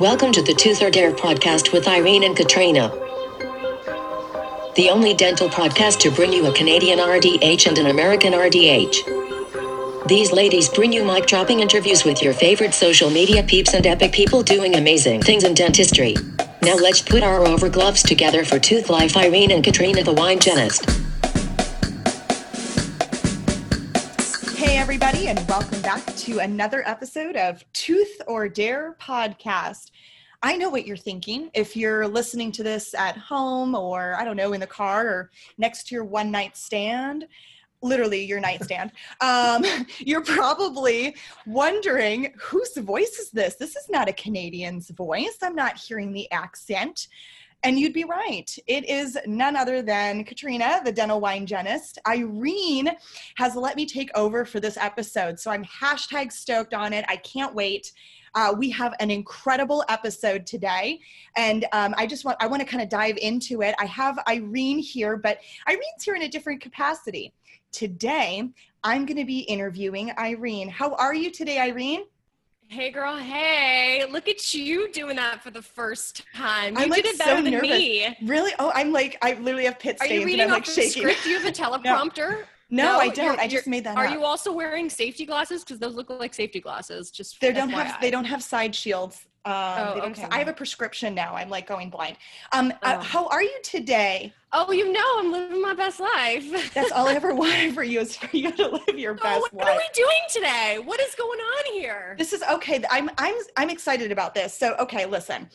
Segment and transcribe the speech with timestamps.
[0.00, 2.88] Welcome to the Tooth or Dare podcast with Irene and Katrina.
[4.74, 10.08] The only dental podcast to bring you a Canadian RDH and an American RDH.
[10.08, 14.12] These ladies bring you mic dropping interviews with your favorite social media peeps and epic
[14.12, 16.16] people doing amazing things in dentistry.
[16.62, 20.38] Now let's put our over gloves together for Tooth Life Irene and Katrina the Wine
[20.38, 21.09] Genist.
[24.60, 29.90] Hey, everybody, and welcome back to another episode of Tooth or Dare podcast.
[30.42, 31.50] I know what you're thinking.
[31.54, 35.30] If you're listening to this at home or, I don't know, in the car or
[35.56, 37.26] next to your one night stand,
[37.80, 38.92] literally your nightstand,
[39.22, 39.64] um,
[39.98, 41.16] you're probably
[41.46, 43.54] wondering whose voice is this?
[43.54, 45.38] This is not a Canadian's voice.
[45.40, 47.08] I'm not hearing the accent.
[47.62, 48.50] And you'd be right.
[48.66, 51.98] It is none other than Katrina, the dental wine genist.
[52.06, 52.90] Irene
[53.36, 55.38] has let me take over for this episode.
[55.38, 57.04] So I'm hashtag stoked on it.
[57.08, 57.92] I can't wait.
[58.34, 61.00] Uh, we have an incredible episode today,
[61.36, 63.74] and um, I just want I want to kind of dive into it.
[63.80, 67.32] I have Irene here, but Irene's here in a different capacity.
[67.72, 68.48] Today,
[68.84, 70.68] I'm going to be interviewing Irene.
[70.68, 72.04] How are you today, Irene?
[72.72, 74.04] Hey girl, hey!
[74.08, 76.76] Look at you doing that for the first time.
[76.76, 77.68] You I'm like did it better so than nervous.
[77.68, 78.16] me.
[78.24, 78.52] Really?
[78.60, 80.08] Oh, I'm like I literally have pit stains.
[80.08, 81.02] Are you and reading I'm off like the shaking.
[81.02, 81.24] script?
[81.24, 82.44] Do you have a teleprompter?
[82.70, 83.40] No, I you're- don't.
[83.40, 83.98] I just made that up.
[83.98, 84.12] Are up.
[84.12, 85.64] you also wearing safety glasses?
[85.64, 87.10] Because those look like safety glasses.
[87.10, 89.26] Just They don't have they don't have side shields.
[89.46, 91.34] Um, Oh, okay, I have a prescription now.
[91.34, 92.16] I'm like going blind.
[92.52, 93.00] Um, uh, Oh.
[93.00, 94.34] how are you today?
[94.52, 96.72] Oh, you know, I'm living my best life.
[96.74, 99.40] That's all I ever wanted for you is for you to live your Oh, best
[99.40, 99.68] what life.
[99.68, 100.78] are we doing today?
[100.84, 102.16] What is going on here?
[102.18, 102.82] This is okay.
[102.90, 104.52] I'm I'm I'm excited about this.
[104.52, 105.48] So okay, listen.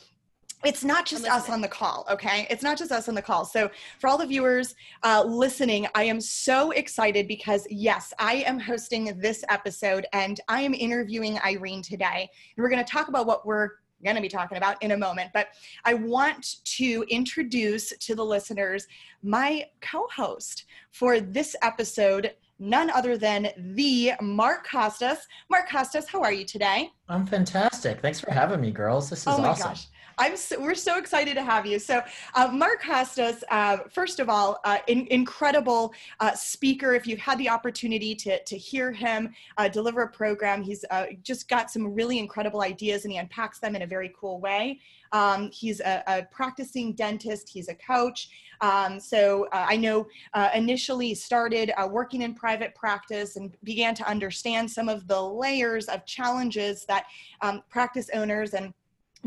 [0.63, 2.47] It's not just us on the call, okay?
[2.49, 3.45] It's not just us on the call.
[3.45, 8.59] So, for all the viewers uh, listening, I am so excited because, yes, I am
[8.59, 12.29] hosting this episode and I am interviewing Irene today.
[12.55, 13.71] And we're going to talk about what we're
[14.03, 15.31] going to be talking about in a moment.
[15.33, 15.49] But
[15.83, 18.87] I want to introduce to the listeners
[19.23, 25.27] my co host for this episode, none other than the Mark Costes.
[25.49, 26.91] Mark Costes, how are you today?
[27.09, 28.01] I'm fantastic.
[28.01, 29.09] Thanks for having me, girls.
[29.09, 29.69] This is oh my awesome.
[29.69, 29.87] gosh.
[30.17, 31.77] I'm so, we're so excited to have you.
[31.77, 32.01] So,
[32.35, 36.93] uh, Mark Costes, uh, first of all, uh, in, incredible uh, speaker.
[36.93, 41.07] If you've had the opportunity to, to hear him uh, deliver a program, he's uh,
[41.21, 44.79] just got some really incredible ideas and he unpacks them in a very cool way.
[45.11, 48.29] Um, he's a, a practicing dentist, he's a coach.
[48.61, 50.07] Um, so, I know
[50.53, 56.05] initially started working in private practice and began to understand some of the layers of
[56.05, 57.05] challenges that
[57.41, 58.73] um, practice owners and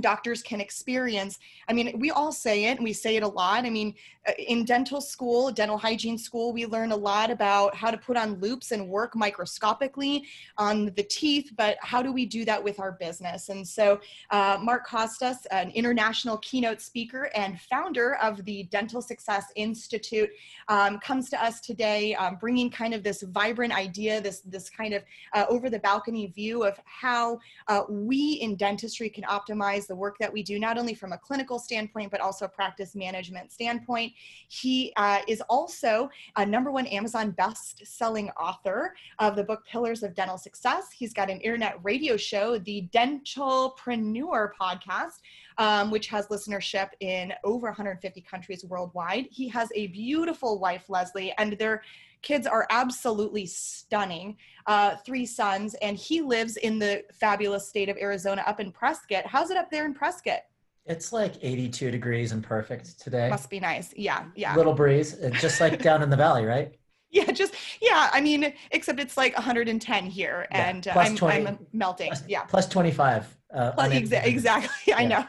[0.00, 1.38] doctors can experience.
[1.68, 3.64] I mean, we all say it and we say it a lot.
[3.64, 3.94] I mean,
[4.28, 8.16] uh, in dental school, dental hygiene school, we learn a lot about how to put
[8.16, 10.24] on loupes and work microscopically
[10.58, 13.48] on the teeth, but how do we do that with our business?
[13.48, 14.00] And so,
[14.30, 20.30] uh, Mark Costes, an international keynote speaker and founder of the Dental Success Institute,
[20.68, 24.94] um, comes to us today, um, bringing kind of this vibrant idea, this this kind
[24.94, 25.02] of
[25.34, 27.38] uh, over the balcony view of how
[27.68, 31.18] uh, we in dentistry can optimize the work that we do, not only from a
[31.18, 34.12] clinical standpoint, but also a practice management standpoint.
[34.48, 40.02] He uh, is also a number one Amazon best selling author of the book Pillars
[40.02, 40.92] of Dental Success.
[40.92, 45.20] He's got an internet radio show, the Dentalpreneur podcast.
[45.60, 49.26] Um, which has listenership in over 150 countries worldwide.
[49.32, 51.82] He has a beautiful wife, Leslie, and their
[52.22, 54.36] kids are absolutely stunning
[54.66, 59.26] uh, three sons, and he lives in the fabulous state of Arizona up in Prescott.
[59.26, 60.40] How's it up there in Prescott?
[60.86, 63.28] It's like 82 degrees and perfect today.
[63.28, 63.92] Must be nice.
[63.94, 64.54] Yeah, yeah.
[64.56, 66.74] Little breeze, uh, just like down in the valley, right?
[67.10, 71.46] yeah, just, yeah, I mean, except it's like 110 here, Yeah, and uh, I'm, 20
[71.46, 72.08] I'm melting.
[72.08, 72.42] Plus, Yeah.
[72.42, 73.37] plus 25.
[73.54, 74.92] Uh, Well, exa- exactly.
[74.94, 75.24] I know.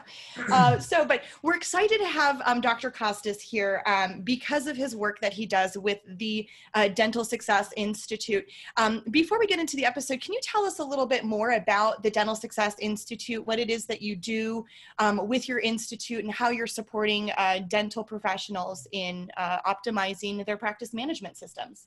[0.52, 2.90] Uh, so, but we're excited to have um, Dr.
[2.90, 7.70] Costes here um, because of his work that he does with the uh, Dental Success
[7.76, 8.44] Institute.
[8.76, 11.52] Um, before we get into the episode, can you tell us a little bit more
[11.52, 14.66] about the Dental Success Institute, what it is that you do
[14.98, 20.58] um, with your institute, and how you're supporting uh, dental professionals in uh, optimizing their
[20.58, 21.86] practice management systems?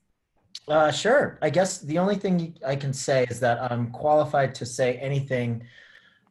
[0.68, 1.38] Uh, sure.
[1.42, 5.64] I guess the only thing I can say is that I'm qualified to say anything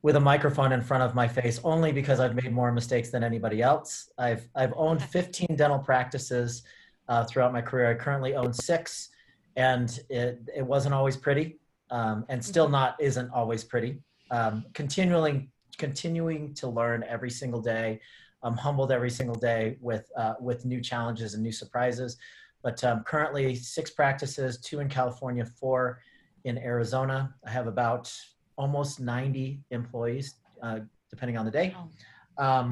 [0.02, 3.22] with a microphone in front of my face only because I've made more mistakes than
[3.22, 4.10] anybody else.
[4.18, 6.64] I've I've owned 15 dental practices
[7.08, 7.90] uh, throughout my career.
[7.90, 9.10] I currently own six,
[9.56, 11.58] and it it wasn't always pretty,
[11.90, 14.00] um, and still not isn't always pretty.
[14.30, 18.00] Um, continuing continuing to learn every single day.
[18.42, 22.16] I'm humbled every single day with uh, with new challenges and new surprises.
[22.62, 26.00] But um, currently, six practices, two in California, four
[26.44, 27.34] in Arizona.
[27.46, 28.12] I have about
[28.56, 31.74] almost 90 employees, uh, depending on the day.
[32.38, 32.70] Um,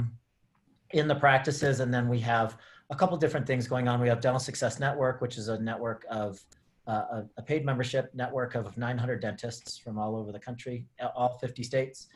[0.92, 2.56] in the practices, and then we have
[2.90, 4.00] a couple different things going on.
[4.00, 6.44] We have Dental Success Network, which is a network of
[6.86, 10.84] uh, a, a paid membership network of 900 dentists from all over the country,
[11.14, 12.08] all 50 states.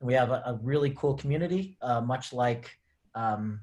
[0.00, 2.70] And we have a, a really cool community, uh, much like
[3.14, 3.60] um,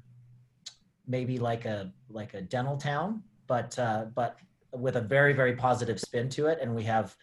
[1.08, 4.38] maybe like a like a dental town, but uh, but
[4.72, 6.58] with a very very positive spin to it.
[6.62, 7.16] And we have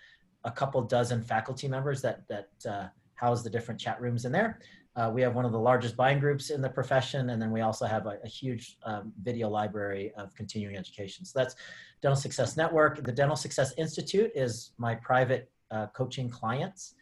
[0.47, 4.59] a couple dozen faculty members that that uh, house the different chat rooms in there.
[4.95, 7.61] Uh, we have one of the largest buying groups in the profession, and then we
[7.61, 11.23] also have a, a huge um, video library of continuing education.
[11.23, 11.55] So that's
[12.01, 13.03] Dental Success Network.
[13.03, 16.95] The Dental Success Institute is my private uh, coaching clients.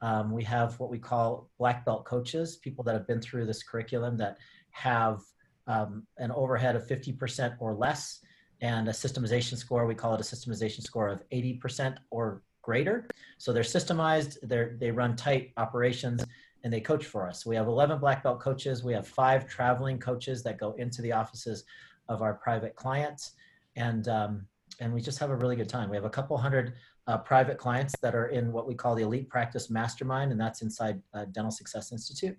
[0.00, 3.62] Um, we have what we call black belt coaches, people that have been through this
[3.62, 4.38] curriculum that
[4.70, 5.20] have
[5.66, 8.20] um, an overhead of 50% or less
[8.62, 9.86] and a systemization score.
[9.86, 13.06] We call it a systemization score of 80% or greater.
[13.38, 16.24] So they're systemized, they're, they run tight operations
[16.64, 17.44] and they coach for us.
[17.44, 18.84] We have 11 black belt coaches.
[18.84, 21.64] We have five traveling coaches that go into the offices
[22.08, 23.32] of our private clients.
[23.76, 24.46] And, um,
[24.80, 25.90] and we just have a really good time.
[25.90, 26.74] We have a couple hundred
[27.06, 30.62] uh, private clients that are in what we call the Elite Practice Mastermind, and that's
[30.62, 32.38] inside uh, Dental Success Institute.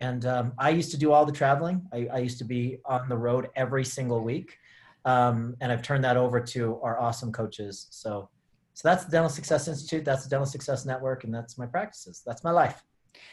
[0.00, 1.86] And um, I used to do all the traveling.
[1.92, 4.58] I, I, used to be on the road every single week.
[5.04, 7.86] Um, and I've turned that over to our awesome coaches.
[7.90, 8.28] So,
[8.74, 10.04] so that's the Dental Success Institute.
[10.04, 12.22] That's the Dental Success Network, and that's my practices.
[12.26, 12.82] That's my life.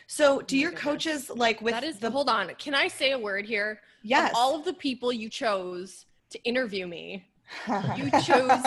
[0.07, 2.49] So, do your coaches like with that is the hold on?
[2.55, 3.81] Can I say a word here?
[4.03, 7.25] yes Of all of the people you chose to interview me,
[7.95, 8.63] you chose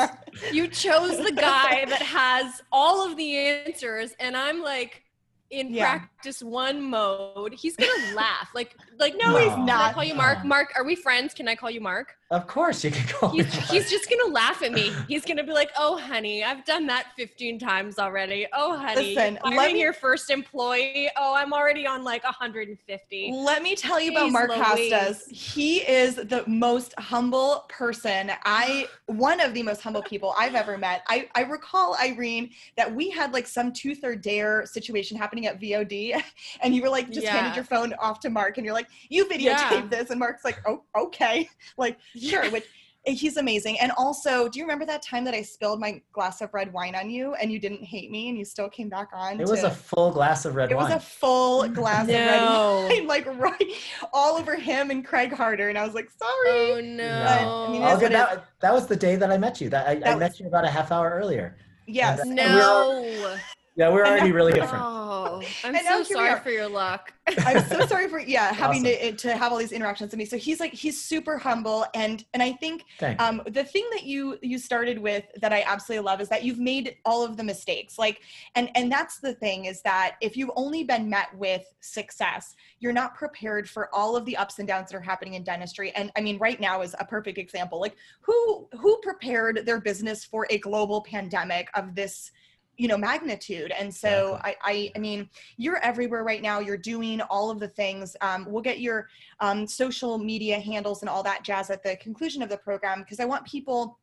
[0.52, 5.02] you chose the guy that has all of the answers, and I'm like
[5.50, 5.98] in Yeah.
[5.98, 7.52] practice one mode.
[7.52, 8.48] He's gonna laugh.
[8.54, 9.56] Like like No, he's not.
[9.58, 9.94] Can I not.
[9.94, 10.44] call you Mark?
[10.44, 11.34] Mark, are we friends?
[11.34, 12.14] Can I call you Mark?
[12.32, 13.44] Of course, you can call me.
[13.44, 14.90] He's, he's just gonna laugh at me.
[15.06, 18.46] He's gonna be like, "Oh, honey, I've done that 15 times already.
[18.54, 21.10] Oh, honey, Listen, you're let hiring me- your first employee.
[21.18, 24.92] Oh, I'm already on like 150." Let me tell you about Mark Louise.
[24.92, 25.28] Costes.
[25.30, 28.32] He is the most humble person.
[28.44, 31.02] I one of the most humble people I've ever met.
[31.08, 35.60] I, I recall Irene that we had like some tooth or dare situation happening at
[35.60, 36.18] VOD,
[36.62, 39.26] and you were like just handed your phone off to Mark, and you're like, "You
[39.26, 39.86] videotape Yeah.
[39.90, 41.46] this," and Mark's like, "Oh, okay."
[41.78, 42.50] Like, sure.
[42.52, 42.64] Which
[43.06, 43.78] eh, he's amazing.
[43.80, 46.94] And also, do you remember that time that I spilled my glass of red wine
[46.94, 49.40] on you, and you didn't hate me, and you still came back on?
[49.40, 50.90] It was a full glass of red wine.
[50.90, 53.74] it was a full glass of red wine, like right
[54.12, 56.82] all over him and Craig Harder, and I was like, Oh sorry.
[56.82, 57.66] no!
[57.68, 59.68] I mean, I'll get that, that was the day that I met you.
[59.70, 61.56] That I, I met was- you about a half hour earlier.
[61.58, 62.20] Uh, yes.
[62.20, 63.36] And, and no.
[63.74, 64.84] Yeah, we're already now- really different.
[64.84, 67.12] Oh, I'm And so sorry for your luck.
[67.44, 68.98] I'm so sorry for yeah having Awesome.
[68.98, 70.24] to, to have all these interactions with me.
[70.24, 74.02] So he's like he's super humble, and and I think Thank um, the thing that
[74.04, 77.44] you you started with that I absolutely love is that you've made all of the
[77.44, 77.98] mistakes.
[77.98, 78.20] Like
[78.54, 82.92] and and that's the thing is that if you've only been met with success, you're
[82.92, 85.92] not prepared for all of the ups and downs that are happening in dentistry.
[85.92, 87.80] And I mean, right now is a perfect example.
[87.80, 92.32] Like who who prepared their business for a global pandemic of this
[92.78, 97.20] you know magnitude and so I, I i mean you're everywhere right now you're doing
[97.22, 99.08] all of the things um, we'll get your
[99.40, 103.20] um, social media handles and all that jazz at the conclusion of the program because
[103.20, 103.98] i want people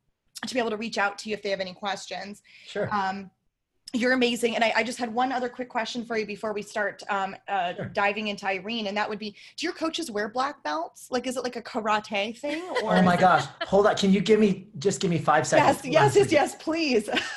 [0.46, 2.88] to be able to reach out to you if they have any questions Sure.
[2.94, 3.30] um,
[3.92, 6.62] you're amazing and I, I just had one other quick question for you before we
[6.62, 7.86] start um, uh, Sure.
[7.86, 11.36] diving into irene and that would be do your coaches wear black belts like is
[11.36, 13.44] it like a karate thing or oh my gosh.
[13.66, 13.96] Hold on.
[13.96, 15.84] Can you give me just give me five seconds?
[15.84, 17.08] yes yes yes please.
[17.08, 17.30] yes please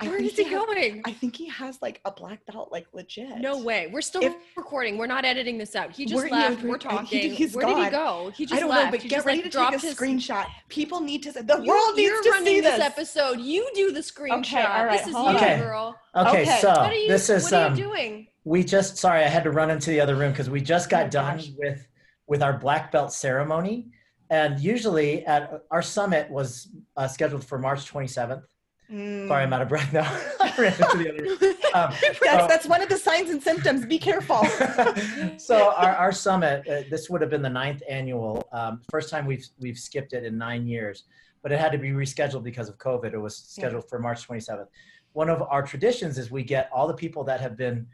[0.00, 1.02] Where think he he has- going?
[1.04, 3.38] I think he has like a black belt, like legit.
[3.38, 3.88] No way.
[3.92, 4.98] We're still If- recording.
[4.98, 5.92] We're not editing this out.
[5.92, 6.58] He just We're- left.
[6.62, 7.06] we're- We're talking.
[7.06, 8.32] he- he's Where did he go?
[8.34, 8.86] He just I don't left.
[8.86, 10.46] know, but He get just, ready like, to take a his- screenshot.
[10.68, 11.30] People need to.
[11.32, 12.72] The You, world needs to see this.
[12.76, 12.80] this.
[12.80, 13.38] episode.
[13.38, 14.38] You do the screenshot.
[14.40, 15.44] Okay, all right, this is hold you, on.
[15.44, 15.58] Okay.
[15.58, 15.96] girl.
[16.16, 16.58] Okay, Okay.
[16.60, 17.08] so What are you?
[17.08, 18.26] this is what are um you doing?
[18.42, 21.06] we just sorry, I had to run into the other room because we just got
[21.06, 21.50] Oh, done gosh.
[21.56, 21.86] with
[22.26, 23.90] with our black belt ceremony.
[24.30, 28.42] And usually at our summit was uh, scheduled for March 27th.
[28.90, 29.28] Mm.
[29.28, 30.04] Sorry, I'm out of breath now.
[30.40, 31.54] I ran into the other.
[31.74, 33.84] Um, That's, that's one of the signs and symptoms.
[33.84, 34.44] Be careful.
[35.38, 38.46] so our, our summit, uh, this would have been the ninth annual.
[38.52, 41.04] Um, first time we've we've skipped it in nine years,
[41.42, 43.12] but it had to be rescheduled because of COVID.
[43.12, 44.68] It was scheduled for March 27th.
[45.14, 47.86] One of our traditions is we get all the people that have been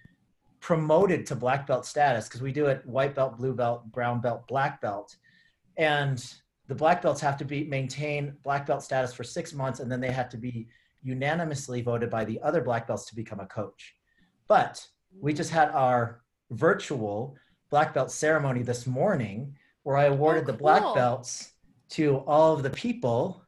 [0.61, 4.47] promoted to black belt status because we do it white belt, blue belt, brown belt,
[4.47, 5.17] black belt,
[5.79, 6.35] and
[6.67, 10.01] the black belts have to be maintain black belt status for six months, and then
[10.01, 10.69] they have to be
[11.03, 13.95] unanimously voted by the other black belts to become a coach.
[14.49, 14.85] But
[15.19, 17.37] we just had our virtual
[17.71, 21.53] black belt ceremony this morning where I awarded the black belts
[21.91, 23.43] to all of the people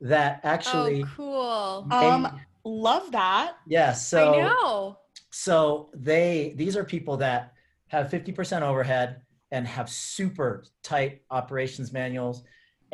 [0.00, 1.86] that actually oh, cool.
[1.90, 3.54] Um, Love that.
[3.66, 3.92] yeah
[4.32, 4.98] I know.
[5.30, 7.52] so they these are people that
[7.88, 12.42] have 50% overhead and have super tight operations manuals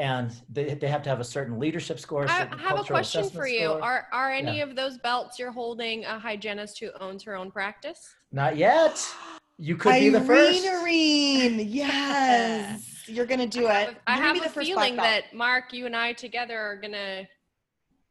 [0.00, 2.26] and they, they have to have a certain leadership score.
[2.26, 3.66] I, I have a question for you.
[3.66, 3.82] score.
[3.82, 4.62] Are are any Yeah.
[4.64, 8.08] of those belts you're holding a hygienist who owns her own practice?
[8.32, 9.06] Not yet.
[9.58, 10.66] You could be the first.
[10.66, 13.86] Irene, yes, you're gonna do I it.
[13.88, 16.76] have, I You're gonna have a the feeling that Mark, you and I together are
[16.80, 17.28] gonna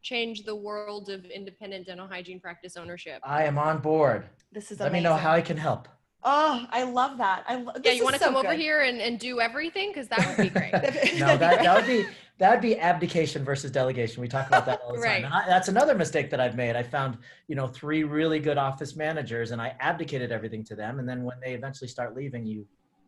[0.03, 3.19] change the world of independent dental hygiene practice ownership.
[3.24, 4.27] I am on board.
[4.51, 5.03] this is Let amazing.
[5.05, 5.88] me know how I can help.
[6.23, 7.45] Oh, I love that.
[7.47, 9.89] I lo- yeah, you want to so come over here and, and do everything?
[9.89, 10.73] Because that would be great.
[11.19, 12.05] No, that, that would be
[12.39, 14.21] that would be abdication versus delegation.
[14.21, 15.23] We talk about that all the Right.
[15.23, 15.25] time.
[15.25, 16.75] And I, that's another mistake that I've made.
[16.75, 20.99] I found, you know, three really good office managers and I abdicated everything to them.
[20.99, 22.65] And then when they eventually start leaving, you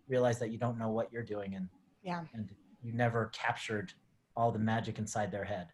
[0.07, 1.67] realize that you don't know what you're doing and
[2.03, 2.23] Yeah.
[2.33, 2.49] and
[2.81, 3.93] you never captured
[4.37, 5.67] all the magic inside their head.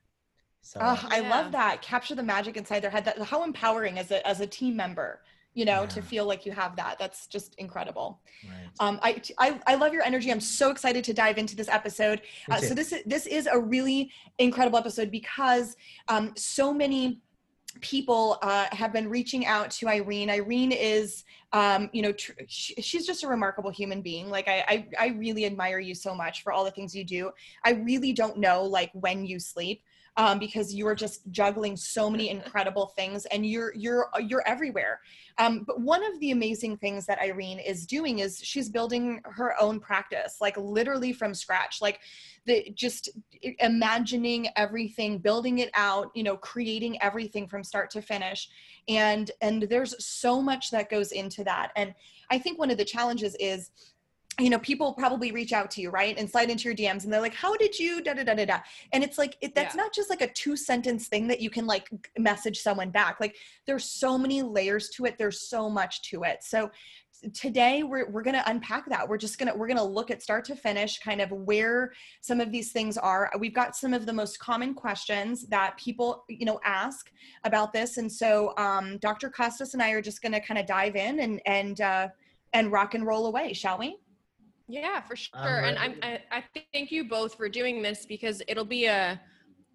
[0.61, 1.29] So Oh, I Yeah.
[1.29, 1.81] love that.
[1.83, 3.05] Capture the magic inside their head.
[3.05, 5.21] That how empowering as a as a team member,
[5.57, 6.99] you know, to feel like you have that.
[6.99, 8.21] That's just incredible.
[8.47, 8.69] right.
[8.79, 10.31] Um, I, I I love your energy.
[10.31, 12.21] I'm so excited to dive into this episode.
[12.51, 15.75] Uh, so this is this is a really incredible episode because
[16.09, 17.21] um, so many
[17.81, 20.29] people uh, have been reaching out to Irene.
[20.29, 21.23] Irene is,
[21.53, 24.29] um, you know, tr- sh- she's just a remarkable human being.
[24.29, 27.31] Like I, I, I really admire you so much for all the things you do.
[27.65, 29.81] I really don't know like when you sleep.
[30.19, 34.99] Um, because you are just juggling so many incredible things and you're you're you're everywhere.
[35.37, 39.53] Um, but one of the amazing things that irene is doing is she's building her
[39.61, 41.99] own practice like literally from scratch like
[42.45, 43.09] the just
[43.59, 48.49] imagining everything building it out you know creating everything from start to finish.
[48.87, 51.71] And and there's so much that goes into that.
[51.75, 51.93] And
[52.29, 53.71] i think one of the challenges is
[54.39, 57.11] you know people probably reach out to you right and slide into your dms and
[57.11, 58.59] they're like how did you da da da da da?
[58.93, 59.81] And it's like it, that's Yeah.
[59.81, 63.19] not just like a two sentence thing that you can like message someone back.
[63.19, 65.17] Like there's so many layers to it.
[65.17, 66.43] There's so much to it.
[66.43, 66.71] So
[67.33, 69.07] today we're, we're going to unpack that.
[69.07, 71.93] We're just going to we're going to look at start to finish kind of where
[72.21, 73.31] some of these things are.
[73.39, 77.11] We've got some of the most common questions that people you know ask
[77.43, 77.97] about this.
[77.97, 81.19] And so um, dr costes and i are just going to kind of dive in
[81.21, 82.07] and and uh,
[82.53, 83.97] and rock and roll away shall we
[84.67, 85.39] Yeah, for sure.
[85.41, 86.21] I'm and I'm, I.
[86.31, 86.43] I
[86.73, 89.19] thank you both for doing this because it'll be a,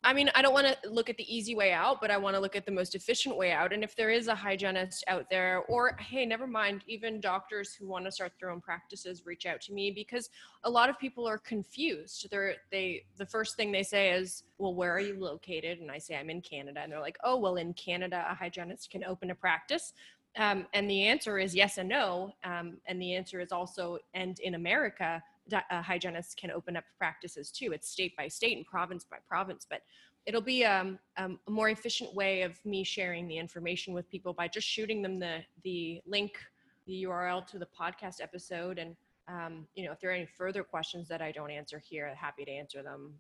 [0.05, 2.35] I mean, I don't want to look at the easy way out, but I want
[2.35, 3.73] to look at the most efficient way out.
[3.73, 7.87] And if there is a hygienist out there, or hey, never mind, even doctors who
[7.87, 10.29] want to start their own practices, reach out to me because
[10.65, 12.27] a lot of people are confused.
[12.31, 15.79] They're, they, the first thing they say is, well, where are you located?
[15.79, 16.81] And I say, I'm in Canada.
[16.81, 19.95] And they're like, oh, well, in Canada, a hygienist can open a practice.
[20.37, 22.33] Um, and the answer is yes and no.
[22.45, 25.23] Um, and the answer is also, and in America,
[25.53, 27.73] uh, hygienists can open up practices too.
[27.73, 29.83] It's state by state and province by province, but
[30.25, 34.33] it'll be um, um, a more efficient way of me sharing the information with people
[34.33, 36.39] by just shooting them the the link,
[36.87, 38.97] the URL to the podcast episode, and
[39.29, 42.17] um, you know if there are any further questions that I don't answer here, I'm
[42.17, 43.15] happy to answer them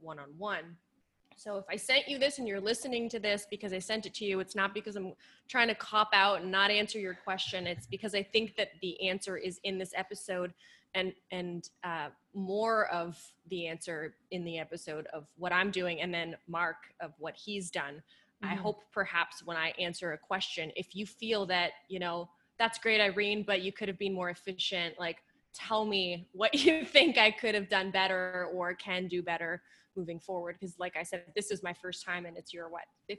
[0.00, 0.76] one on one.
[1.36, 4.14] So if I sent you this and you're listening to this because I sent it
[4.14, 5.14] to you, it's not because I'm
[5.48, 7.66] trying to cop out and not answer your question.
[7.66, 10.52] It's because I think that the answer is in this episode
[10.94, 13.16] and and uh, more of
[13.48, 17.70] the answer in the episode of what I'm doing and then Mark of what he's
[17.70, 18.02] done.
[18.42, 18.58] I Mhm.
[18.58, 23.00] hope perhaps when I answer a question, if you feel that, you know, that's great,
[23.00, 25.22] Irene, but you could have been more efficient, like
[25.54, 29.62] tell me what you think I could have done better or can do better
[29.96, 30.56] moving forward.
[30.60, 33.18] Because like I said, this is my first time and it's your what, 15th,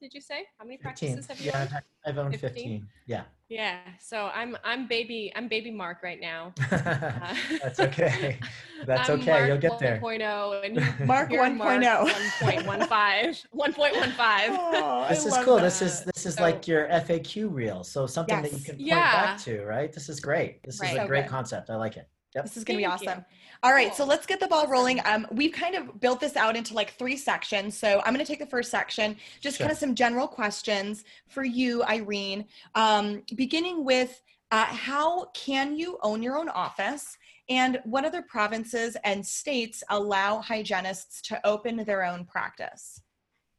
[0.00, 0.44] did you say?
[0.58, 0.82] How many 15.
[0.82, 1.62] practices have you Yeah, owned?
[1.68, 2.50] I've, had- I've owned 15?
[2.52, 2.86] 15.
[3.06, 3.22] Yeah.
[3.48, 3.78] Yeah.
[4.00, 6.52] So I'm I'm baby I'm baby Mark right now.
[6.72, 8.38] Uh, That's okay.
[8.86, 9.30] That's I'm okay.
[9.30, 10.00] Mark You'll get there.
[10.02, 12.08] 1.0 and Mark you're 1.0.
[12.40, 13.46] 1.15.
[13.54, 14.56] 1.15.
[14.58, 15.56] Oh, I This is cool.
[15.56, 15.62] that.
[15.62, 17.84] This is this is So- like your FAQ reel.
[17.84, 19.26] So something that you can point Yeah.
[19.26, 19.92] back to, right?
[19.92, 20.62] This is great.
[20.64, 20.92] This Right.
[20.92, 21.30] is a So great good.
[21.30, 21.70] concept.
[21.70, 22.08] I like it.
[22.34, 22.44] Yep.
[22.44, 23.08] This is going to be Thank you.
[23.10, 23.24] awesome.
[23.62, 25.00] All right, so let's get the ball rolling.
[25.04, 27.76] Um, we've kind of built this out into like three sections.
[27.78, 29.66] So I'm going to take the first section, just Sure.
[29.66, 32.46] kind of some general questions for you, Irene.
[32.74, 37.16] Um, beginning with uh, how can you own your own office,
[37.48, 43.00] and what other provinces and states allow hygienists to open their own practice?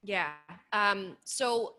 [0.04, 0.32] Yeah.
[0.72, 1.76] Um, so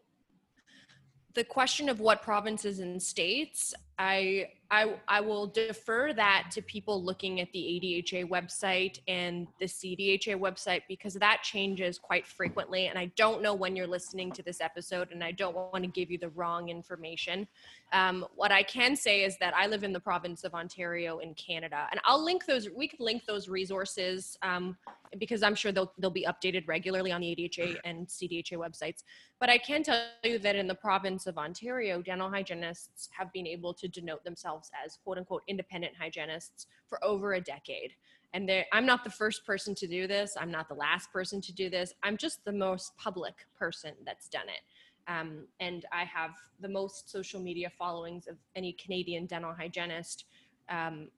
[1.35, 7.03] the question of what provinces and states, I, I, I will defer that to people
[7.03, 12.89] looking at the ADHA website and the CDHA website because that changes quite frequently.
[12.89, 15.87] And I don't know when you're listening to this episode, and I don't want to
[15.91, 17.47] give you the wrong information.
[17.93, 21.35] Um, what I can say is that I live in the province of Ontario in
[21.35, 22.69] Canada, and I'll link those.
[22.75, 24.77] We can link those resources um,
[25.19, 29.05] because I'm sure they'll they'll be updated regularly on the ADHA and CDHA websites.
[29.39, 33.47] But I can tell you that in the province of Ontario, dental hygienists have been
[33.47, 37.93] able to denote themselves themselves as quote unquote independent hygienists for over a decade.
[38.33, 40.37] And I'm not the first person to do this.
[40.39, 41.95] I'm not the last person to do this.
[42.03, 44.63] I'm just the most public person that's done it.
[45.07, 50.25] Um, and I have the most social media followings of any Canadian dental hygienist.
[50.69, 51.11] Um,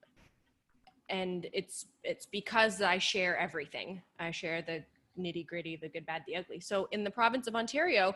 [1.09, 4.01] and it's it's because I share everything.
[4.19, 4.83] I share the
[5.17, 6.59] nitty gritty, the good, bad, the ugly.
[6.59, 8.13] So in the province of Ontario,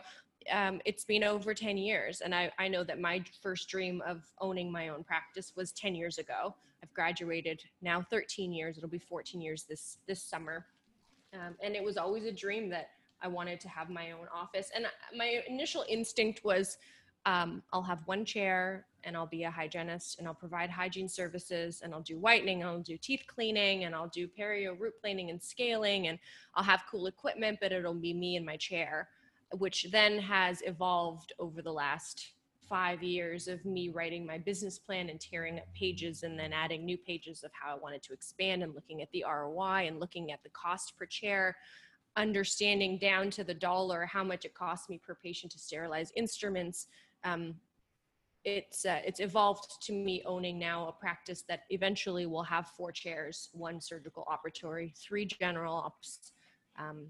[0.50, 2.20] um, it's been over 10 years.
[2.20, 5.94] And I, I know that my first dream of owning my own practice was 10
[5.94, 6.54] years ago.
[6.82, 8.76] I've graduated now 13 years.
[8.76, 10.66] It'll be 14 years this, this summer.
[11.34, 12.90] Um, and it was always a dream that
[13.22, 14.70] I wanted to have my own office.
[14.74, 16.78] And my initial instinct was
[17.24, 21.80] um, I'll have one chair and I'll be a hygienist and I'll provide hygiene services
[21.82, 25.30] and I'll do whitening and I'll do teeth cleaning and I'll do perio root planing
[25.30, 26.18] and scaling and
[26.54, 29.08] I'll have cool equipment, but it'll be me in my chair,
[29.58, 32.32] which then has evolved over the last
[32.68, 36.84] five years of me writing my business plan and tearing up pages and then adding
[36.84, 40.32] new pages of how I wanted to expand and looking at the ROI and looking
[40.32, 41.56] at the cost per chair
[42.16, 46.86] understanding down to the dollar how much it costs me per patient to sterilize instruments.
[47.24, 47.54] Um,
[48.44, 52.90] it's uh, it's evolved to me owning now a practice that eventually will have four
[52.90, 56.32] chairs, one surgical operatory, three general ops,
[56.78, 57.06] um,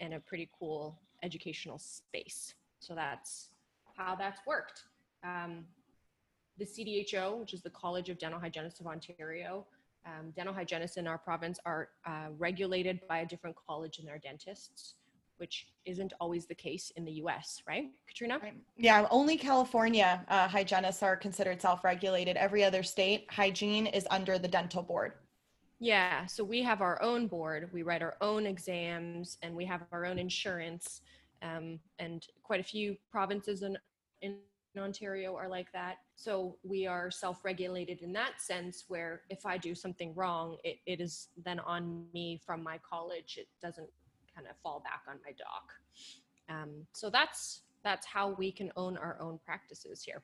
[0.00, 2.54] and a pretty cool educational space.
[2.80, 3.50] So that's
[3.96, 4.84] how that's worked.
[5.24, 5.64] Um,
[6.58, 9.66] the CDHO, which is the College of Dental Hygienists of Ontario,
[10.06, 14.18] um, dental hygienists in our province are uh, regulated by a different college than their
[14.18, 14.94] dentists
[15.38, 18.38] which isn't always the case in the US, right, Katrina?
[18.42, 18.54] Right.
[18.76, 22.36] Yeah, only California uh, hygienists are considered self regulated.
[22.36, 25.12] Every other state, hygiene is under the dental board.
[25.80, 29.82] Yeah, so we have our own board, we write our own exams, and we have
[29.92, 31.02] our own insurance.
[31.40, 33.78] Um, and quite a few provinces in,
[34.22, 34.38] in
[34.76, 35.98] Ontario are like that.
[36.16, 40.78] So we are self regulated in that sense, where if I do something wrong, it,
[40.86, 43.36] it is then on me from my college.
[43.38, 43.88] It doesn't
[44.34, 45.72] kind of fall back on my doc.
[46.48, 50.22] Um, so that's that's how we can own our own practices here.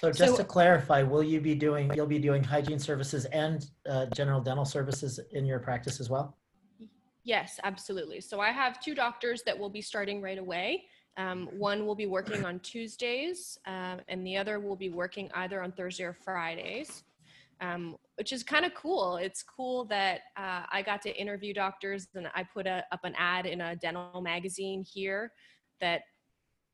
[0.00, 3.68] So just so, to clarify, will you be doing you'll be doing hygiene services and
[3.88, 6.36] uh, general dental services in your practice as well?
[7.24, 8.20] Yes, absolutely.
[8.20, 10.84] So I have two doctors that will be starting right away.
[11.16, 15.62] Um, one will be working on Tuesdays, uh, and the other will be working either
[15.62, 17.02] on Thursday or Fridays
[17.60, 19.16] um, which is kind of cool.
[19.16, 23.14] It's cool that uh, I got to interview doctors and I put a, up an
[23.16, 25.32] ad in a dental magazine here
[25.80, 26.02] that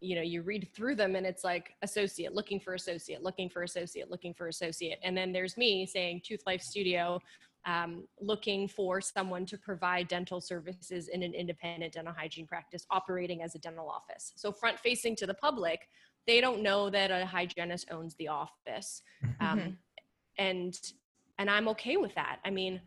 [0.04, 3.62] you know you read through them and it's like associate looking for associate looking for
[3.62, 4.98] associate looking for associate.
[5.02, 7.20] And then there's me saying tooth life studio
[7.66, 13.42] um, looking for someone to provide dental services in an independent dental hygiene practice operating
[13.42, 14.32] as a dental office.
[14.36, 15.88] So front facing to the public
[16.26, 19.02] they don't know that a hygienist owns the office.
[19.40, 19.70] Um, mm-hmm
[20.38, 20.78] and
[21.38, 22.38] and i'm okay with that.
[22.44, 22.80] I mean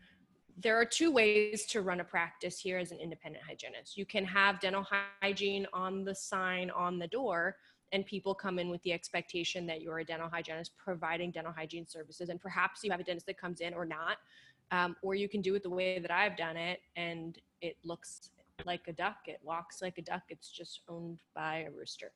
[0.58, 3.98] there are two ways to run a practice here as an independent hygienist.
[3.98, 4.86] You can have dental
[5.22, 7.58] hygiene on the sign on the door
[7.94, 11.88] and people come in with the expectation that you're a dental hygienist providing dental hygiene
[11.88, 14.18] services and perhaps you have a dentist that comes in or not
[14.72, 18.32] um, or you can do it the way that i've done it and it looks
[18.66, 19.18] like a duck.
[19.28, 20.24] It walks like a duck.
[20.30, 22.12] It's just owned by a rooster.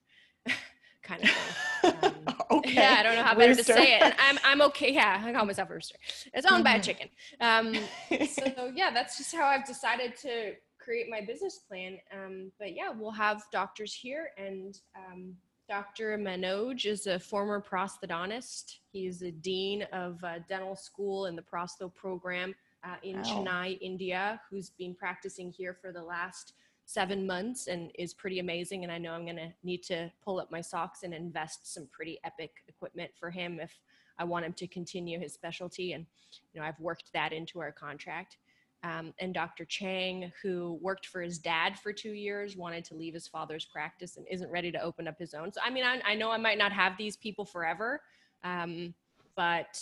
[1.03, 1.55] Kind of thing.
[2.51, 2.73] Okay.
[2.73, 4.01] Yeah, I don't know how better to say it.
[4.01, 4.91] And I'm I'm okay.
[4.91, 5.95] Yeah, I call myself a rooster.
[6.33, 6.81] It's owned by a mm-hmm.
[6.81, 7.09] chicken.
[7.39, 7.73] Um,
[8.27, 11.97] so yeah, that's just how I've decided to create my business plan.
[12.13, 15.33] Um, but yeah, we'll have doctors here, and um,
[15.69, 16.17] Dr.
[16.17, 18.79] Manoj is a former prosthodontist.
[18.91, 23.17] He's a dean of uh, dental school in the Prostho program uh, in.
[23.23, 26.53] Chennai, India, who's been practicing here for the last
[26.91, 28.83] seven months and is pretty amazing.
[28.83, 31.87] And I know I'm going to need to pull up my socks and invest some
[31.91, 33.79] pretty epic equipment for him if
[34.17, 35.93] I want him to continue his specialty.
[35.93, 36.05] And,
[36.53, 38.37] you know, I've worked that into our contract.
[38.83, 39.63] Um, and Dr.
[39.63, 44.17] Chang, who worked for his dad for two years, wanted to leave his father's practice
[44.17, 45.53] and isn't ready to open up his own.
[45.53, 48.01] So, I mean, I, I know I might not have these people forever,
[48.43, 48.93] um,
[49.35, 49.79] but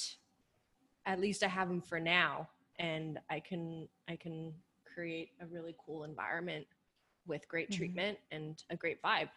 [1.06, 4.54] at least I have them for now, and I can I can
[4.94, 6.68] create a really cool environment
[7.28, 7.78] with great mm-hmm.
[7.78, 9.30] treatment and a great vibe.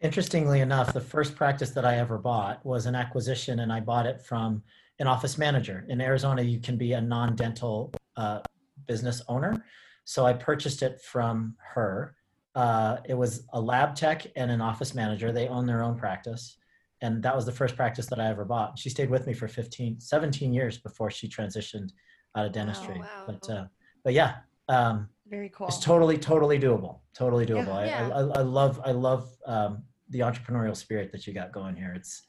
[0.00, 4.06] Interestingly enough, the first practice that I ever bought was an acquisition, and I bought
[4.06, 4.62] it from
[4.98, 5.86] an office manager.
[5.88, 8.40] In Arizona, you can be a non dental uh,
[8.86, 9.64] business owner.
[10.04, 12.14] So I purchased it from her.
[12.54, 15.32] Uh, it was a lab tech and an office manager.
[15.32, 16.56] They own their own practice.
[17.02, 18.78] And that was the first practice that I ever bought.
[18.78, 21.90] She stayed with me for 15, 17 years before she transitioned
[22.34, 22.98] out of dentistry.
[22.98, 23.24] wow.
[23.26, 23.64] But, uh,
[24.04, 24.36] but yeah,
[24.68, 25.66] um, very cool.
[25.68, 27.00] It's totally, totally doable.
[27.14, 27.66] Totally doable.
[27.66, 28.08] Yeah, I, yeah.
[28.08, 31.92] I, I, love, I love um, the entrepreneurial spirit that you got going here.
[31.94, 32.22] It's,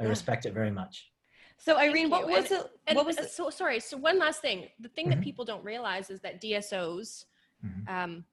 [0.00, 0.08] I yeah.
[0.10, 1.10] respect it very much.
[1.58, 2.32] So Irene, what you.
[2.34, 2.62] was it?
[2.88, 3.30] And What was uh, it?
[3.30, 3.78] so sorry.
[3.78, 4.68] So one last thing.
[4.80, 5.22] The thing that Mhm.
[5.22, 7.26] people don't realize is that DSOs
[7.64, 7.88] Mhm.
[7.88, 8.24] um,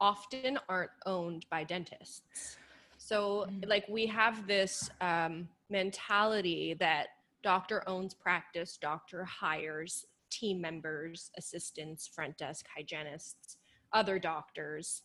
[0.00, 2.58] often aren't owned by dentists.
[2.96, 3.68] So Mm.
[3.68, 7.08] like we have this um, mentality that
[7.42, 13.56] doctor owns practice, doctor hires team members, assistants, front desk hygienists,
[13.92, 15.02] other doctors.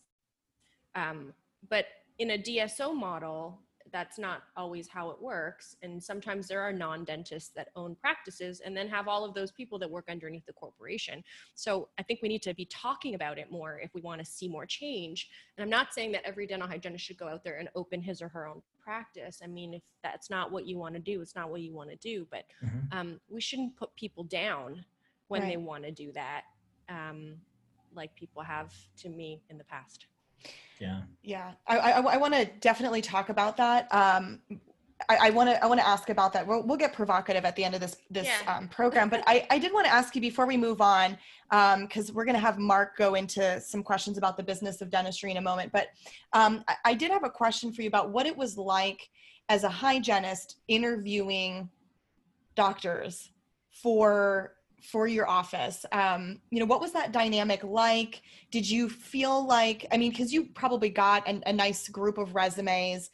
[0.94, 1.32] Um,
[1.68, 1.86] but
[2.18, 3.58] in a DSO model,
[3.92, 5.76] that's not always how it works.
[5.82, 9.52] And sometimes there are non dentists that own practices and then have all of those
[9.52, 11.22] people that work underneath the corporation.
[11.54, 14.24] So I think we need to be talking about it more if we want to
[14.24, 15.28] see more change.
[15.56, 18.20] And I'm not saying that every dental hygienist should go out there and open his
[18.20, 19.40] or her own practice.
[19.44, 21.90] I mean, if that's not what you want to do, it's not what you want
[21.90, 22.26] to do.
[22.30, 22.92] But Mhm.
[22.92, 24.84] um, we shouldn't put people down
[25.28, 26.42] when they want to do that,
[26.88, 27.36] um,
[27.94, 30.06] like people have to me in the past.
[30.80, 31.02] Yeah.
[31.22, 33.92] Yeah, I, I, I want to definitely talk about that.
[33.94, 34.40] Um,
[35.08, 36.46] I want to I want to ask about that.
[36.46, 38.56] We'll, we'll get provocative at the end of this this Yeah.
[38.56, 41.18] um, program, but I, I did want to ask you before we move on
[41.50, 45.30] because we're going to have Mark go into some questions about the business of dentistry
[45.30, 45.72] in a moment.
[45.72, 45.88] But
[46.32, 49.10] um, I, I did have a question for you about what it was like
[49.48, 51.68] as a hygienist interviewing
[52.54, 53.30] doctors
[53.72, 54.54] for
[54.84, 59.86] for your office um you know what was that dynamic like did you feel like
[59.92, 63.10] i mean because you probably got an, a nice group of resumes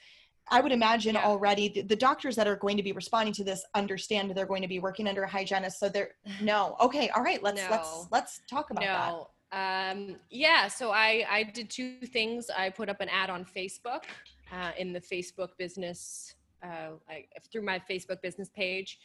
[0.51, 1.25] i would imagine Yeah.
[1.25, 4.63] already the, the doctors that are going to be responding to this understand they're going
[4.63, 8.41] to be working under a hygienist so they're no okay all right let's let's let's
[8.49, 9.29] talk about that no.
[9.53, 12.51] Um, yeah, so I, I did two things.
[12.57, 14.05] I put up an ad on Facebook
[14.53, 19.01] uh, in the Facebook business, uh, I, through my Facebook business page.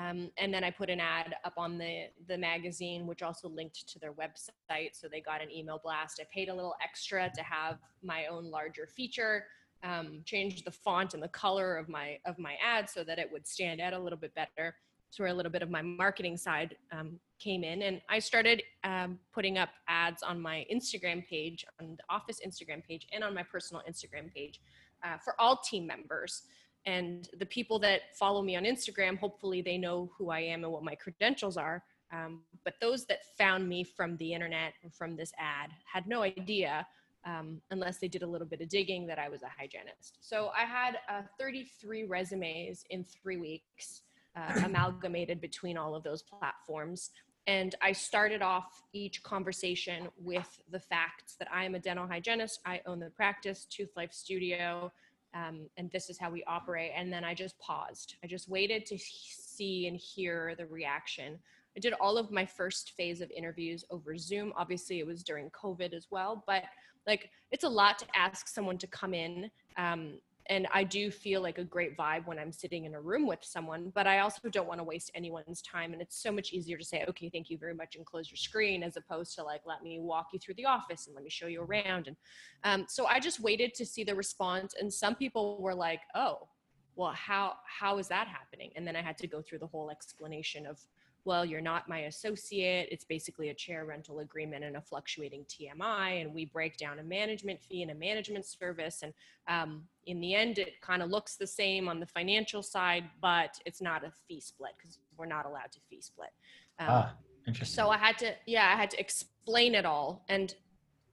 [0.00, 3.88] Um, and then I put an ad up on the, the magazine, which also linked
[3.88, 4.90] to their website.
[4.92, 6.20] So they got an email blast.
[6.20, 9.44] I paid a little extra to have my own larger feature,
[9.82, 13.28] um, changed the font and the color of my, of my ad so that it
[13.30, 14.74] would stand out a little bit better.
[15.10, 18.62] So where a little bit of my marketing side um, came in and I started
[18.84, 23.34] um, putting up ads on my Instagram page, on the office Instagram page, and on
[23.34, 24.60] my personal Instagram page
[25.04, 26.42] uh, for all team members.
[26.86, 30.72] And the people that follow me on Instagram, hopefully they know who I am and
[30.72, 31.82] what my credentials are.
[32.12, 36.22] Um, but those that found me from the internet or from this ad had no
[36.22, 36.86] idea,
[37.24, 40.18] um, unless they did a little bit of digging, that I was a hygienist.
[40.20, 44.02] So I had uh, 33 resumes in three weeks.
[44.36, 47.10] Uh, amalgamated between all of those platforms.
[47.48, 52.60] And I started off each conversation with the facts that I am a dental hygienist,
[52.64, 54.92] I own the practice, Tooth Life Studio,
[55.34, 56.92] um, and this is how we operate.
[56.94, 58.16] And then I just paused.
[58.24, 61.38] I just waited to see and hear the reaction.
[61.76, 64.52] I did all of my first phase of interviews over Zoom.
[64.56, 66.64] Obviously, it was during COVID as well, but
[67.06, 69.50] like it's a lot to ask someone to come in.
[69.76, 70.18] Um,
[70.50, 73.38] and I do feel like a great vibe when I'm sitting in a room with
[73.42, 75.92] someone, but I also don't want to waste anyone's time.
[75.92, 78.36] And it's so much easier to say, okay, thank you very much, and close your
[78.36, 81.30] screen, as opposed to like, let me walk you through the office and let me
[81.30, 82.08] show you around.
[82.08, 82.16] And
[82.64, 84.74] um, so I just waited to see the response.
[84.78, 86.48] And some people were like, oh,
[86.96, 88.72] well, how how is that happening?
[88.74, 90.80] And then I had to go through the whole explanation of,
[91.24, 92.88] well, you're not my associate.
[92.90, 97.02] It's basically a chair rental agreement and a fluctuating TMI, and we break down a
[97.02, 99.02] management fee and a management service.
[99.02, 99.12] And
[99.48, 103.58] um, in the end, it kind of looks the same on the financial side, but
[103.66, 106.30] it's not a fee split because we're not allowed to fee split.
[106.78, 107.12] Um, Ah,
[107.46, 107.74] interesting.
[107.74, 110.24] so I had to, yeah, I had to explain it all.
[110.28, 110.54] And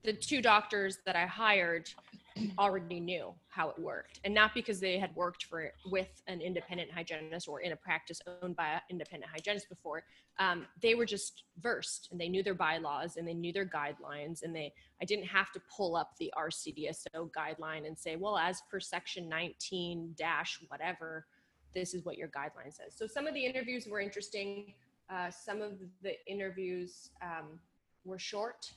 [0.04, 1.90] the two doctors that I hired
[2.60, 4.20] already knew how it worked.
[4.24, 8.22] And not because they had worked for with an independent hygienist or in a practice
[8.42, 10.04] owned by an independent hygienist before.
[10.40, 14.44] Um, they were just versed and they knew their bylaws and they knew their guidelines.
[14.44, 18.62] And they I didn't have to pull up the RCDSO guideline and say, well, as
[18.70, 21.26] per section 19 dash whatever,
[21.74, 22.96] this is what your guideline says.
[22.96, 24.74] So some of the interviews were interesting.
[25.10, 27.60] Uh, some of the interviews um,
[28.04, 28.72] were short.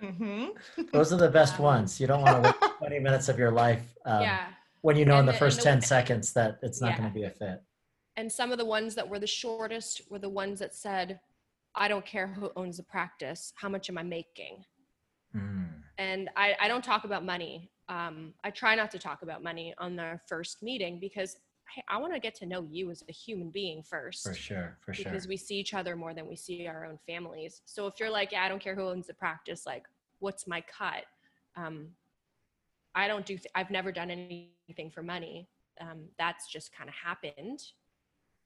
[0.00, 0.46] Hmm
[0.92, 2.00] Those are the best Um, ones.
[2.00, 4.46] You don't want to waste 20 minutes of your life um, yeah.
[4.82, 6.98] when you know in the the- first the- 10 seconds that it's not Yeah.
[6.98, 7.62] going to be a fit.
[8.16, 11.18] And some of the ones that were the shortest were the ones that said,
[11.74, 13.52] I don't care who owns the practice.
[13.56, 14.64] How much am I making?
[15.34, 15.68] Mm.
[15.98, 17.70] And I, I don't talk about money.
[17.88, 21.36] Um, I try not to talk about money on the first meeting because
[21.74, 24.22] hey, I want to get to know you as a human being first.
[24.22, 24.76] For sure.
[24.80, 25.04] For sure.
[25.04, 27.62] because we see each other more than we see our own families.
[27.64, 29.84] So if you're like, yeah, I don't care who owns the practice, like,
[30.20, 31.04] what's my cut?
[31.56, 31.88] Um,
[32.94, 33.36] I don't do.
[33.36, 35.48] Th- I've never done anything for money.
[35.80, 37.60] Um, that's just kind of happened.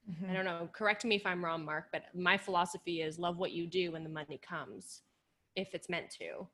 [0.09, 0.29] Mm-hmm.
[0.29, 0.67] I don't know.
[0.73, 4.03] Correct me if I'm wrong, Mark, but my philosophy is love what you do when
[4.03, 5.01] the money comes,
[5.55, 6.47] if it's meant to.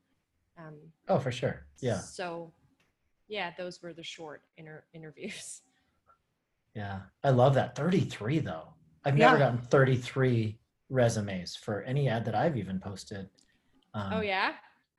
[0.58, 0.76] Um,
[1.08, 1.66] Oh, for sure.
[1.80, 2.00] Yeah.
[2.00, 2.52] So,
[3.30, 5.62] yeah, those were the short inter- interviews.
[6.76, 7.76] Yeah, I love that.
[7.76, 8.74] 33 though.
[9.06, 9.46] I've never Yeah.
[9.46, 10.60] gotten 33
[10.90, 13.30] resumes for any ad that I've even posted.
[13.94, 14.54] Um, Oh yeah.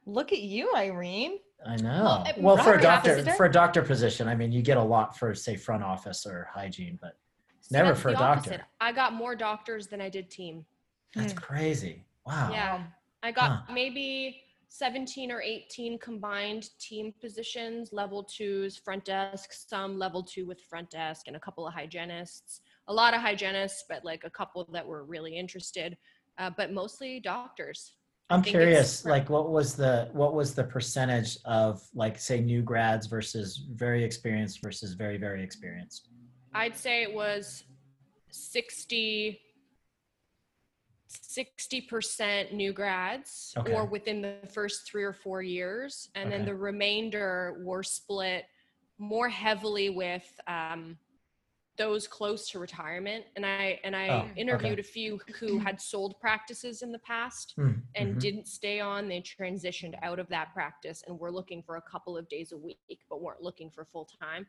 [0.07, 1.39] Look at you, Irene.
[1.67, 2.23] I know.
[2.27, 3.37] it- Well, for a doctor, opposite.
[3.37, 6.49] for a doctor position, I mean, you get a lot for say front office or
[6.53, 7.19] hygiene, but
[7.71, 8.51] Never for a doctor.
[8.53, 8.61] opposite.
[8.81, 10.65] I got more doctors than I did team.
[11.15, 11.39] that's Hmm.
[11.39, 12.05] crazy.
[12.27, 12.51] Wow.
[12.53, 12.85] Yeah.
[13.23, 13.73] I got Huh.
[13.73, 20.61] maybe 17 or 18 combined team positions, level twos, front desk, some level two with
[20.61, 22.61] front desk, and a couple of hygienists.
[22.89, 25.97] A lot of hygienists, but like a couple that were really interested,
[26.39, 27.93] uh, but mostly doctors.
[28.29, 33.07] I'm curious, like what was the what was the percentage of like say new grads
[33.07, 36.09] versus very experienced versus very very experienced?
[36.53, 37.63] I'd say it was
[38.31, 39.41] 60
[41.09, 43.73] 60% new grads Okay.
[43.73, 48.45] or within the first 3 or 4 years and then the remainder were split
[48.99, 50.97] more heavily with um,
[51.77, 54.33] those close to retirement and I and I Oh, okay.
[54.37, 58.21] interviewed a few who had sold practices in the past Hmm, and mhm.
[58.21, 59.09] didn't stay on.
[59.09, 62.57] They transitioned out of that practice and were looking for a couple of days a
[62.57, 64.47] week, but weren't looking for full time.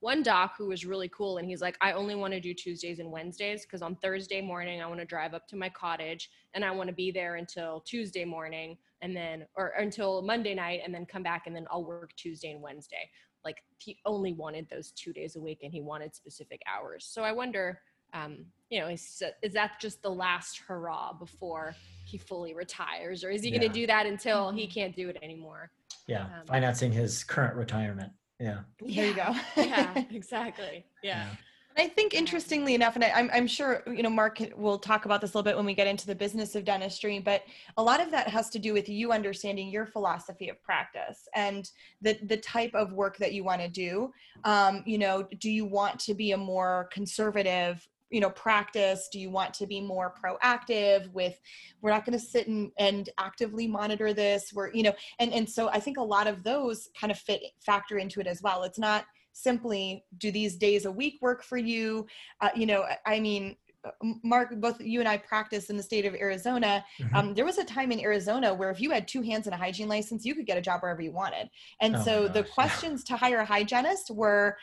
[0.00, 3.00] One doc who was really cool, and he's like, I only want to do Tuesdays
[3.00, 6.64] and Wednesdays because on Thursday morning, I want to drive up to my cottage and
[6.64, 10.94] I want to be there until Tuesday morning and then, or until Monday night, and
[10.94, 13.10] then come back and then I'll work Tuesday and Wednesday.
[13.44, 17.04] Like he only wanted those two days a week and he wanted specific hours.
[17.04, 17.80] So I wonder,
[18.14, 21.74] um, you know, is, is that just the last hurrah before
[22.06, 25.18] he fully retires, or is he going to do that until he can't do it
[25.22, 25.70] anymore?
[26.10, 28.12] yeah, um, financing his current retirement.
[28.40, 28.60] Yeah.
[28.80, 29.34] There you go.
[29.56, 30.86] yeah, exactly.
[31.02, 31.28] Yeah.
[31.76, 35.20] I think interestingly enough, and I, I'm, I'm sure, you know, Mark will talk about
[35.20, 37.44] this a little bit when we get into the business of dentistry, but
[37.76, 41.70] a lot of that has to do with you understanding your philosophy of practice and
[42.02, 44.12] the, the type of work that you want to do.
[44.44, 49.08] Um, you know, do you want to be a more conservative, you know, practice?
[49.12, 51.38] Do you want to be more proactive with,
[51.80, 54.52] we're not going to sit and, and actively monitor this.
[54.52, 57.42] We're, you know, and, and so I think a lot of those kind of fit
[57.60, 58.62] factor into it as well.
[58.64, 62.04] It's not, simply do these days a week work for you
[62.40, 63.54] uh, you know I- mean
[64.24, 67.14] mark both you and i practice in the state of arizona Mhm.
[67.14, 69.56] um, there was a time in arizona where if you had two hands and a
[69.56, 71.48] hygiene license you could get a job wherever you wanted
[71.80, 74.58] and Oh so the questions to hire a hygienist were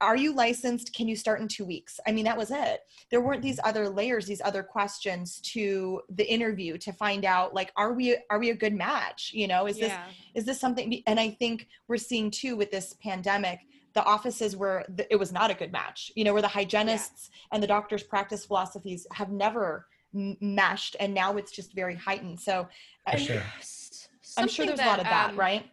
[0.00, 0.92] are you licensed?
[0.94, 2.00] Can you start in two weeks?
[2.06, 2.80] I mean that was it.
[3.10, 7.72] There weren't these other layers these other questions to the interview to find out like
[7.76, 9.32] are we are we a good match?
[9.34, 9.92] You know is this
[10.34, 13.60] is this something and i think we're seeing too with this pandemic
[13.92, 16.12] the offices where the, it was not a good match.
[16.14, 21.12] You know where the hygienists and the doctors practice philosophies have never m- meshed and
[21.12, 22.38] now it's just very heightened.
[22.38, 22.68] So
[23.08, 23.42] For I- sure.
[23.58, 25.64] S- i'm sure something there's a lot of that um, right?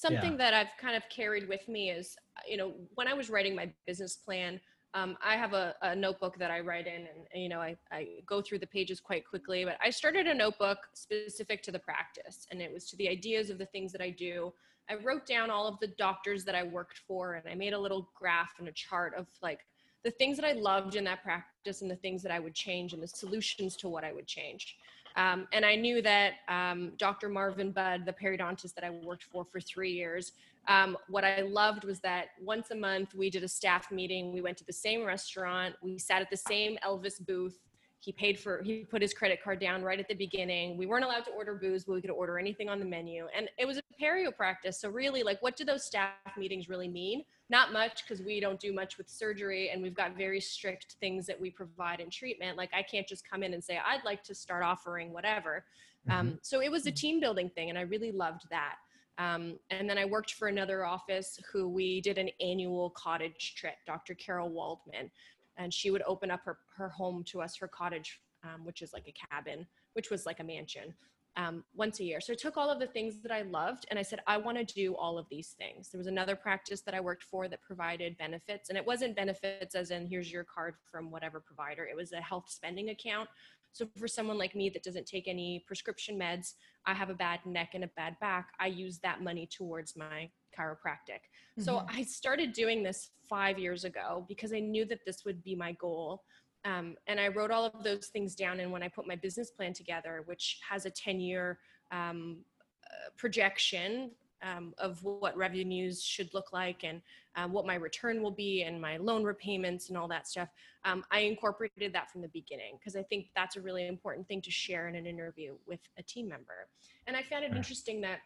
[0.00, 2.16] something that I've kind of carried with me is,
[2.48, 4.60] you know, when I was writing my business plan,
[4.92, 8.08] um, I have a, a notebook that I write in and, you know, I, I
[8.26, 12.46] go through the pages quite quickly, but I started a notebook specific to the practice
[12.50, 14.52] and it was to the ideas of the things that I do.
[14.88, 17.78] I wrote down all of the doctors that I worked for and I made a
[17.78, 19.60] little graph and a chart of like
[20.02, 22.92] the things that I loved in that practice and the things that I would change
[22.92, 24.76] and the solutions to what I would change.
[25.20, 27.28] Um, and I knew that um, Dr.
[27.28, 30.32] Marvin Budd, the periodontist that I worked for for three years,
[30.66, 34.32] um, what I loved was that once a month we did a staff meeting.
[34.32, 35.74] We went to the same restaurant.
[35.82, 37.58] We sat at the same Elvis booth.
[37.98, 40.78] He paid for, he put his credit card down right at the beginning.
[40.78, 43.26] We weren't allowed to order booze, but we could order anything on the menu.
[43.36, 44.80] And it was a perio practice.
[44.80, 47.24] So, really, like, what do those staff meetings really mean?
[47.50, 51.26] Not much because we don't do much with surgery and we've got very strict things
[51.26, 52.56] that we provide in treatment.
[52.56, 55.64] Like, I can't just come in and say, I'd like to start offering whatever.
[56.08, 58.76] Um, so, it was a team building thing, and I really loved that.
[59.18, 63.74] Um, and then I worked for another office who we did an annual cottage trip,
[63.86, 64.14] Dr.
[64.14, 65.10] Carol Waldman.
[65.58, 68.94] And she would open up her, her home to us, her cottage, um, which is
[68.94, 70.94] like a cabin, which was like a mansion,
[71.36, 72.20] um, once a year.
[72.20, 74.58] So I took all of the things that I loved and I said, I want
[74.58, 75.88] to do all of these things.
[75.90, 79.74] There was another practice that I worked for that provided benefits, and it wasn't benefits
[79.74, 83.28] as in here's your card from whatever provider, it was a health spending account.
[83.72, 86.54] So for someone like me that doesn't take any prescription meds,
[86.86, 90.30] I have a bad neck and a bad back, I use that money towards my
[90.58, 91.20] chiropractic.
[91.56, 91.86] So Mhm.
[91.88, 95.72] I started doing this five years ago because I knew that this would be my
[95.72, 96.24] goal.
[96.64, 98.60] Um, and I wrote all of those things down.
[98.60, 101.58] And when I put my business plan together, which has a 10 year
[101.90, 102.38] um,
[102.84, 104.10] uh, projection
[104.42, 107.00] um, of what revenues should look like and
[107.36, 110.48] um, what my return will be and my loan repayments and all that stuff,
[110.84, 114.42] um, I incorporated that from the beginning because I think that's a really important thing
[114.42, 116.68] to share in an interview with a team member.
[117.06, 118.20] And I found it interesting that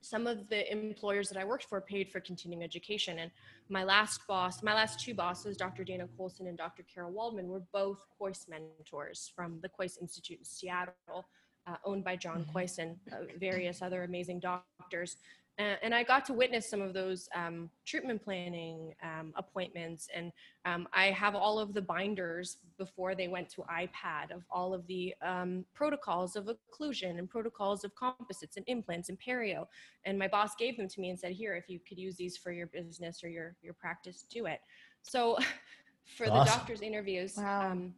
[0.00, 3.18] some of the employers that I worked for paid for continuing education.
[3.18, 3.30] And
[3.68, 5.84] my last boss, my last two bosses, Dr.
[5.84, 6.84] Dana Colson and Dr.
[6.92, 11.28] Carol Waldman, were both Kois mentors from the Kois Institute in Seattle,
[11.66, 12.52] uh, owned by John Mhm.
[12.52, 15.16] Kois and uh, various other amazing doctors.
[15.58, 20.08] Uh, and I got to witness some of those um, treatment planning um, appointments.
[20.14, 20.30] And
[20.64, 24.86] um, I have all of the binders before they went to iPad of all of
[24.86, 29.66] the um, protocols of occlusion and protocols of composites and implants and perio.
[30.04, 32.36] And my boss gave them to me and said, here, if you could use these
[32.36, 34.60] for your business or your, your practice, do it.
[35.02, 35.38] So
[36.16, 37.72] for the doctor's interviews, Wow.
[37.72, 37.94] um,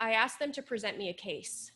[0.00, 1.70] I asked them to present me a case.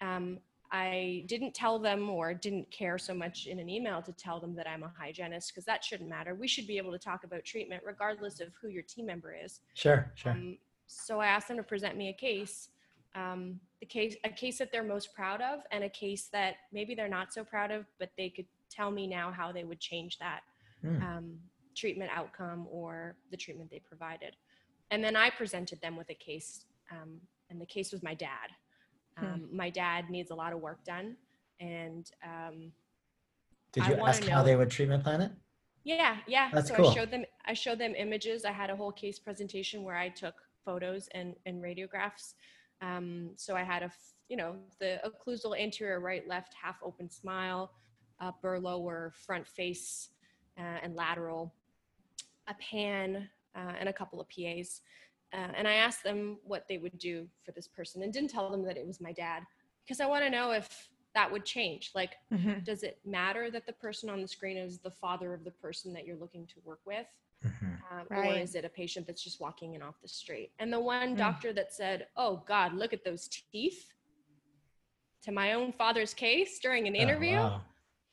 [0.00, 0.38] Um,
[0.70, 4.54] I didn't tell them or didn't care so much in an email to tell them
[4.56, 6.34] that I'm a hygienist because that shouldn't matter.
[6.34, 9.60] We should be able to talk about treatment regardless of who your team member is.
[9.74, 10.32] Sure, sure.
[10.32, 12.68] Um, so I asked them to present me a case,
[13.14, 16.94] um, the case, a case that they're most proud of, and a case that maybe
[16.94, 20.18] they're not so proud of, but they could tell me now how they would change
[20.18, 20.40] that
[20.82, 21.02] Hmm.
[21.02, 21.38] um,
[21.74, 24.36] treatment outcome or the treatment they provided.
[24.92, 28.50] And then I presented them with a case, um, and the case was my dad.
[29.18, 29.26] Hmm.
[29.26, 31.16] Um, My dad needs a lot of work done,
[31.60, 32.72] and um,
[33.72, 35.32] Did you ask how they would treatment plan it?
[35.84, 36.50] yeah, yeah.
[36.52, 36.90] That's so cool.
[36.90, 38.44] I showed them I showed them images.
[38.44, 42.34] I had a whole case presentation where I took photos and, and radiographs.
[42.82, 43.90] Um, so I had a
[44.28, 47.72] you know the occlusal anterior right left half open smile,
[48.20, 50.10] upper lower front face
[50.58, 51.54] uh, and lateral,
[52.48, 54.82] a pan uh, and a couple of PAs.
[55.32, 58.50] Uh, and I asked them what they would do for this person and didn't tell
[58.50, 59.42] them that it was my dad
[59.84, 61.90] because I want to know if that would change.
[61.94, 62.64] Like Mhm.
[62.64, 65.92] does it matter that the person on the screen is the father of the person
[65.92, 67.06] that you're looking to work with
[67.44, 67.80] Mhm.
[67.90, 68.26] um, Right.
[68.38, 71.14] or is it a patient that's just walking in off the street and the one
[71.14, 71.18] Mm.
[71.18, 73.92] doctor that said oh god look at those teeth
[75.22, 77.62] to my own father's case during an Oh, interview wow.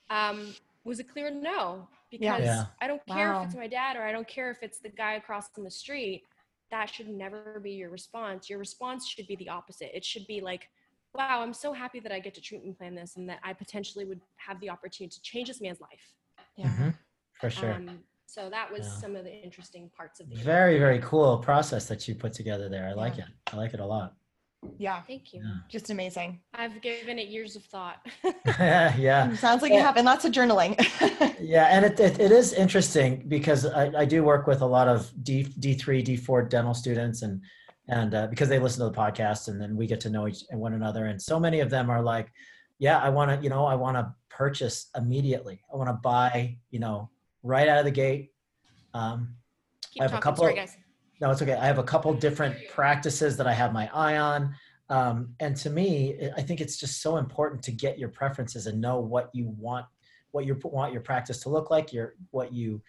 [0.10, 2.68] um, was a clear no because Yeah.
[2.82, 3.42] I don't care Wow.
[3.42, 5.72] if it's my dad or I don't care if it's the guy across from the
[5.72, 6.26] street.
[6.72, 8.50] That should never be your response.
[8.50, 9.96] Your response should be the opposite.
[9.96, 10.70] It should be like,
[11.14, 14.06] wow, I'm so happy that I get to treatment plan this and that I potentially
[14.06, 16.14] would have the opportunity to change this man's life.
[16.58, 16.68] Yeah.
[16.68, 16.98] Mhm.
[17.40, 17.74] For sure.
[17.74, 18.92] Um, so that was Yeah.
[18.94, 22.68] some of the interesting parts of the very, very cool process that you put together
[22.68, 22.88] there.
[22.88, 23.26] I like it.
[23.52, 24.16] I like it a lot.
[24.78, 25.02] Yeah.
[25.08, 25.42] Thank you.
[25.44, 25.52] Yeah.
[25.70, 26.40] Just amazing.
[26.54, 27.98] I've given it years of thought.
[28.60, 29.34] yeah.
[29.36, 29.86] Sounds like you Yeah.
[29.86, 30.76] have, and lots of journaling.
[31.40, 34.88] Yeah, and it, it, it is interesting because I, I do work with a lot
[34.88, 37.42] of D D3, D4 dental students, and
[37.88, 40.44] and uh, because they listen to the podcast, and then we get to know each
[40.52, 42.32] one another, and so many of them are like,
[42.80, 45.62] yeah, I want to, you know, I want to purchase immediately.
[45.72, 47.10] I want to buy, you know,
[47.44, 48.32] right out of the gate.
[48.94, 49.36] Um,
[49.92, 50.76] Keep I have a couple- Sorry, guys.
[51.26, 51.54] No, it's okay.
[51.54, 54.56] I have a couple different practices that I have my eye on.
[54.90, 58.80] Um, and to me, I- think it's just so important to get your preferences and
[58.80, 59.88] know what you want,
[60.30, 62.82] what you want your practice to look like, your what you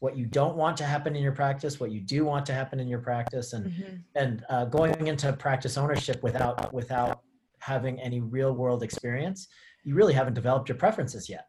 [0.00, 2.78] what you don't want to happen in your practice, what you do want to happen
[2.78, 4.04] in your practice, and Mhm.
[4.14, 7.22] and uh, going into practice ownership without without
[7.58, 9.48] having any real world experience,
[9.82, 11.46] you really haven't developed your preferences yet.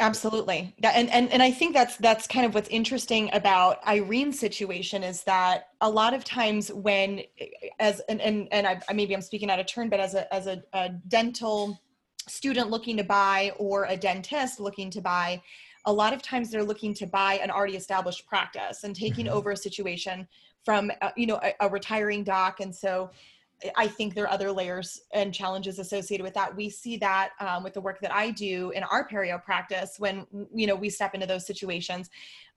[0.00, 0.74] Absolutely.
[0.82, 5.24] And, and, and I think that's, that's kind of what's interesting about Irene's situation is
[5.24, 7.22] that a lot of times when,
[7.80, 10.46] as, and, and, and I, maybe I'm speaking out of turn, but as a, as
[10.46, 11.80] a, a dental
[12.28, 15.42] student looking to buy or a dentist looking to buy,
[15.84, 19.30] a lot of times they're looking to buy an already established practice and taking Mhm.
[19.30, 20.28] over a situation
[20.64, 22.60] from, uh, you know, a, a retiring doc.
[22.60, 23.10] And so
[23.76, 26.54] I think there are other layers and challenges associated with that.
[26.54, 30.26] We see that um, with the work that I do in our perio practice when
[30.54, 32.08] you know we step into those situations.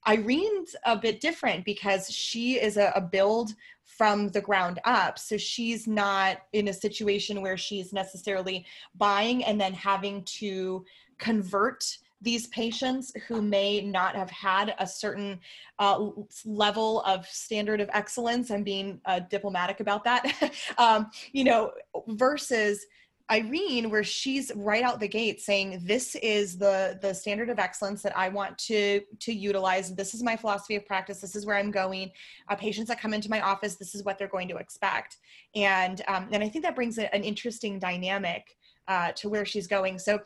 [0.06, 3.54] Irene's a bit different because she is a, a build
[3.86, 5.20] from the ground up.
[5.20, 10.86] So she's not in a situation where she's necessarily buying and then having to
[11.18, 15.40] convert these patients who may not have had a certain
[15.80, 16.10] uh,
[16.46, 18.52] level of standard of excellence.
[18.52, 20.54] I'm being uh, diplomatic about that.
[20.78, 21.72] um, you know,
[22.08, 22.86] versus
[23.32, 28.02] Irene, where she's right out the gate saying, "This is the the standard of excellence
[28.04, 29.96] that I want to to utilize.
[29.96, 31.22] This is my philosophy of practice.
[31.22, 32.12] This is where I'm going.
[32.50, 35.18] Uh, patients that come into my office, this is what they're going to expect."
[35.56, 38.58] And um, and I think that brings a, an interesting dynamic
[38.90, 39.98] uh, to where she's going.
[39.98, 40.20] So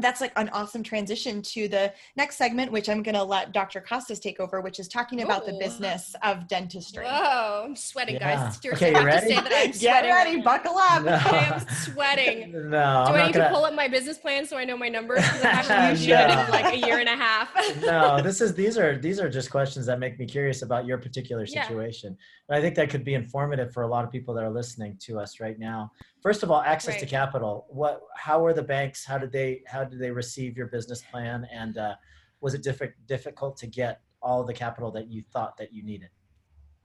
[0.00, 3.80] that's like an awesome transition to the next segment, which I'm going to let Dr.
[3.80, 7.04] Costes take over, which is talking about the business of dentistry.
[7.04, 8.34] Whoa, I'm sweating, Yeah.
[8.44, 8.56] guys.
[8.56, 11.04] It's Okay, you have to say that I'm Get sweating ready, buckle up.
[11.04, 11.12] No.
[11.12, 12.52] I am sweating.
[12.74, 13.48] No, Do I'm I need gonna.
[13.48, 15.20] to pull up my business plan so I know my numbers?
[15.20, 16.44] 'Cause I haven't used it No.
[16.44, 17.50] in like a year and a half.
[17.82, 20.98] no, this is these are these are just questions that make me curious about your
[20.98, 21.62] particular Yeah.
[21.66, 22.16] situation.
[22.48, 24.96] And I think that could be informative for a lot of people that are listening
[25.02, 25.92] to us right now
[26.24, 27.66] first of all, access to capital.
[27.68, 28.00] What?
[28.16, 29.04] How are the banks?
[29.04, 29.62] How did they?
[29.66, 31.46] How did they receive your business plan?
[31.52, 31.94] And uh,
[32.40, 36.08] was it diffi- difficult to get all the capital that you thought that you needed?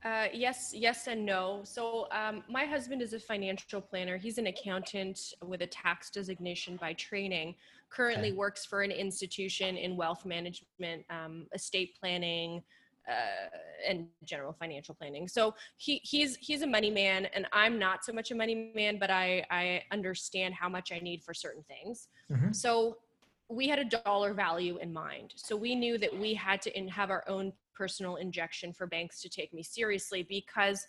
[0.02, 1.60] Uh, yes, yes, and no.
[1.62, 4.16] So, um, my husband is a financial planner.
[4.16, 7.54] He's an accountant with a tax designation by training.
[7.90, 8.36] Currently Okay.
[8.36, 12.62] works for an institution in wealth management, um, estate planning,
[13.08, 13.48] uh,
[13.88, 15.28] and general financial planning.
[15.28, 18.98] So he he's he's a money man, and I'm not so much a money man,
[18.98, 22.08] but I I understand how much I need for certain things.
[22.30, 22.54] Mhm.
[22.54, 22.98] So
[23.48, 25.32] we had a dollar value in mind.
[25.36, 29.20] So we knew that we had to in, have our own personal injection for banks
[29.22, 30.86] to take me seriously because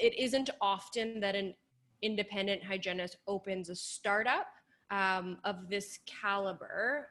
[0.00, 1.54] it isn't often that an
[2.02, 4.46] independent hygienist opens a startup
[4.90, 7.08] um, of this caliber.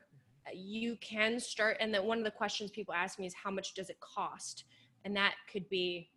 [0.53, 3.73] You can start, and then one of the questions people ask me is how much
[3.73, 4.65] does it cost?
[5.05, 6.09] And that could be,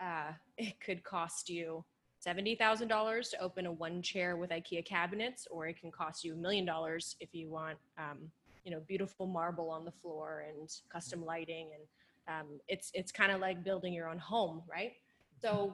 [0.00, 1.84] uh, it could cost you
[2.24, 6.36] $70,000 to open a one chair with IKEA cabinets, or it can cost you a
[6.36, 8.18] million dollars if you want, um,
[8.64, 11.70] you know, beautiful marble on the floor and custom lighting.
[11.74, 14.92] And um, it's, it's kind of like building your own home, right?
[15.40, 15.72] So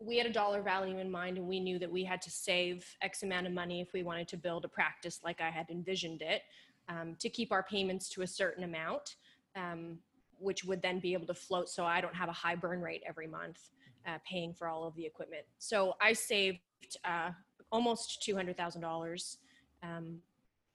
[0.00, 2.84] we had a dollar value in mind and we knew that we had to save
[3.00, 6.22] X amount of money if we wanted to build a practice like I had envisioned
[6.22, 6.42] it
[6.88, 9.16] um, to keep our payments to a certain amount,
[9.56, 9.98] um,
[10.38, 13.02] which would then be able to float so I don't have a high burn rate
[13.06, 13.70] every month
[14.06, 15.44] uh, paying for all of the equipment.
[15.58, 16.58] So I saved
[17.04, 17.30] uh,
[17.70, 19.36] almost $200,000.
[19.82, 20.18] Um,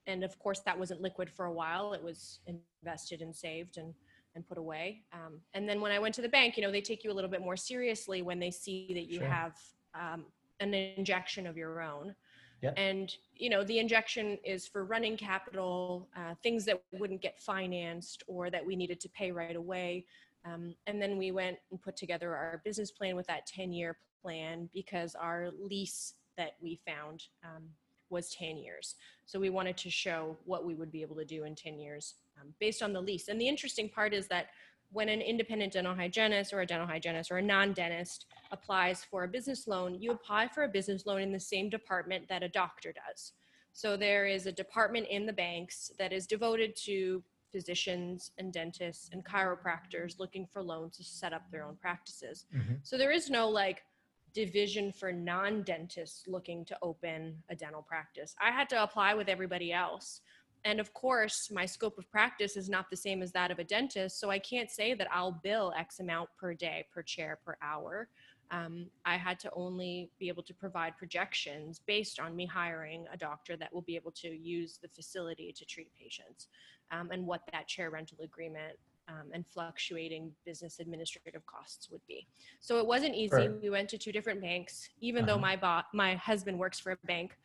[0.06, 1.92] and of course, that wasn't liquid for a while.
[1.92, 3.94] It was invested and saved and,
[4.34, 5.02] and put away.
[5.12, 7.14] Um, and then when I went to the bank, you know, they take you a
[7.14, 9.28] little bit more seriously when they see that you Sure.
[9.28, 9.58] have
[9.94, 10.24] um,
[10.60, 12.14] an injection of your own.
[12.62, 12.74] Yep.
[12.76, 18.22] And, you know, the injection is for running capital, uh, things that wouldn't get financed
[18.26, 20.04] or that we needed to pay right away.
[20.44, 23.96] Um, and then we went and put together our business plan with that 10 year
[24.22, 27.64] plan because our lease that we found um,
[28.10, 28.96] was 10 years.
[29.24, 32.14] So we wanted to show what we would be able to do in 10 years
[32.40, 33.28] um, based on the lease.
[33.28, 34.48] And the interesting part is that
[34.92, 39.24] when an independent dental hygienist or a dental hygienist or a non dentist applies for
[39.24, 42.48] a business loan, you apply for a business loan in the same department that a
[42.48, 43.32] doctor does.
[43.72, 47.22] So there is a department in the banks that is devoted to
[47.52, 52.46] physicians and dentists and chiropractors looking for loans to set up their own practices.
[52.52, 52.78] Mhm.
[52.82, 53.84] So there is no like
[54.32, 58.34] division for non-dentists looking to open a dental practice.
[58.40, 60.20] I had to apply with everybody else.
[60.64, 63.64] And of course, my scope of practice is not the same as that of a
[63.64, 67.56] dentist, so I can't say that I'll bill X amount per day, per chair, per
[67.62, 68.08] hour.
[68.50, 73.16] Um, I had to only be able to provide projections based on me hiring a
[73.16, 76.48] doctor that will be able to use the facility to treat patients
[76.90, 78.76] um, and what that chair rental agreement
[79.08, 82.26] um, and fluctuating business administrative costs would be.
[82.60, 83.34] So it wasn't easy.
[83.36, 83.62] Right.
[83.62, 85.40] We went to two different banks, even though Uh-huh.
[85.40, 87.38] my bo- my husband works for a bank,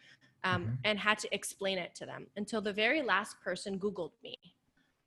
[0.46, 0.78] um, Mhm.
[0.84, 4.38] and had to explain it to them until the very last person Googled me.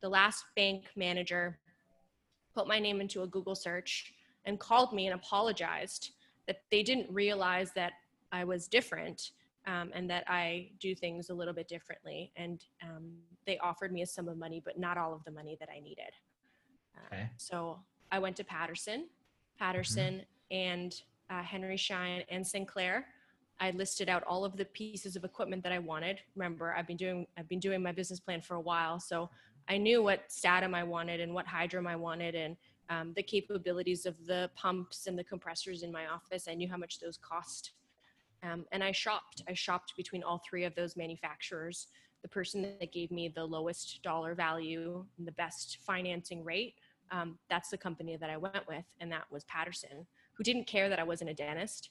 [0.01, 1.61] The last bank manager
[2.55, 4.13] put my name into a Google search
[4.45, 6.13] and called me and apologized
[6.47, 7.93] that they didn't realize that
[8.33, 9.33] I was different
[9.67, 12.33] um, and that I do things a little bit differently.
[12.37, 15.57] And um, they offered me a sum of money, but not all of the money
[15.61, 16.13] that I needed.
[16.97, 17.31] Uh, Okay.
[17.37, 19.09] So I went to Patterson,
[19.59, 23.07] Patterson, and uh, Henry Schein and Sinclair.
[23.61, 26.21] I listed out all of the pieces of equipment that I wanted.
[26.37, 29.31] Remember, I've been doing I've been doing my business plan for a while, so
[29.69, 32.57] I knew what Statim I wanted and what Hydrim I wanted, and
[32.89, 36.47] um, the capabilities of the pumps and the compressors in my office.
[36.49, 37.73] I knew how much those cost,
[38.43, 39.43] um, and I shopped.
[39.49, 41.89] I shopped between all three of those manufacturers.
[42.23, 46.75] The person that gave me the lowest dollar value and the best financing rate,
[47.11, 50.89] um, that's the company that I went with, and that was Patterson, who didn't care
[50.89, 51.91] that I wasn't a dentist.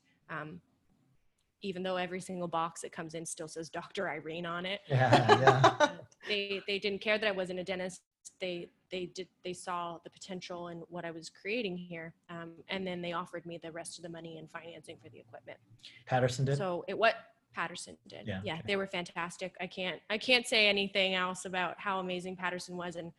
[1.58, 4.10] Um, even though every single box that comes in still says Dr.
[4.10, 5.90] Irene on it, Yeah, yeah.
[6.28, 8.02] they they didn't care that I wasn't a dentist.
[8.40, 12.86] They they did they saw the potential in what I was creating here, um, and
[12.86, 15.58] then they offered me the rest of the money and financing for the equipment.
[16.06, 16.58] Patterson did.
[16.58, 17.16] So it what
[17.54, 18.28] Patterson did.
[18.28, 18.64] Yeah, Yeah, okay.
[18.68, 19.56] they were fantastic.
[19.60, 23.12] I can't I can't say anything else about how amazing Patterson was and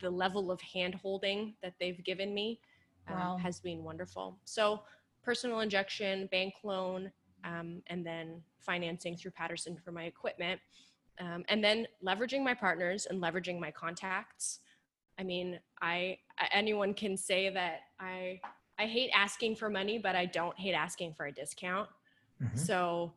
[0.00, 2.60] the level of hand holding that they've given me
[3.08, 4.36] um, has been wonderful.
[4.44, 4.82] So
[5.22, 7.10] personal injection, bank loan,
[7.46, 10.60] um, and then financing through Patterson for my equipment.
[11.18, 14.58] Um, and then leveraging my partners and leveraging my contacts.
[15.18, 16.18] I mean, I
[16.52, 18.40] anyone can say that I
[18.78, 21.88] I hate asking for money, but I don't hate asking for a discount.
[22.42, 22.58] Mhm.
[22.58, 23.14] So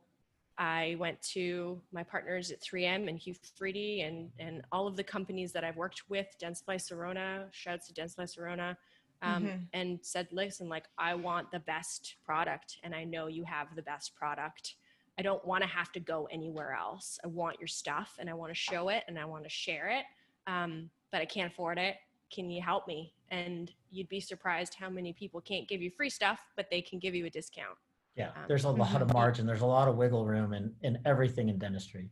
[0.58, 5.04] I went to my partners at 3M and Hugh Freedy and, and all of the
[5.04, 8.76] companies that I've worked with, Dentsply Sirona, shouts to Dentsply Sirona,
[9.22, 9.68] um, Mhm.
[9.74, 13.82] and said, listen, like, I want the best product, and I know you have the
[13.82, 14.76] best product.
[15.18, 17.20] I don't want to have to go anywhere else.
[17.24, 19.90] I want your stuff and I want to show it and I want to share
[19.90, 20.06] it,
[20.48, 21.98] um, but I can't afford it.
[22.34, 23.14] Can you help me?
[23.30, 27.00] And you'd be surprised how many people can't give you free stuff, but they can
[27.00, 27.78] give you a discount.
[28.16, 29.14] Yeah, Um, there's a lot of mhm.
[29.14, 29.46] margin.
[29.46, 32.10] There's a lot of wiggle room in, in everything in dentistry.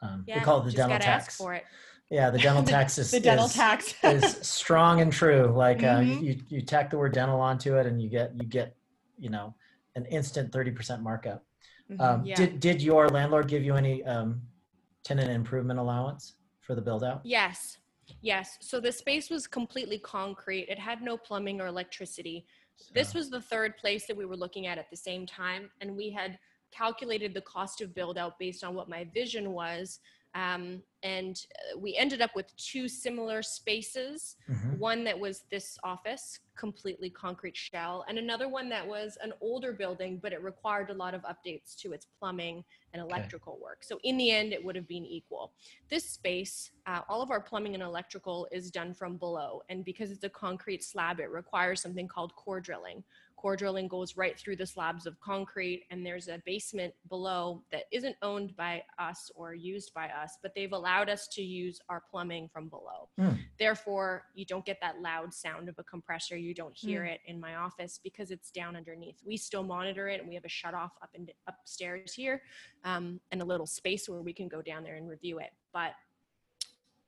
[0.00, 1.26] Um, Yeah, we call it the just dental gotta tax.
[1.28, 1.66] ask for it.
[2.10, 3.94] Yeah, the dental tax is the dental is, tax.
[4.04, 5.52] is strong and true.
[5.54, 6.22] Like uh, Mhm.
[6.22, 8.76] you, you tack the word dental onto it, and you get you get
[9.18, 9.54] you know
[9.96, 11.44] an instant thirty percent markup.
[11.90, 12.00] Mhm.
[12.00, 12.36] Um, Yeah.
[12.36, 14.40] Did did your landlord give you any um,
[15.02, 17.20] tenant improvement allowance for the build out?
[17.24, 17.78] Yes,
[18.20, 18.56] yes.
[18.60, 20.66] So the space was completely concrete.
[20.68, 22.46] It had no plumbing or electricity.
[22.92, 25.96] This was the third place that we were looking at at the same time, and
[25.96, 26.38] we had
[26.70, 30.00] calculated the cost of build out based on what my vision was.
[30.36, 31.40] Um, and
[31.74, 34.78] uh, we ended up with two similar spaces Mhm.
[34.78, 39.72] one that was this office, completely concrete shell, and another one that was an older
[39.72, 42.62] building, but it required a lot of updates to its plumbing
[42.92, 43.82] and electrical work.
[43.82, 45.54] So in the end, it would have been equal.
[45.88, 50.10] This space, uh, all of our plumbing and electrical is done from below, and because
[50.10, 53.02] it's a concrete slab, it requires something called core drilling.
[53.36, 57.84] Core drilling goes right through the slabs of concrete, and there's a basement below that
[57.92, 62.02] isn't owned by us or used by us, but they've allowed us to use our
[62.10, 63.08] plumbing from below.
[63.58, 66.36] Therefore, you don't get that loud sound of a compressor.
[66.36, 69.20] You don't hear it in my office because it's down underneath.
[69.24, 72.42] We still monitor it, and we have a shut off up and upstairs here,
[72.84, 75.50] um, and a little space where we can go down there and review it.
[75.72, 75.92] But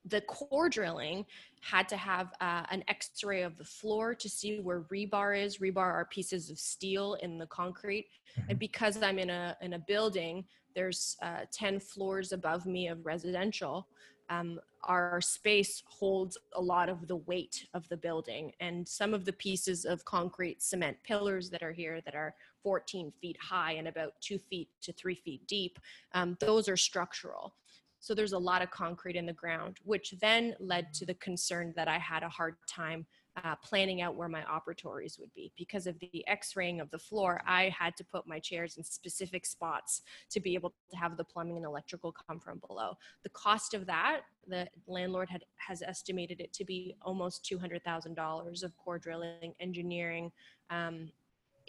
[0.09, 1.25] the core drilling
[1.61, 5.57] had to have uh, an x-ray of the floor to see where rebar is.
[5.57, 8.07] Rebar are pieces of steel in the concrete.
[8.47, 10.45] And because i'm in a in a building
[10.75, 13.87] there's uh, 10 floors above me of residential
[14.29, 18.51] um, our space holds a lot of the weight of the building.
[18.59, 23.11] And some of the pieces of concrete cement pillars that are here that are 14
[23.21, 25.79] feet high and about two feet to three feet deep
[26.13, 27.53] um, those are structural
[27.99, 31.73] so there's a lot of concrete in the ground, which then led to the concern
[31.75, 33.05] that I had a hard time
[33.43, 37.41] uh, planning out where my operatories would be because of the x-raying of the floor.
[37.45, 41.23] I had to put my chairs in specific spots to be able to have the
[41.23, 42.97] plumbing and electrical come from below.
[43.23, 47.83] The cost of that, the landlord had has estimated it to be almost two hundred
[47.83, 50.31] thousand dollars of core drilling, engineering,
[50.69, 51.11] um,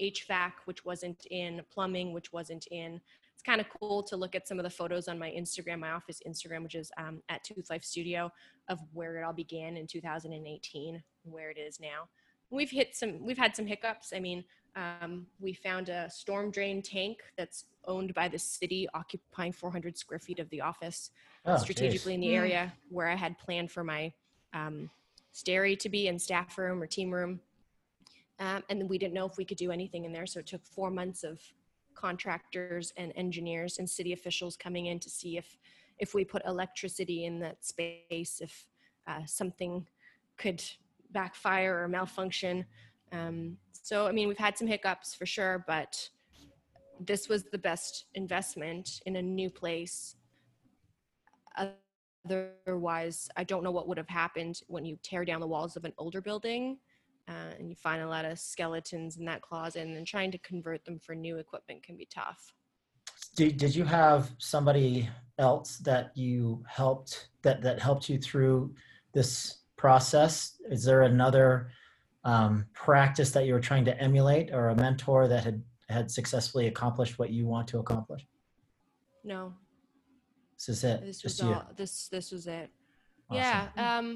[0.01, 3.01] HVAC, which wasn't in, plumbing, which wasn't in
[3.41, 5.93] it's kind of cool to look at some of the photos on my Instagram, my
[5.93, 8.31] office Instagram, which is um, at Tooth Life Studio,
[8.69, 12.07] of where it all began in 2018 and where it is now.
[12.51, 14.13] We've hit some, we've had some hiccups.
[14.15, 14.45] I mean,
[14.77, 20.19] um, we found a storm drain tank that's owned by the city, occupying 400 square
[20.19, 21.11] feet of the office,
[21.47, 22.15] Oh, strategically geez.
[22.17, 24.13] in the area where I had planned for my
[24.53, 24.91] um,
[25.33, 27.41] stairy to be in staff room or team room.
[28.39, 30.27] Um, and then we didn't know if we could do anything in there.
[30.27, 31.41] So it took four months of
[31.95, 35.59] contractors and engineers and city officials coming in to see if
[35.99, 38.67] if we put electricity in that space if
[39.07, 39.87] uh, something
[40.39, 40.63] could
[41.11, 42.65] backfire or malfunction.
[43.13, 46.09] Um, so i mean we've had some hiccups for sure but
[47.01, 50.17] this was the best investment in a new place.
[52.27, 55.85] Otherwise i don't know what would have happened when you tear down the walls of
[55.85, 56.79] an older building
[57.31, 60.39] uh, and you find a lot of skeletons in that closet and then trying to
[60.39, 62.53] convert them for new equipment can be tough
[63.37, 65.09] Did, did you have somebody
[65.39, 68.75] else that you helped that that helped you through
[69.15, 70.61] this process?
[70.71, 71.71] Is there another
[72.25, 76.67] um, practice that you were trying to emulate, or a mentor that had had successfully
[76.67, 78.27] accomplished what you want to accomplish?
[79.25, 79.53] no
[80.57, 81.01] This is it.
[81.03, 81.55] this just was you.
[81.55, 82.69] all this this was it
[83.31, 83.37] Awesome.
[83.41, 83.61] yeah
[83.97, 84.07] um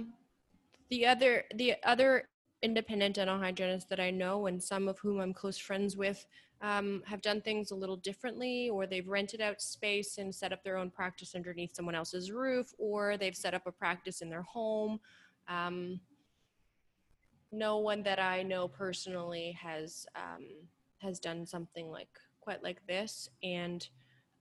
[0.90, 2.28] the other the other
[2.64, 6.26] independent dental hygienists that i know and some of whom i'm close friends with
[6.64, 10.64] um, have done things a little differently or they've rented out space and set up
[10.64, 14.42] their own practice underneath someone else's roof or they've set up a practice in their
[14.42, 14.98] home.
[15.46, 16.00] Um,
[17.52, 20.46] no one that i know personally has um,
[20.98, 22.08] has done something like
[22.40, 23.28] quite like this.
[23.42, 23.86] And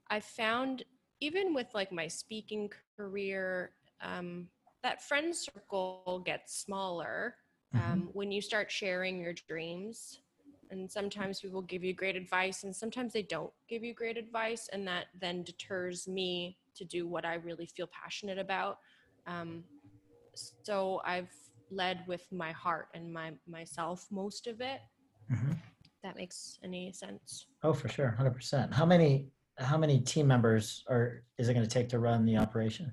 [0.08, 0.82] i found
[1.20, 4.48] even with like my speaking career um,
[4.82, 7.36] that friend circle gets smaller
[7.74, 7.92] Mm-hmm.
[7.92, 10.20] um, when you start sharing your dreams
[10.70, 14.68] and sometimes people give you great advice and sometimes they don't give you great advice
[14.72, 18.78] and that then deters me to do what i really feel passionate about
[19.26, 19.64] um,
[20.34, 21.32] so i've
[21.70, 24.80] led with my heart and my myself most of it
[25.32, 25.56] Mhm.
[26.02, 28.74] that makes any sense Oh, for sure, hundred percent.
[28.74, 32.36] How many how many team members are is it going to take to run the
[32.36, 32.92] operation?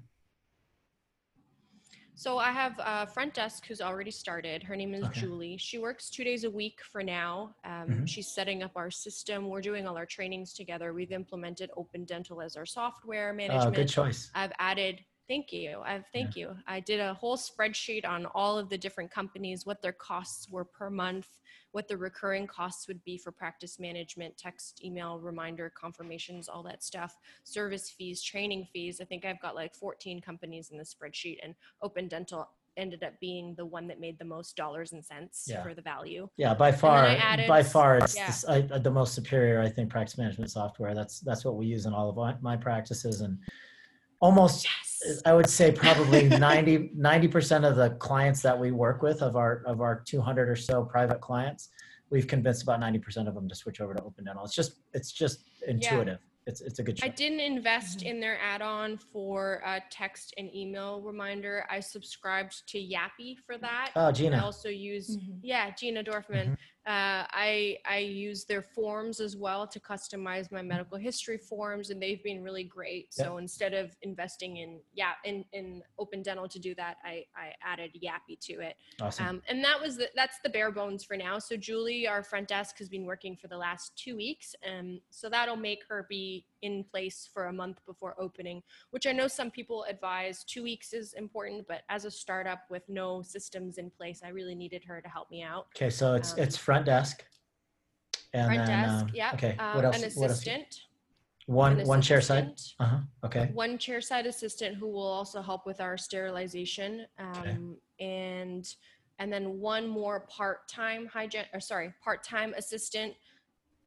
[2.22, 4.62] So I have a front desk who's already started.
[4.62, 5.22] Her name is Okay.
[5.22, 5.58] Julie.
[5.58, 7.56] She works two days a week for now.
[7.64, 8.08] Um, Mhm.
[8.08, 9.50] She's setting up our system.
[9.50, 10.94] We're doing all our trainings together.
[10.94, 13.76] We've implemented Open Dental as our software Oh, management.
[13.76, 14.30] good choice.
[14.36, 15.04] I've added.
[15.28, 15.80] Thank you.
[15.86, 16.56] I've thank you.
[16.68, 20.66] I did a whole spreadsheet on all of the different companies, what their costs were
[20.66, 21.28] per month,
[21.72, 26.84] what the recurring costs would be for practice management, text, email, reminder, confirmations, all that
[26.84, 29.00] stuff, service fees, training fees.
[29.00, 33.18] I think I've got like 14 companies in the spreadsheet, and Open Dental ended up
[33.20, 35.62] being the one that made the most dollars and cents Yeah.
[35.62, 36.28] for the value.
[36.38, 38.28] Yeah, by far, added- by far, it's yeah.
[38.28, 39.62] this, I, the most superior.
[39.62, 40.94] I think practice management software.
[40.94, 43.38] That's that's what we use in all of my practices, and
[44.22, 45.22] almost Yes.
[45.26, 49.64] I would say probably 90 percent of the clients that we work with of our
[49.66, 51.70] of our 200 or so private clients,
[52.12, 54.46] we've convinced about 90 percent of them to switch over to Open Dental.
[54.46, 56.20] It's just it's just intuitive.
[56.46, 57.10] It's it's a good choice.
[57.10, 58.10] I didn't invest Mhm.
[58.12, 61.66] in their add-on for a text and email reminder.
[61.70, 63.92] I subscribed to Yapi for that.
[63.96, 64.38] Oh, Gina.
[64.38, 65.40] I also use Mhm.
[65.42, 66.58] yeah Gina Dorfman.
[66.88, 72.02] Uh, I I use their forms as well to customize my medical history forms, and
[72.02, 73.14] they've been really great.
[73.14, 77.54] So instead of investing in yeah in in Open Dental to do that, I I
[77.64, 78.78] added Yapi to it.
[79.00, 79.28] Awesome.
[79.28, 81.38] Um, and that was the, that's the bare bones for now.
[81.38, 85.30] So Julie, our front desk, has been working for the last two weeks, and so
[85.30, 88.62] that'll make her be in place for a month before opening.
[88.92, 92.84] Which I know some people advise two weeks is important, but as a startup with
[92.88, 95.68] no systems in place, I really needed her to help me out.
[95.76, 97.24] okay, so it's um, it's front desk.
[98.34, 99.32] And front then, desk, um, yeah.
[99.34, 99.56] Okay.
[99.58, 99.96] Um, what else?
[99.96, 100.40] An what else?
[100.40, 100.82] assistant.
[101.48, 102.60] One an one chair side.
[102.80, 102.98] Uh huh.
[103.26, 103.50] Okay.
[103.54, 107.06] One chair side assistant who will also help with our sterilization.
[107.20, 108.68] Um, and
[109.20, 113.14] and then one more part-time hygiene or sorry, part-time assistant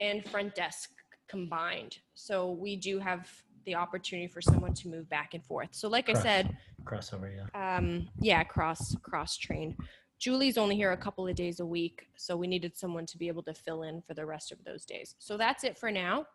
[0.00, 0.90] and front desk
[1.28, 1.98] combined.
[2.14, 3.28] So we do have
[3.66, 5.70] the opportunity for someone to move back and forth.
[5.72, 7.30] So like I said, Crossover.
[7.34, 7.76] Yeah.
[7.76, 9.76] um, yeah, cross cross trained.
[10.18, 13.28] Julie's only here a couple of days a week, so we needed someone to be
[13.28, 15.14] able to fill in for the rest of those days.
[15.18, 16.26] So that's it for now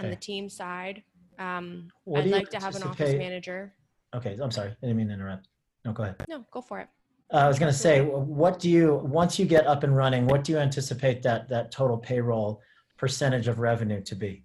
[0.00, 1.02] on the team side.
[1.38, 3.72] Um, I'd like to have an office manager.
[4.14, 4.36] Okay.
[4.40, 4.70] I'm sorry.
[4.70, 5.48] I didn't mean to interrupt.
[5.84, 6.16] No, go ahead.
[6.28, 6.88] No, go for it.
[7.32, 10.26] Uh, I was going to say, what do you once you get up and running?
[10.26, 12.60] What do you anticipate that that total payroll
[13.02, 14.44] percentage of revenue to be?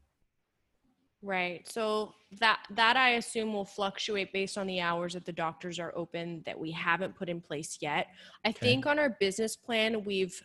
[1.22, 1.68] Right.
[1.70, 5.93] So that that I assume will fluctuate based on the hours that the doctors are
[5.95, 8.08] open that we haven't put in place yet.
[8.43, 8.60] I Okay.
[8.64, 10.41] think on our business plan we've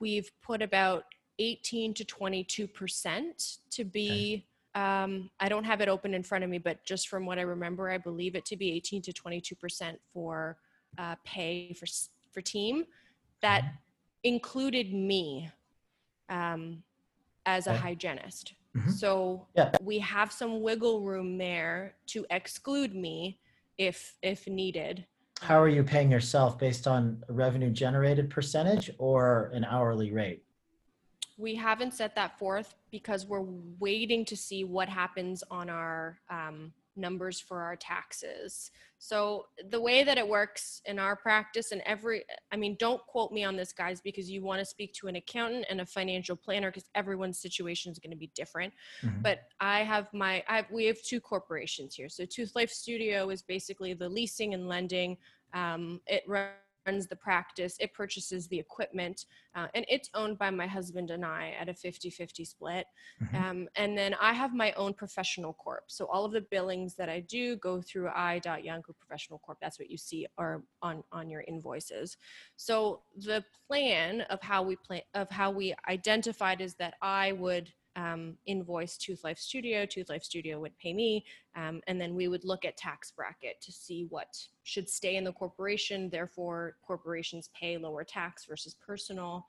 [0.00, 1.04] we've put about
[1.38, 4.44] 18 to 22 percent to be
[4.74, 7.42] um, I don't have it open in front of me, but just from what I
[7.42, 10.56] remember, I believe it to be 18 to 22 percent for
[10.98, 11.86] uh, pay for
[12.32, 12.86] for team.
[13.40, 13.72] That Okay.
[14.24, 15.50] included me
[16.28, 16.82] um,
[17.46, 17.80] as a Okay.
[17.80, 18.54] hygienist.
[18.74, 18.90] Mhm.
[18.90, 19.72] So Yeah.
[19.82, 23.40] we have some wiggle room there to exclude me
[23.78, 25.06] if if needed.
[25.40, 30.44] How are you paying yourself based on a revenue generated percentage or an hourly rate?
[31.36, 33.40] We haven't set that forth because we're
[33.80, 38.70] waiting to see what happens on our um, numbers for our taxes.
[38.98, 43.32] So the way that it works in our practice and every, I mean, don't quote
[43.32, 46.36] me on this, guys, because you want to speak to an accountant and a financial
[46.36, 48.72] planner because everyone's situation is going to be different.
[49.02, 49.22] Mhm.
[49.22, 52.08] But I have my, I have, we have two corporations here.
[52.08, 55.16] So Tooth Life Studio is basically the leasing and lending.
[55.52, 56.22] Um, it
[56.86, 57.76] runs the practice.
[57.80, 61.74] It purchases the equipment, uh, and it's owned by my husband and I at a
[61.74, 62.86] 50-50 split.
[63.22, 63.34] Mhm.
[63.34, 65.84] Um, and then I have my own professional corp.
[65.90, 69.58] So all of the billings that I do go through I.Young Professional Corp.
[69.60, 72.16] That's what you see are on on your invoices.
[72.56, 77.72] So the plan of how we plan of how we identified is that I would
[77.96, 79.86] um, invoice Tooth Life Studio.
[79.86, 81.24] Tooth Life Studio would pay me,
[81.56, 85.24] um, and then we would look at tax bracket to see what should stay in
[85.24, 86.08] the corporation.
[86.08, 89.46] Therefore, corporations pay lower tax versus personal.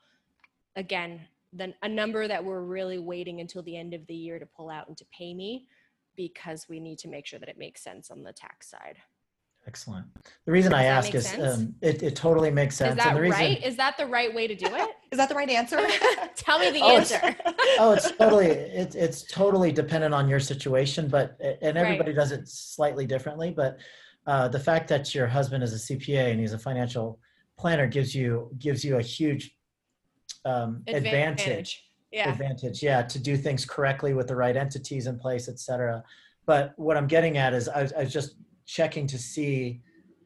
[0.75, 1.21] Again,
[1.53, 4.69] then a number that we're really waiting until the end of the year to pull
[4.69, 5.67] out and to pay me
[6.15, 8.97] because we need to make sure that it makes sense on the tax side.
[9.65, 10.05] Excellent.
[10.45, 12.91] The reason I Does that ask is um, it, it totally makes sense.
[12.91, 13.63] Is that and the reason, right?
[13.63, 14.89] Is that the right way to do it?
[15.11, 15.77] Is that the right answer?
[16.35, 17.35] Tell me the Oh, it's- answer.
[17.79, 21.77] oh, it's totally it's it's totally dependent on your situation, but and Right.
[21.85, 23.51] everybody does it slightly differently.
[23.51, 23.79] But
[24.27, 27.19] uh, the fact that your husband is a CPA and he's a financial
[27.57, 29.55] planner gives you gives you a huge
[30.45, 31.85] um, advantage.
[32.11, 32.29] Yeah.
[32.29, 36.03] advantage yeah to do things correctly with the right entities in place et cetera
[36.45, 38.35] but what i'm getting at is I was, I was just
[38.65, 39.81] checking to see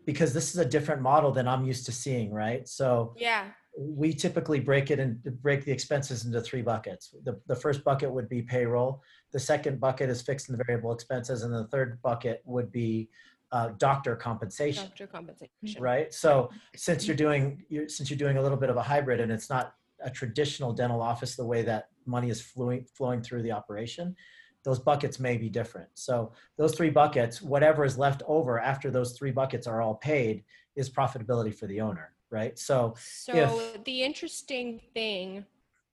[0.06, 3.46] because this is a different model than i'm used to seeing right so Yeah.
[3.78, 8.12] we typically break it and break the expenses into three buckets the, the first bucket
[8.12, 12.42] would be payroll the second bucket is fixed and variable expenses and the third bucket
[12.46, 13.10] would be
[13.54, 15.82] uh, doctor compensation Doctor compensation.
[15.82, 19.20] right so since you're doing you're, since you're doing a little bit of a hybrid
[19.22, 19.74] and it's not
[20.04, 24.16] a traditional dental office the way that money is flowing flowing through the operation
[24.64, 29.18] those buckets may be different so those three buckets whatever is left over after those
[29.18, 30.44] three buckets are all paid
[30.76, 35.46] is profitability for the owner right so So if- the interesting thing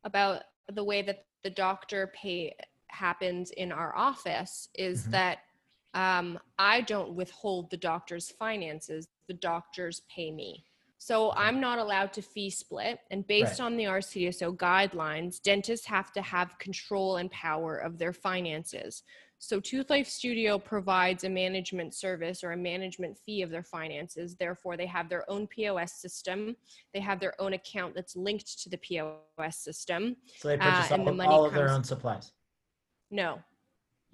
[0.05, 0.43] about
[0.73, 2.55] the way that the doctor pay
[2.89, 5.11] happens in our office is Mhm.
[5.13, 5.39] that
[5.95, 9.07] um, I don't withhold the doctor's finances.
[9.29, 10.65] The doctors pay me.
[10.99, 12.99] So I'm not allowed to fee split.
[13.11, 13.67] And based Right.
[13.67, 19.03] on the RCDSO guidelines, dentists have to have control and power of their finances.
[19.39, 24.37] So Tooth Life Studio provides a management service or a management fee of their finances.
[24.37, 26.57] Therefore, they have their own POS system.
[26.95, 30.17] They have their own account that's linked to the POS system.
[30.39, 32.33] so they Uh, purchase the all, money all of their own supplies
[33.11, 33.43] No,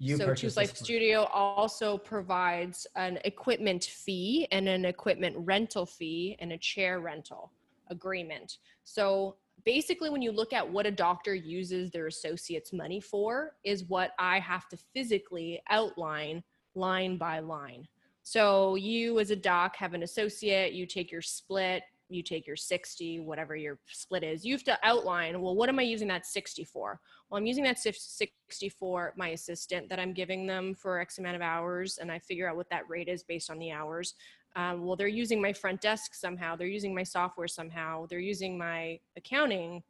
[0.01, 0.75] you so Tooth Life.
[0.75, 7.51] Studio also provides an equipment fee and an equipment rental fee and a chair rental
[7.91, 8.57] agreement.
[8.83, 13.83] So basically, when you look at what a doctor uses their associates' money for, is
[13.83, 16.43] what I have to physically outline
[16.73, 17.87] line by line.
[18.23, 22.55] So you, as a doc, have an associate, you take your split, you take your
[22.55, 24.45] 60, whatever your split is.
[24.45, 26.99] You have to outline, well, what am I using that 60 for?
[27.31, 31.17] well, I'm using that sif- 60 for my assistant that I'm giving them for X
[31.17, 34.15] amount of hours, and I figure out what that rate is based on the hours.
[34.57, 36.57] Um, well, they're using my front desk somehow.
[36.57, 38.05] They're using my software somehow.
[38.07, 39.81] They're using my accounting.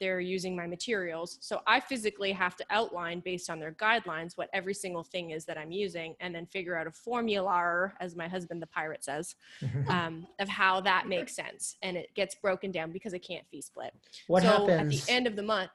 [0.00, 1.38] They're using my materials.
[1.40, 5.44] So I physically have to outline based on their guidelines what every single thing is
[5.46, 9.34] that I'm using, and then figure out a formula, as my husband, the pirate, says,
[9.88, 11.76] um, of how that makes sense.
[11.82, 13.92] And it gets broken down because I can't fee split.
[14.28, 15.70] what so happens at the end of the month,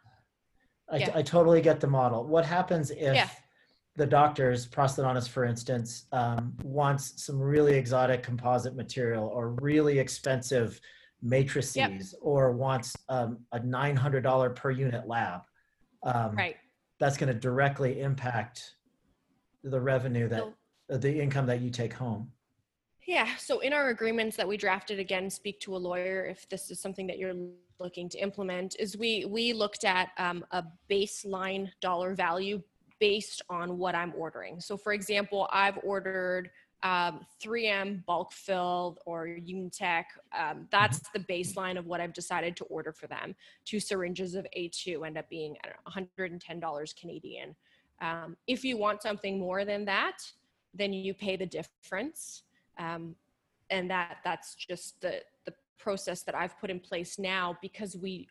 [0.90, 1.12] I, Yeah.
[1.16, 2.26] I totally get the model.
[2.26, 3.30] What happens if Yeah.
[3.96, 10.80] the doctor's prosthodontist, for instance, um, wants some really exotic composite material or really expensive
[11.24, 15.42] matrices or wants um, a $900 per unit lab?
[16.04, 16.58] Um, right?
[17.00, 18.76] That's going to directly impact
[19.64, 20.54] the revenue that So-
[20.92, 22.32] uh, the income that you take home.
[23.08, 23.36] Yeah.
[23.38, 26.80] So in our agreements that we drafted, again, speak to a lawyer if this is
[26.80, 27.34] something that you're
[27.80, 28.76] looking to implement.
[28.80, 32.62] Is we we looked at um, a baseline dollar value
[33.00, 34.62] based on what I'm ordering.
[34.62, 36.50] So for example, I've ordered
[36.84, 40.06] um, 3M bulk fill or Unitech.
[40.38, 43.36] Um, that's the baseline of what I've decided to order for them.
[43.66, 47.56] Two syringes of A2 end up being know, $110 Canadian.
[48.02, 50.18] Um, if you want something more than that,
[50.74, 52.44] then you pay the difference
[52.78, 53.16] um,
[53.70, 58.28] and that that's just the the process that I've put in place now because we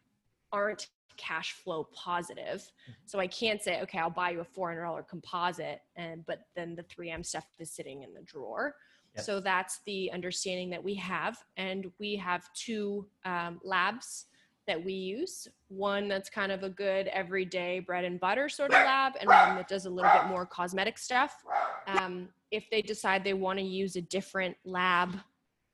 [0.52, 2.70] aren't cash flow positive.
[3.04, 6.40] So I can't say, okay, I'll buy you a four hundred dollar composite, and but
[6.56, 8.74] then the 3M stuff is sitting in the drawer.
[9.16, 9.24] Yep.
[9.24, 14.26] So that's the understanding that we have, and we have two um, labs
[14.66, 15.48] that we use.
[15.68, 19.56] One that's kind of a good everyday bread and butter sort of lab, and one
[19.56, 21.42] that does a little bit more cosmetic stuff.
[21.86, 25.18] Um, if they decide they want to use a different lab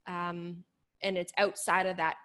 [0.08, 0.64] um,
[1.02, 2.16] and it's outside of that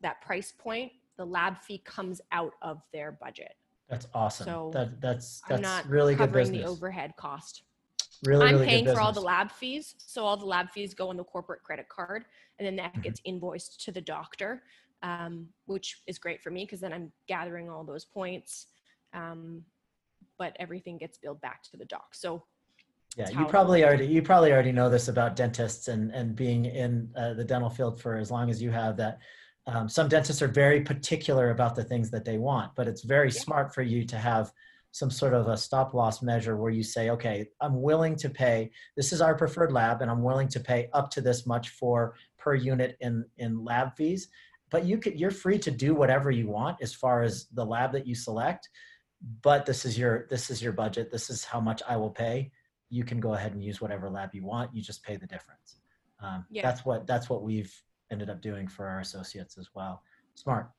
[0.00, 3.52] that price point, the lab fee comes out of their budget.
[3.90, 4.44] That's awesome.
[4.46, 6.62] So, that, that's I'm not really good covering business.
[6.62, 7.62] the overhead cost.
[8.22, 11.08] really, I'm really paying for all the lab fees, so all the lab fees go
[11.10, 12.24] on the corporate credit card,
[12.58, 13.02] and then that Mhm.
[13.02, 14.62] gets invoiced to the doctor,
[15.02, 18.66] um, which is great for me because then I'm gathering all those points.
[19.12, 19.64] Um,
[20.36, 22.14] but everything gets billed back to the doc.
[22.14, 22.44] So
[23.16, 27.10] Yeah, you probably already you probably already know this about dentists and and being in
[27.16, 28.96] uh, the dental field for as long as you have.
[28.96, 29.18] That
[29.68, 33.28] um, some dentists are very particular about the things that they want, but it's very
[33.28, 33.40] Yeah.
[33.40, 34.50] smart for you to have
[34.92, 38.70] some sort of a stop loss measure where you say, okay, I'm willing to pay.
[38.96, 42.14] This is our preferred lab, and I'm willing to pay up to this much for
[42.38, 44.28] per unit in in lab fees.
[44.70, 47.92] But you could you're free to do whatever you want as far as the lab
[47.92, 48.70] that you select.
[49.42, 51.10] But this is your this is your budget.
[51.10, 52.50] This is how much I will pay
[52.90, 54.74] you can go ahead and use whatever lab you want.
[54.74, 55.80] You just pay the difference.
[56.20, 56.62] Um, Yeah.
[56.62, 57.72] That's what that's what we've
[58.10, 60.02] ended up doing for our associates as well.
[60.34, 60.70] Smart,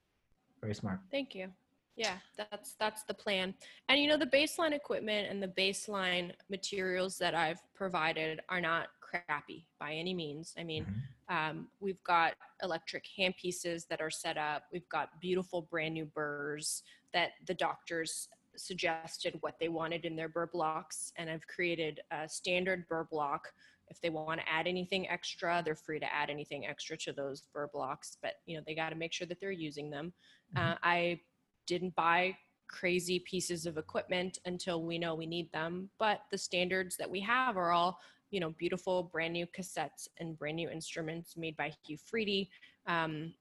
[0.62, 1.00] very smart.
[1.12, 1.50] Thank you.
[1.96, 3.54] Yeah, that's that's the plan.
[3.90, 8.88] And you know, the baseline equipment and the baseline materials that I've provided are not
[9.02, 10.54] crappy by any means.
[10.58, 10.86] I mean,
[11.30, 11.36] Mhm.
[11.36, 14.64] um, we've got electric handpieces that are set up.
[14.72, 20.30] We've got beautiful brand new burrs that the doctors suggested what they wanted in their
[20.30, 23.54] burr blocks, and I've created a standard burr block.
[23.90, 27.44] If they want to add anything extra, they're free to add anything extra to those
[27.54, 30.14] burr blocks, but you know they got to make sure that they're using them.
[30.56, 31.22] Uh, I
[31.68, 32.36] didn't buy
[32.68, 37.20] crazy pieces of equipment until we know we need them, but the standards that we
[37.22, 38.00] have are all
[38.32, 42.50] you know, beautiful brand new cassettes and brand new instruments made by Hu-Friedy.
[42.88, 43.34] Um,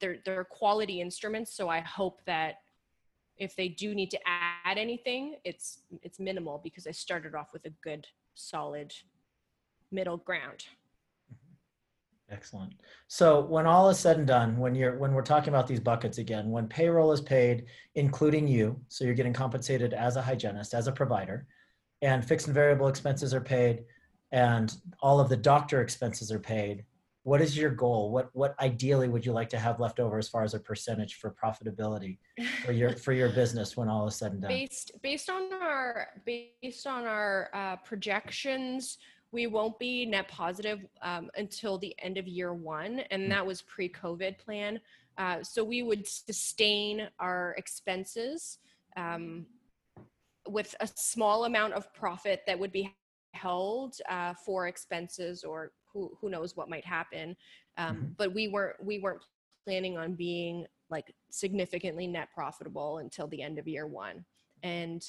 [0.00, 2.56] they're they're quality instruments, so I hope that
[3.36, 7.64] if they do need to add anything, it's it's minimal because I started off with
[7.66, 8.94] a good solid
[9.90, 10.64] middle ground.
[12.30, 12.74] Excellent.
[13.08, 16.18] So when all is said and done, when you're when we're talking about these buckets
[16.18, 17.64] again, when payroll is paid,
[17.96, 21.46] including you, so you're getting compensated as a hygienist, as a provider,
[22.02, 23.82] and fixed and variable expenses are paid,
[24.30, 26.84] and all of the doctor expenses are paid,
[27.22, 28.10] what is your goal?
[28.10, 31.16] What what ideally would you like to have left over as far as a percentage
[31.16, 32.18] for profitability
[32.64, 34.48] for your for your business when all is said and done?
[34.60, 38.98] Based based on our based on our uh, projections,
[39.32, 43.62] we won't be net positive um, until the end of year one, and that was
[43.62, 44.80] pre-COVID plan.
[45.18, 48.58] Uh, so we would sustain our expenses
[48.96, 49.46] um,
[50.48, 52.94] with a small amount of profit that would be
[53.34, 57.36] held uh, for expenses or who who knows what might happen.
[57.76, 58.16] Um, Mhm.
[58.16, 59.22] But we weren't we weren't
[59.64, 64.24] planning on being like significantly net profitable until the end of year one,
[64.62, 65.02] and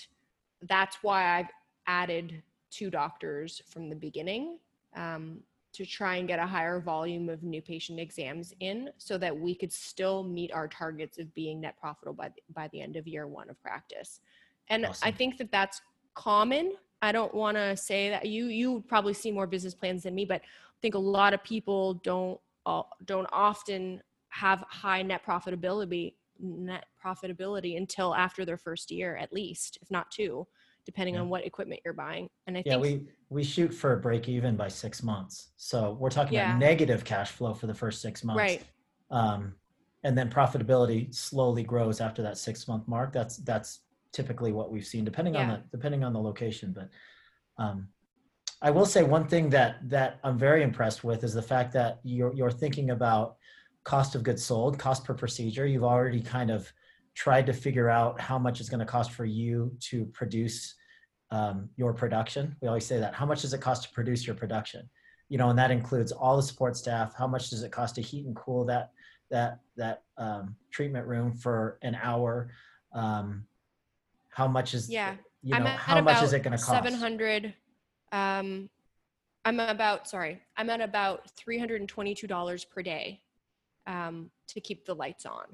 [0.69, 1.49] that's why I've
[1.87, 4.57] added two doctors from the beginning
[4.95, 5.39] um,
[5.73, 9.55] to try and get a higher volume of new patient exams in so that we
[9.55, 13.07] could still meet our targets of being net profitable by the, by the end of
[13.07, 14.19] year one of practice.
[14.69, 15.81] And i think that that's
[16.13, 16.73] common.
[17.01, 20.23] I don't want to say that you you probably see more business plans than me
[20.23, 26.13] but i think a lot of people don't uh, don't often have high net profitability
[26.39, 30.45] net profitability until after their first year at least if not two
[30.85, 31.21] depending Yeah.
[31.21, 34.27] on what equipment you're buying and i Yeah, think we we shoot for a break
[34.27, 35.51] even by six months.
[35.55, 36.49] So we're talking Yeah.
[36.49, 38.39] about negative cash flow for the first six months.
[38.39, 38.61] right
[39.09, 39.55] Um,
[40.03, 43.13] and then profitability slowly grows after that six month mark.
[43.13, 46.73] That's that's typically what we've seen, depending on the depending on the location.
[46.73, 46.89] But
[47.57, 47.87] um,
[48.61, 51.99] I will say one thing that that I'm very impressed with is the fact that
[52.03, 53.37] you're you're thinking about
[53.83, 55.65] cost of goods sold, cost per procedure.
[55.65, 56.71] You've already kind of
[57.15, 60.75] tried to figure out how much it's going to cost for you to produce
[61.31, 62.55] um, your production.
[62.61, 63.13] We always say that.
[63.13, 64.89] How much does it cost to produce your production?
[65.29, 67.13] You know, and that includes all the support staff.
[67.17, 68.91] How much does it cost to heat and cool that
[69.29, 72.51] that that um, treatment room for an hour?
[72.93, 73.45] Um,
[74.29, 75.15] how much is Yeah.
[75.43, 76.83] You know, how much is it going to cost?
[76.83, 77.53] 700
[78.11, 78.69] um
[79.45, 83.21] i'm about sorry i'm at about $322 per day
[83.87, 85.45] um, to keep the lights on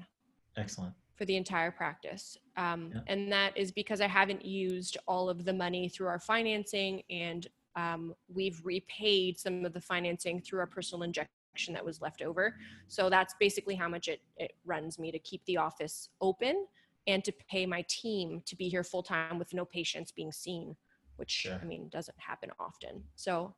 [0.58, 0.92] Excellent.
[1.18, 3.00] For the entire practice um, Yeah.
[3.08, 7.46] and that is because i haven't used all of the money through our financing and
[7.76, 12.54] um, we've repaid some of the financing through our personal injection that was left over
[12.86, 16.66] so that's basically how much it, it runs me to keep the office open
[17.08, 20.76] and to pay my team to be here full time with no patients being seen
[21.16, 21.58] which Sure.
[21.60, 23.54] i mean doesn't happen often so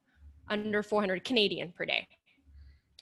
[0.49, 2.09] under 400 canadian per day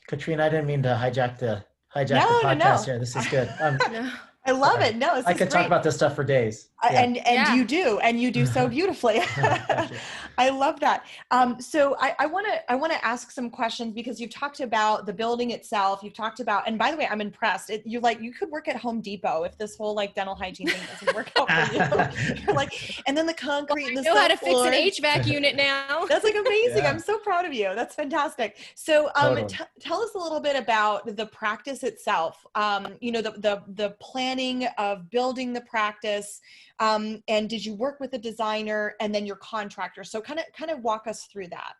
[0.08, 1.62] Katrina, I didn't mean to hijack the
[1.94, 2.84] hijack No, the no, podcast no.
[2.84, 2.98] here.
[2.98, 3.48] This is good.
[3.60, 4.10] Um, no.
[4.48, 4.88] I love Okay.
[4.88, 4.96] it.
[4.96, 5.58] No, this I is could great.
[5.58, 6.68] talk about this stuff for days.
[6.84, 7.00] Yeah.
[7.02, 7.54] and and Yeah.
[7.56, 9.20] you do and you do so beautifully
[10.38, 14.20] i love that um, so i want to i want to ask some questions because
[14.20, 17.70] you've talked about the building itself you've talked about and by the way i'm impressed
[17.70, 20.68] it, you're like you could work at home depot if this whole like dental hygiene
[20.68, 22.72] thing doesn't work out for you you're like
[23.08, 25.00] and then the concrete I and the know how to fix an subfloor.
[25.00, 26.04] HVAC unit now.
[26.06, 26.84] That's like amazing.
[26.84, 26.90] Yeah.
[26.90, 27.72] I'm so proud of you.
[27.74, 28.56] That's fantastic.
[28.74, 29.46] So, um, Totally.
[29.48, 32.46] t- tell us a little bit about the practice itself.
[32.54, 33.90] Um, you know, the the the
[34.38, 36.40] planning of building the practice,
[36.78, 40.04] um, and did you work with a designer and then your contractor?
[40.04, 41.74] So, kind of kind of walk us through that.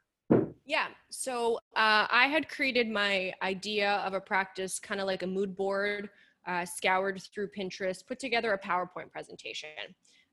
[0.67, 0.89] Yeah.
[1.11, 5.57] So uh, I had created my idea of a practice, kind of like a mood
[5.57, 6.11] board,
[6.47, 9.71] uh, scoured through Pinterest, put together a PowerPoint presentation.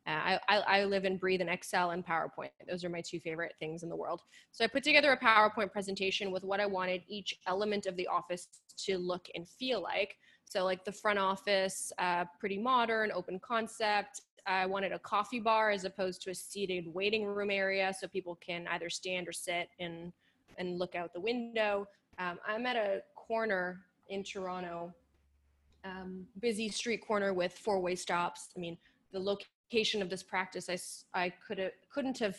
[0.05, 2.49] Uh, I, I, I live and breathe in Excel and PowerPoint.
[2.69, 4.21] Those are my two favorite things in the world.
[4.51, 8.07] So I put together a PowerPoint presentation with what I wanted each element of the
[8.07, 8.49] office
[8.85, 10.17] to look and feel like.
[10.45, 14.21] So, like the front office, uh, pretty modern, open concept.
[14.47, 18.35] I wanted a coffee bar as opposed to a seated waiting room area so people
[18.35, 20.13] can either stand or sit and
[20.57, 21.87] and look out the window.
[22.19, 24.93] Um, I'm at a corner in Toronto,
[25.83, 28.49] um, busy street corner with four-way stops.
[28.55, 28.77] I mean,
[29.11, 32.37] the location of this practice, I, could couldn't have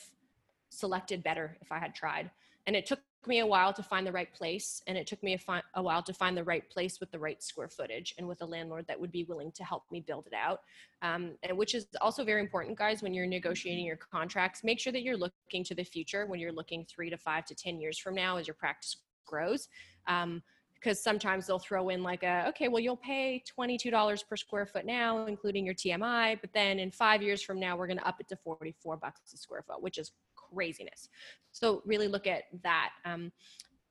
[0.70, 2.30] selected better if I had tried.
[2.66, 5.34] And it took me a while to find the right place, and it took me
[5.34, 8.26] a, fi- a while to find the right place with the right square footage and
[8.26, 10.60] with a landlord that would be willing to help me build it out.
[11.02, 14.64] Um, and which is also very important, guys, when you're negotiating your contracts.
[14.64, 17.54] Make sure that you're looking to the future when you're looking three to five to
[17.54, 18.96] 10 years from now as your practice
[19.26, 19.68] grows.
[20.06, 20.42] Um,
[20.74, 24.84] because sometimes they'll throw in like a, okay, well, you'll pay $22 per square foot
[24.84, 28.20] now, including your TMI, but then in five years from now, we're going to up
[28.20, 30.12] it to 44 bucks a square foot, which is
[30.56, 31.08] craziness.
[31.52, 32.90] So really look at that.
[33.04, 33.30] Um,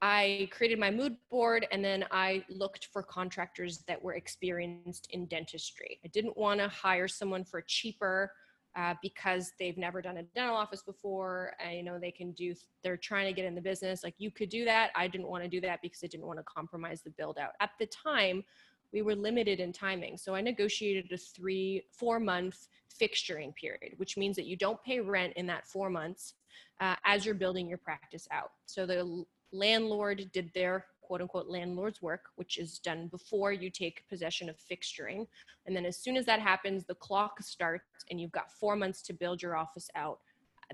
[0.02, 5.26] I created my mood board and then I looked for contractors that were experienced in
[5.26, 6.00] dentistry.
[6.04, 8.32] I didn't want to hire someone for cheaper
[8.76, 11.54] uh, because they've never done a dental office before.
[11.72, 12.54] You know, they can do,
[12.84, 14.04] they're trying to get in the business.
[14.04, 14.92] Like you could do that.
[14.96, 17.52] I didn't want to do that because I didn't want to compromise the build out.
[17.62, 18.44] At the time,
[18.92, 20.18] we were limited in timing.
[20.18, 22.68] So I negotiated a three, four month
[23.02, 26.34] fixturing period, which means that you don't pay rent in that four months
[26.80, 28.52] uh, as you're building your practice out.
[28.66, 34.08] So the landlord did their quote unquote landlord's work, which is done before you take
[34.10, 35.28] possession of fixturing.
[35.66, 39.02] And then as soon as that happens, the clock starts and you've got four months
[39.04, 40.20] to build your office out.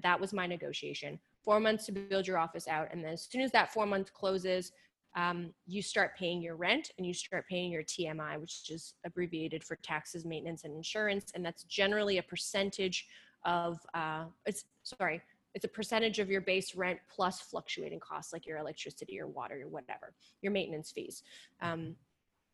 [0.02, 1.20] That was my negotiation.
[1.44, 2.88] Four months to build your office out.
[2.92, 4.72] And then as soon as that four months closes,
[5.16, 9.64] um, you start paying your rent and you start paying your TMI, which is abbreviated
[9.64, 11.32] for taxes, maintenance, and insurance.
[11.36, 13.08] And that's generally a percentage
[13.44, 15.22] of, uh, it's sorry,
[15.54, 19.62] it's a percentage of your base rent plus fluctuating costs like your electricity or water
[19.64, 21.24] or whatever, your maintenance fees.
[21.62, 21.96] Um,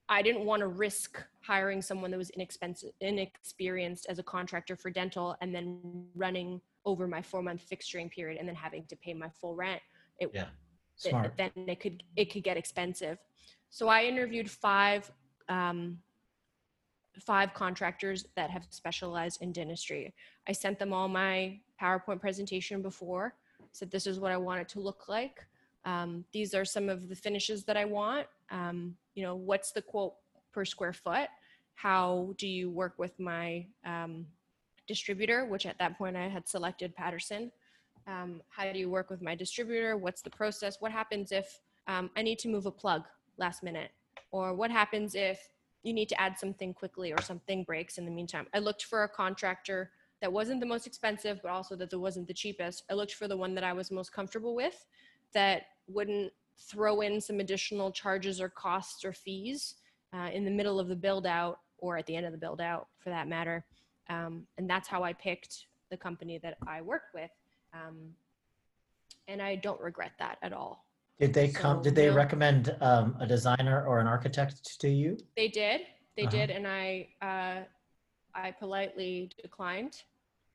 [0.10, 4.90] I didn't want to risk hiring someone that was inexpensive, inexperienced as a contractor for
[4.90, 9.14] dental and then running over my four month fixturing period and then having to pay
[9.14, 9.82] my full rent.
[10.20, 10.48] It, Yeah.
[10.96, 11.28] Smart.
[11.28, 13.20] It, then it could it could get expensive.
[13.70, 15.12] So I interviewed five
[15.48, 16.00] um,
[17.20, 20.14] five contractors that have specialized in dentistry.
[20.48, 23.34] I sent them all my PowerPoint presentation before.
[23.72, 25.46] Said this is what I want it to look like.
[25.86, 28.28] Um, these are some of the finishes that I want.
[28.50, 30.16] Um, you know, what's the quote
[30.54, 31.30] per square foot?
[31.76, 34.26] How do you work with my um,
[34.88, 37.52] distributor, which at that point I had selected Patterson.
[38.08, 39.98] Um, how do you work with my distributor?
[39.98, 40.78] What's the process?
[40.80, 43.04] What happens if um, I need to move a plug
[43.38, 43.92] last minute?
[44.32, 45.40] Or what happens if
[45.88, 48.48] you need to add something quickly or something breaks in the meantime?
[48.54, 52.34] I looked for a contractor that wasn't the most expensive, but also that wasn't the
[52.34, 52.84] cheapest.
[52.90, 54.86] I looked for the one that I was most comfortable with
[55.34, 59.76] that wouldn't throw in some additional charges or costs or fees
[60.14, 62.62] uh, in the middle of the build out or at the end of the build
[62.62, 63.66] out for that matter.
[64.10, 67.32] Um, and that's how I picked the company that I work with.
[67.74, 68.14] Um,
[69.28, 70.87] and I don't regret that at all.
[71.20, 72.16] Did they come, So, did they no.
[72.16, 75.18] recommend um, a designer or an architect to you?
[75.36, 75.82] They did,
[76.16, 76.32] they Uh-huh.
[76.32, 77.64] did, and I, uh,
[78.36, 80.04] I politely declined.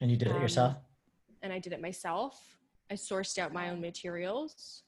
[0.00, 0.76] And you did it Um, yourself?
[1.42, 2.56] and I did it myself.
[2.90, 4.84] I sourced out my own materials.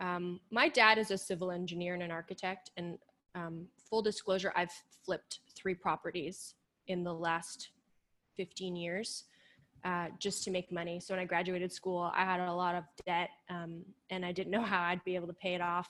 [0.00, 2.98] Um, my dad is a civil engineer and an architect, and
[3.34, 4.72] um, full disclosure, I've
[5.04, 6.54] flipped three properties
[6.86, 7.70] in the last
[8.36, 9.24] 15 years
[9.84, 11.00] uh, just to make money.
[11.00, 14.50] So when I graduated school, I had a lot of debt, um, and I didn't
[14.56, 15.88] know how I'd be able to pay it off.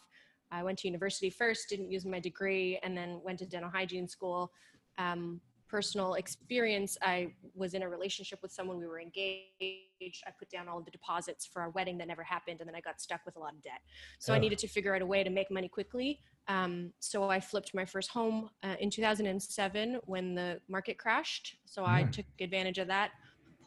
[0.51, 4.09] I went to university first, didn't use my degree, and then went to dental hygiene
[4.09, 4.51] school.
[4.97, 10.23] Um, personal experience, I was in a relationship with someone, we were engaged.
[10.27, 12.81] I put down all the deposits for our wedding that never happened, and then I
[12.81, 13.81] got stuck with a lot of debt.
[14.19, 16.21] So I needed to figure out a way to make money quickly.
[16.47, 21.57] Um, so I flipped my first home uh, in 2007 when the market crashed.
[21.67, 22.13] So I Mm.
[22.13, 23.11] took advantage of that,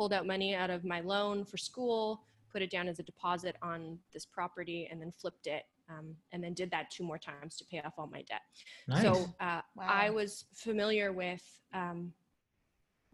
[0.02, 3.56] pulled out money out of my loan for school, put it down as a deposit
[3.62, 5.66] on this property, and then flipped it.
[5.90, 8.42] Um, and then did that two more times to pay off all my debt.
[8.88, 9.04] Nice.
[9.04, 12.14] So uh, I was familiar with um,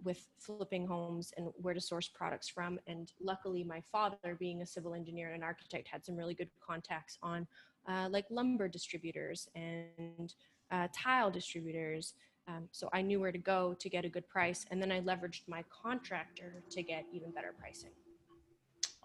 [0.01, 2.79] with flipping homes and where to source products from.
[2.87, 6.51] And luckily, my father, being a civil engineer and an architect, had some really good
[6.65, 7.47] contacts on
[7.89, 10.33] uh, like lumber distributors and
[10.71, 12.13] uh, tile distributors.
[12.47, 15.01] Um, so I knew where to go to get a good price, and then I
[15.01, 17.89] leveraged my contractor to get even better pricing.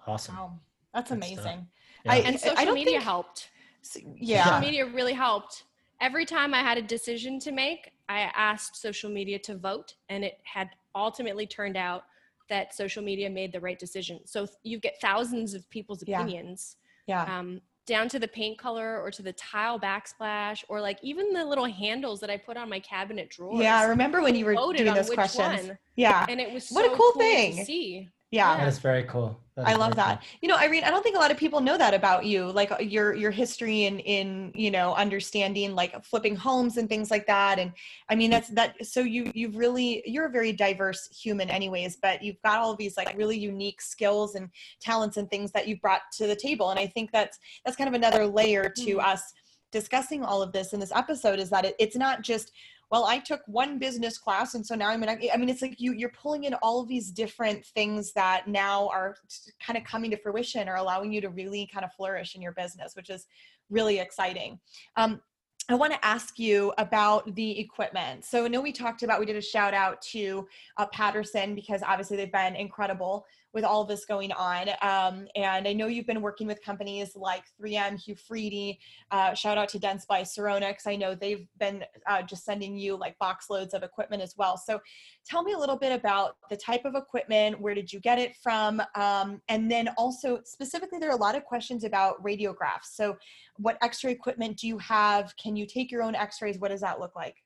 [0.07, 0.36] awesome.
[0.36, 0.59] Wow,
[0.93, 1.30] that's Good stuff.
[1.45, 1.66] amazing.
[2.05, 2.12] Yeah.
[2.12, 3.51] I, And I social don't media think- helped.
[3.84, 4.45] s- Yeah.
[4.45, 5.64] social media really helped.
[6.01, 10.24] Every time I had a decision to make, I asked social media to vote, and
[10.24, 12.05] it had ultimately turned out
[12.49, 14.26] that social media made the right decision.
[14.26, 16.20] So you get thousands of people's Yeah.
[16.20, 16.76] opinions,
[17.07, 17.22] Yeah.
[17.38, 21.44] um, down to the paint color or to the tile backsplash, or like even the
[21.44, 23.60] little handles that I put on my cabinet drawers.
[23.60, 23.80] Yeah.
[23.80, 25.68] I remember when you were doing those questions.
[25.68, 26.26] one, Yeah.
[26.28, 27.64] and it was What a cool to thing.
[27.64, 28.08] see.
[28.32, 28.56] Yeah.
[28.56, 29.38] That is very cool.
[29.56, 30.24] That I love very that.
[30.40, 32.72] You know, Irene, I don't think a lot of people know that about you, like
[32.72, 37.26] uh, your your history in in you know understanding like flipping homes and things like
[37.26, 37.58] that.
[37.58, 37.72] And
[38.08, 38.86] I mean, that's that.
[38.86, 41.98] So you you've really you're a very diverse human, anyways.
[42.00, 44.48] But you've got all of these like really unique skills and
[44.80, 46.70] talents and things that you've brought to the table.
[46.70, 49.04] And I think that's that's kind of another layer to Mhm.
[49.04, 49.34] us
[49.72, 52.52] discussing all of this in this episode is that it, it's not just
[52.93, 55.93] well i took one business class and so now i'm i mean it's like you
[55.93, 59.16] you're pulling in all of these different things that now are
[59.61, 62.53] kind of coming to fruition or allowing you to really kind of flourish in your
[62.53, 63.26] business which is
[63.70, 64.61] really exciting
[64.97, 65.20] um,
[65.68, 68.24] I want to ask you about the equipment.
[68.24, 71.84] So, I know we talked about, we did a shout out to uh, Patterson because
[71.84, 73.24] obviously they've been incredible
[73.55, 74.68] with all this going on.
[74.80, 78.78] Um, and I know you've been working with companies like 3M, Hu-Friedy.
[79.11, 82.96] Uh, shout out to Dentsply Sirona because I know they've been uh, just sending you
[82.96, 84.57] like box loads of equipment as well.
[84.57, 84.80] So
[85.26, 87.61] tell me a little bit about the type of equipment.
[87.61, 88.82] Where did you get it from?
[88.94, 92.92] Um, and then also specifically, there are a lot of questions about radiographs.
[92.94, 93.16] So
[93.57, 95.36] what X-ray equipment do you have?
[95.36, 96.59] Can you take your own X-rays?
[96.59, 97.36] What does that look like?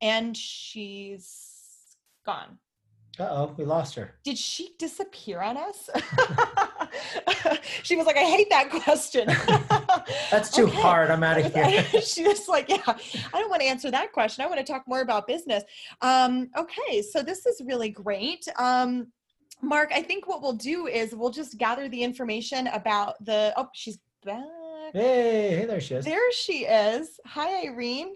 [0.00, 1.58] And she's
[2.24, 2.58] gone.
[3.20, 4.14] Uh-oh, we lost her.
[4.22, 5.90] Did she disappear on us?
[7.82, 9.26] she was like, I hate that question.
[10.30, 10.80] That's too Okay.
[10.80, 11.10] hard.
[11.10, 11.82] I'm out of here.
[12.02, 14.44] she was like, Yeah, I don't want to answer that question.
[14.44, 15.64] I want to talk more about business.
[16.00, 18.46] Um, okay, so this is really great.
[18.56, 19.08] Um,
[19.62, 23.52] Mark, I think what we'll do is we'll just gather the information about the.
[23.56, 24.44] Oh, she's back.
[24.92, 26.04] hey, hey, there she is.
[26.04, 27.18] There she is.
[27.26, 28.14] Hi, Irene.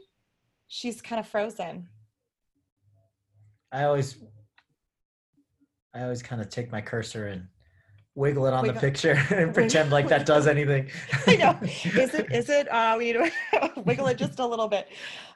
[0.68, 1.88] She's kind of frozen.
[3.72, 4.16] I always,
[5.94, 7.46] I always kind of take my cursor and
[8.14, 10.90] wiggle it on the picture and pretend like that does anything.
[11.26, 11.58] I know.
[11.62, 12.32] Is it?
[12.32, 12.70] Is it?
[12.70, 14.88] Uh, we need to wiggle it just a little bit.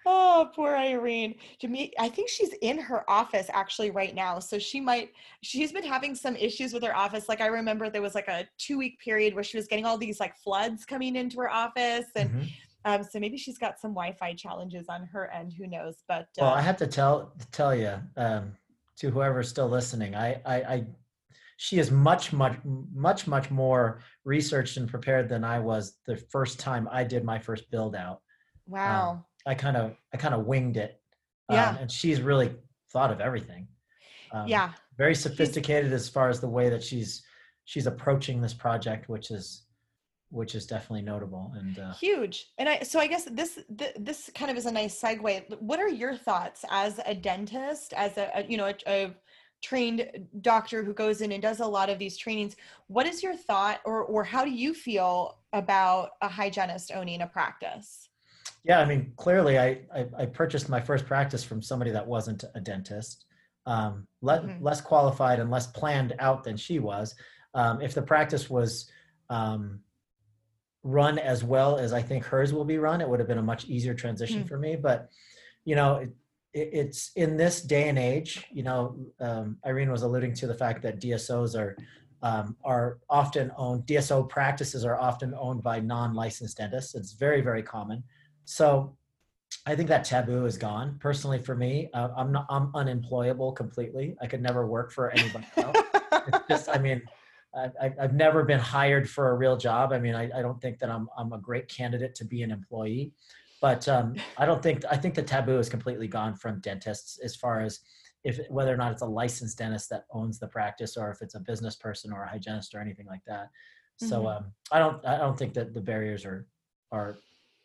[0.05, 1.35] Oh, poor Irene.
[1.61, 4.39] To me, I think she's in her office actually right now.
[4.39, 5.13] So she might.
[5.43, 7.29] She's been having some issues with her office.
[7.29, 9.99] Like I remember there was like a two week period where she was getting all
[9.99, 12.49] these like floods coming into her office, and Mhm.
[12.85, 15.53] um, so maybe she's got some Wi-Fi challenges on her end.
[15.55, 15.97] Who knows?
[16.09, 18.53] But Well, I uh, have to tell tell you um,
[18.99, 20.87] to whoever's still listening, I, I, I,
[21.57, 22.57] she is much, much,
[22.95, 27.39] much, much more researched and prepared than I was the first time I did my
[27.39, 28.21] first build out.
[28.67, 29.25] wow.
[29.47, 31.01] I kind of, I kind of winged it.
[31.51, 31.71] Yeah.
[31.71, 32.53] Um, and she's really
[32.93, 33.69] thought of everything.
[34.33, 34.73] Um, yeah.
[34.99, 37.23] Very sophisticated as far as the way that she's,
[37.65, 39.66] she's approaching this project, which is,
[40.31, 41.53] which is definitely notable.
[41.57, 44.71] And uh, huge and i so i guess this th- this kind of is a
[44.73, 48.75] nice segue what are your thoughts as a dentist as a, a you know a,
[48.87, 49.15] a
[49.63, 52.57] trained doctor who goes in and does a lot of these trainings
[52.89, 57.27] what is your thought or or how do you feel about a hygienist owning a
[57.27, 58.09] practice
[58.65, 62.43] Yeah, I mean, clearly, I, I I purchased my first practice from somebody that wasn't
[62.55, 63.25] a dentist,
[63.65, 64.59] um, le- Mhm.
[64.61, 67.15] less qualified and less planned out than she was.
[67.55, 68.91] Um, if the practice was
[69.31, 69.81] um,
[70.87, 73.43] run as well as I think hers will be run, it would have been a
[73.43, 74.49] much easier transition Mm.
[74.49, 74.77] for me.
[74.77, 75.09] But
[75.65, 76.11] you know, it,
[76.55, 78.47] it, it's in this day and age.
[78.53, 81.77] You know, um, Irene was alluding to the fact that DSOs are
[82.23, 83.85] um, are often owned.
[83.87, 86.95] DSO practices are often owned by non-licensed dentists.
[86.95, 88.03] It's very very common.
[88.45, 88.97] So
[89.67, 90.99] I think that taboo is gone.
[91.01, 92.47] Personally, for me, uh, I'm not.
[92.49, 94.17] I'm unemployable completely.
[94.23, 95.77] I could never work for anybody else.
[96.29, 96.69] it's just.
[96.69, 97.03] I mean,
[97.55, 99.93] I, I've never been hired for a real job.
[99.93, 101.09] I mean, I, I don't think that I'm.
[101.17, 103.13] I'm a great candidate to be an employee.
[103.63, 104.85] But um, I don't think.
[104.91, 107.81] I think the taboo is completely gone from dentists as far as
[108.25, 111.35] if whether or not it's a licensed dentist that owns the practice or if it's
[111.35, 113.49] a business person or a hygienist or anything like that.
[113.99, 114.37] So Mhm.
[114.37, 115.05] um, I don't.
[115.07, 116.47] I don't think that the barriers are
[116.93, 117.17] are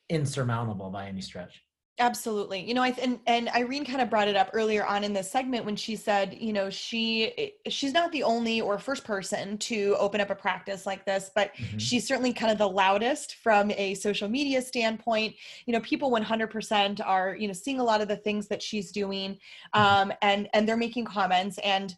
[0.09, 1.63] insurmountable by any stretch.
[2.01, 2.61] Absolutely.
[2.67, 5.29] You know, I and and Irene kind of brought it up earlier on in this
[5.29, 9.55] segment when she said, you know, she eh, she's not the only or first person
[9.59, 11.77] to open up a practice like this, but Mhm.
[11.77, 15.35] she's certainly kind of the loudest from a social media standpoint.
[15.67, 18.91] You know, people 100% are, you know, seeing a lot of the things that she's
[18.91, 19.37] doing
[19.73, 21.95] um and and they're making comments and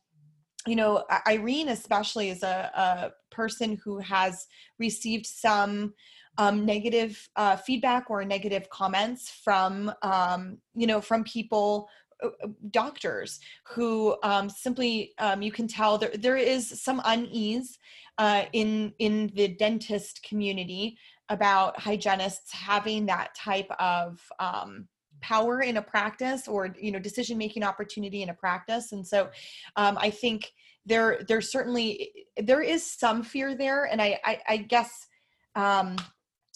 [0.65, 4.47] you know, Irene especially is a, a person who has
[4.79, 5.93] received some
[6.37, 11.87] um, negative uh, feedback or negative comments from um, you know from people
[12.23, 17.77] uh, uh, doctors who um, simply um, you can tell there, there is some unease
[18.17, 20.97] uh, in in the dentist community
[21.29, 24.87] about hygienists having that type of um,
[25.21, 28.91] power in a practice or you know decision making opportunity in a practice.
[28.91, 29.29] And so
[29.75, 30.51] um, i think
[30.85, 33.85] there there's certainly there is some fear there.
[33.85, 35.07] And i i, I guess
[35.55, 35.95] um,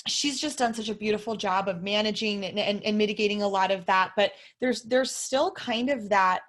[0.08, 3.72] she's just done such a beautiful job of managing and, and, and mitigating a lot
[3.72, 6.42] of that but there's there's still kind of that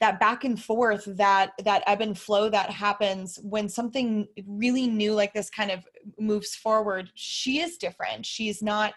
[0.00, 5.14] that back and forth that that ebb and flow that happens when something really new
[5.14, 5.86] like this kind of
[6.18, 7.10] moves forward.
[7.14, 8.26] She is different.
[8.26, 8.92] She's not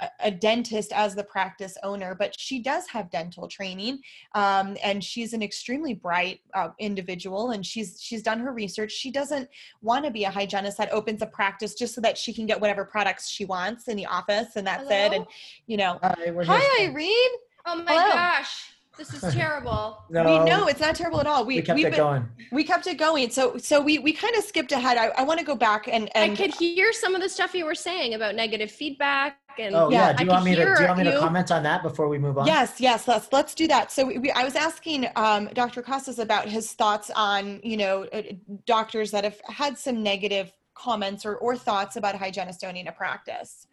[0.00, 4.00] a, a dentist as the practice owner but she does have dental training
[4.34, 8.92] um, and she's an extremely bright uh, individual and she's she's done her research.
[8.92, 9.48] She doesn't
[9.82, 12.60] want to be a hygienist that opens a practice just so that she can get
[12.60, 15.26] whatever products she wants in the office and that's it and
[15.66, 15.98] you know.
[16.02, 17.30] Hi, we're hi irene.
[17.66, 18.14] Oh my Hello.
[18.14, 18.72] gosh.
[19.00, 19.96] This is terrible.
[20.10, 21.46] No, we know it's not terrible at all.
[21.46, 22.28] We we kept we've it been- going.
[22.52, 23.30] we kept it going.
[23.30, 24.98] So so we we kind of skipped ahead.
[24.98, 27.54] I, I want to go back and and I could hear some of the stuff
[27.54, 30.12] you were saying about negative feedback and Oh Yeah, yeah.
[30.12, 31.82] Do I you want me to do hear you want me to comment on that
[31.82, 32.46] before we move on?
[32.46, 33.90] Yes, yes, let's let's do that.
[33.90, 35.80] So we, we, I was asking um, Dr.
[35.80, 38.22] Costes about his thoughts on you know uh,
[38.66, 43.66] doctors that have had some negative comments or, or thoughts about hygienist owning a practice.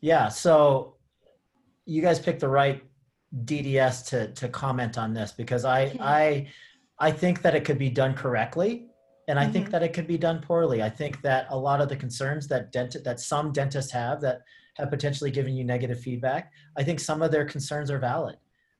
[0.00, 0.28] Yeah.
[0.28, 0.96] So
[1.84, 2.82] you guys picked the right
[3.42, 5.96] DDS to to comment on this because I Mhm.
[6.00, 6.48] I
[6.98, 8.88] I think that it could be done correctly,
[9.26, 9.70] and I think Mhm.
[9.72, 10.82] that it could be done poorly.
[10.82, 14.42] I think that a lot of the concerns that dent that some dentists have that
[14.76, 18.36] have potentially given you negative feedback, I think some of their concerns are valid.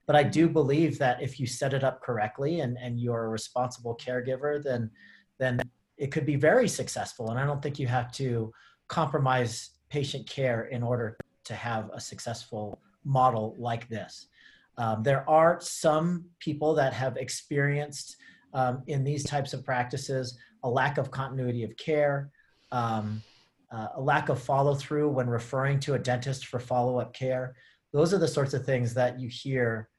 [0.07, 3.29] But I do believe that if you set it up correctly and and you're a
[3.29, 4.91] responsible caregiver, then
[5.39, 5.61] then
[5.97, 7.31] it could be very successful.
[7.31, 8.53] And I don't think you have to
[8.89, 14.29] compromise patient care in order to have a successful model like this.
[14.77, 18.17] Um, there are some people that have experienced
[18.53, 22.31] um, in these types of practices a lack of continuity of care,
[22.73, 23.23] um,
[23.71, 27.55] uh, a lack of follow through when referring to a dentist for follow up care.
[27.93, 29.91] Those are the sorts of things that you hear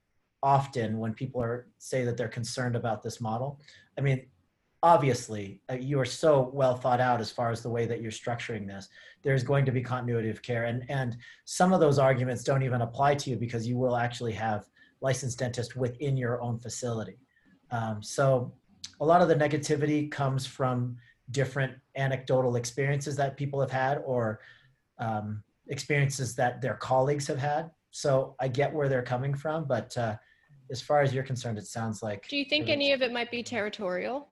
[0.42, 3.60] often when people are say that they're concerned about this model.
[3.98, 4.26] I mean,
[4.86, 8.12] obviously, uh, you are so well thought out as far as the way that you're
[8.12, 8.88] structuring this.
[9.24, 12.82] There's going to be continuity of care, and and some of those arguments don't even
[12.82, 14.70] apply to you because you will actually have
[15.02, 17.18] licensed dentists within your own facility.
[17.72, 18.54] Um, so,
[19.00, 20.98] a lot of the negativity comes from
[21.32, 24.40] different anecdotal experiences that people have had or
[25.00, 27.72] um, experiences that their colleagues have had.
[27.90, 30.16] So I get where they're coming from, but uh,
[30.70, 33.32] as far as you're concerned, it sounds like do you think any of it might
[33.32, 34.30] be territorial?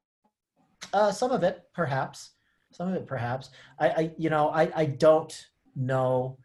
[0.91, 2.31] Uh, some of it, perhaps.
[2.72, 3.49] Some of it, perhaps.
[3.80, 5.34] I, I you know, I, I don't
[5.76, 6.38] know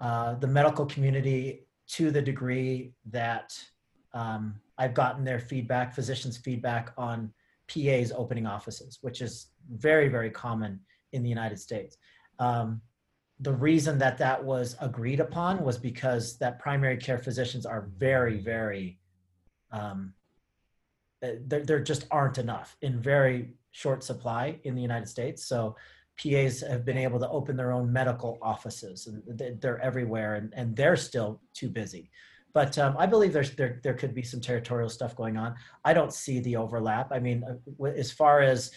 [0.00, 3.58] uh, the medical community to the degree that
[4.14, 7.32] um, I've gotten their feedback, physicians' feedback on
[7.68, 10.80] PAs opening offices, which is very, very common
[11.12, 11.96] in the United States.
[12.38, 12.80] Um,
[13.40, 18.38] the reason that that was agreed upon was because that primary care physicians are very,
[18.38, 18.98] very
[19.70, 20.14] um,
[21.22, 25.40] uh, there, there just aren't enough in very short supply in the United States.
[25.52, 25.76] So
[26.20, 30.52] PAs have been able to open their own medical offices and they- they're everywhere and,
[30.60, 32.10] and they're still too busy.
[32.54, 35.54] But um, I believe there's, there, there could be some territorial stuff going on.
[35.84, 37.06] I don't see the overlap.
[37.12, 38.72] I mean, uh, as far as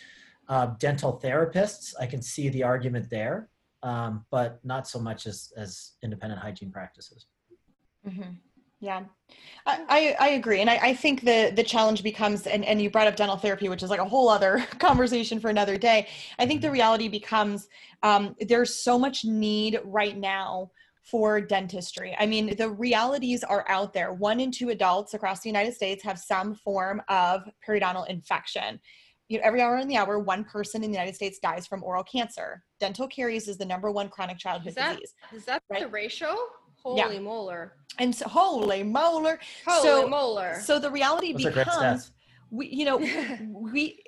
[0.49, 3.49] uh, dental therapists, I can see the argument there,
[3.81, 7.25] um, but not so much as, as independent hygiene practices.
[8.07, 8.35] Mhm.
[8.81, 9.03] Yeah,
[9.67, 10.59] I, I, I agree.
[10.59, 13.69] And I, I think the, the challenge becomes, and, and you brought up dental therapy,
[13.69, 16.07] which is like a whole other conversation for another day.
[16.39, 17.69] I think the reality becomes
[18.01, 20.71] um, there's so much need right now
[21.03, 22.15] for dentistry.
[22.19, 24.13] I mean, the realities are out there.
[24.13, 28.79] One in two adults across the United States have some form of periodontal infection.
[29.29, 31.83] You know, every hour in the hour, one person in the United States dies from
[31.83, 32.63] oral cancer.
[32.79, 35.13] Dental caries is the number one chronic childhood Is that- disease.
[35.33, 35.81] Is that Right.
[35.81, 36.35] the ratio?
[36.85, 37.03] Yeah.
[37.03, 37.73] Holy molar.
[37.99, 39.39] And so, holy molar.
[39.67, 40.59] Holy So- molar.
[40.61, 42.11] So the reality Those becomes
[42.53, 42.97] we you know
[43.49, 44.03] we,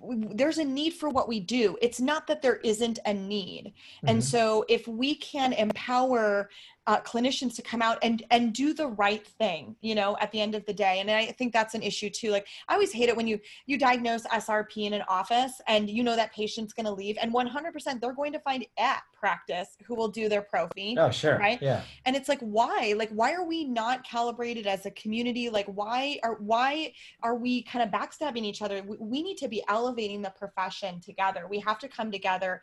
[0.00, 3.72] we there's a need for what we do it's not that there isn't a need
[4.06, 4.22] and Mhm.
[4.22, 6.50] so if we can empower
[6.90, 10.40] uh, clinicians to come out and and do the right thing you know at the
[10.40, 13.08] end of the day and i think that's an issue too like i always hate
[13.08, 16.84] it when you you diagnose srp in an office and you know that patient's going
[16.86, 20.96] to leave and 100% they're going to find at practice who will do their prophy
[20.98, 21.38] Oh, sure.
[21.38, 21.62] Right?
[21.62, 21.82] Yeah.
[22.06, 26.18] and it's like why like why are we not calibrated as a community like why
[26.24, 26.92] are why
[27.22, 30.98] are we kind of backstabbing each other we, we need to be elevating the profession
[31.00, 32.60] together we have to come together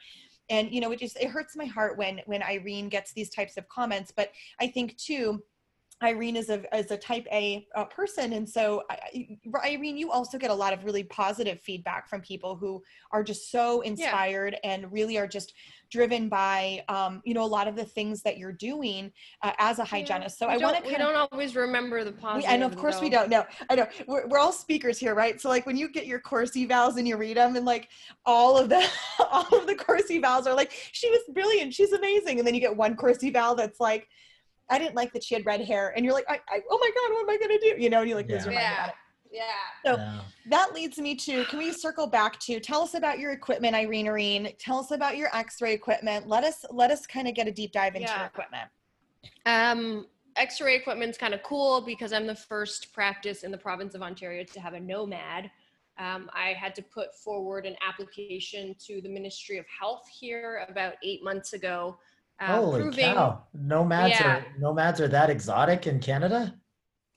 [0.50, 3.58] and you know it just it hurts my heart when when irene gets these types
[3.58, 5.42] of comments but i think too
[6.04, 10.38] Irene is a is a type A uh, person, and so I, Irene, you also
[10.38, 14.92] get a lot of really positive feedback from people who are just so inspired and
[14.92, 15.54] really are just
[15.90, 19.12] driven by um, you know a lot of the things that you're doing
[19.42, 20.38] uh, as a hygienist.
[20.38, 22.50] So we I don't, want to we don't always remember the we, positive.
[22.52, 23.46] and of course we don't know.
[23.70, 25.42] I know we're, we're all speakers here, right?
[25.42, 27.90] So like when you get your course evals and you read them, and like
[28.24, 28.88] all of the
[29.32, 32.62] all of the course evals are like, she was brilliant, she's amazing, and then you
[32.62, 34.08] get one course eval that's like,
[34.70, 36.92] I didn't like that she had red hair, and you're like, I, I oh my
[36.94, 37.82] god, what am I gonna do?
[37.82, 38.52] You know, and you like lose Yeah.
[38.52, 38.74] your mind Yeah.
[38.84, 38.96] about it.
[39.32, 39.44] Yeah.
[39.86, 40.20] So- Yeah.
[40.50, 44.08] That leads me to can we circle back to tell us about your equipment, Irene
[44.08, 44.54] Irene.
[44.60, 46.28] Tell us about your X-ray equipment.
[46.28, 48.70] Let us let us kind of get a deep dive into your equipment.
[49.46, 50.08] Um,
[50.38, 54.44] X-ray equipment's kind of cool because I'm the first practice in the province of Ontario
[54.44, 55.50] to have a nomad.
[55.98, 60.94] Um, I had to put forward an application to the Ministry of Health here about
[61.04, 61.98] eight months ago,
[62.40, 63.44] uh, Holy proving cow!
[63.54, 64.38] Nomads Yeah.
[64.38, 66.56] are nomads are that exotic in Canada?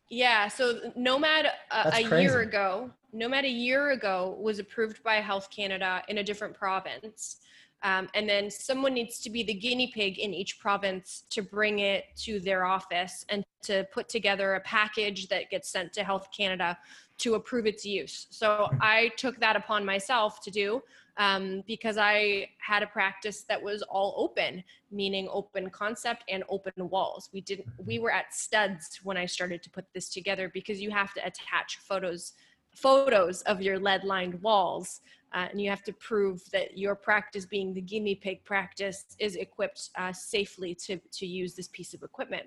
[0.08, 2.22] Yeah, so Nomad uh, a crazy.
[2.22, 7.36] year ago, Nomad a year ago was approved by Health Canada in a different province.
[7.82, 11.78] Um, and then someone needs to be the guinea pig in each province to bring
[11.78, 16.28] it to their office and to put together a package that gets sent to Health
[16.36, 16.76] Canada
[17.18, 18.26] to approve its use.
[18.30, 20.82] So I took that upon myself to do
[21.16, 26.72] um, because I had a practice that was all open, meaning open concept and open
[26.88, 27.30] walls.
[27.32, 27.66] We didn't.
[27.84, 31.26] We were at studs when I started to put this together because you have to
[31.26, 32.32] attach photos
[32.74, 35.00] photos of your lead lined walls
[35.32, 39.36] uh, and you have to prove that your practice being the guinea pig practice is
[39.36, 42.44] equipped uh, safely to, to use this piece of equipment.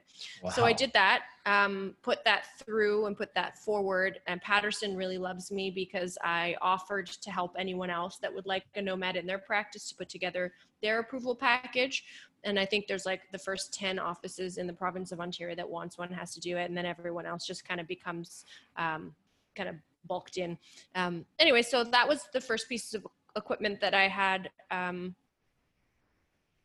[0.53, 5.17] So i did that um, put that through and put that forward and patterson really
[5.17, 9.25] loves me because i offered to help anyone else that would like a nomad in
[9.25, 12.05] their practice to put together their approval package.
[12.43, 15.69] And i think there's like the first 10 offices in the province of ontario that
[15.69, 18.45] wants one has to do it and then everyone else just kind of becomes
[18.75, 19.13] um,
[19.55, 19.75] kind of
[20.05, 20.57] bulked in.
[20.95, 23.05] Um, anyway so that was the first piece of
[23.35, 25.15] equipment that i had um,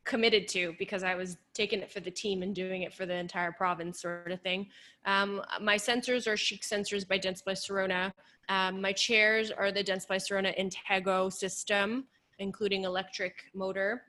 [0.05, 3.13] committed to because i was taking it for the team and doing it for the
[3.13, 4.67] entire province sort of thing.
[5.05, 8.13] Um, my sensors are Schick sensors by dentsply sirona
[8.49, 12.05] um, my chairs are the dentsply sirona intego system
[12.39, 14.03] including electric motor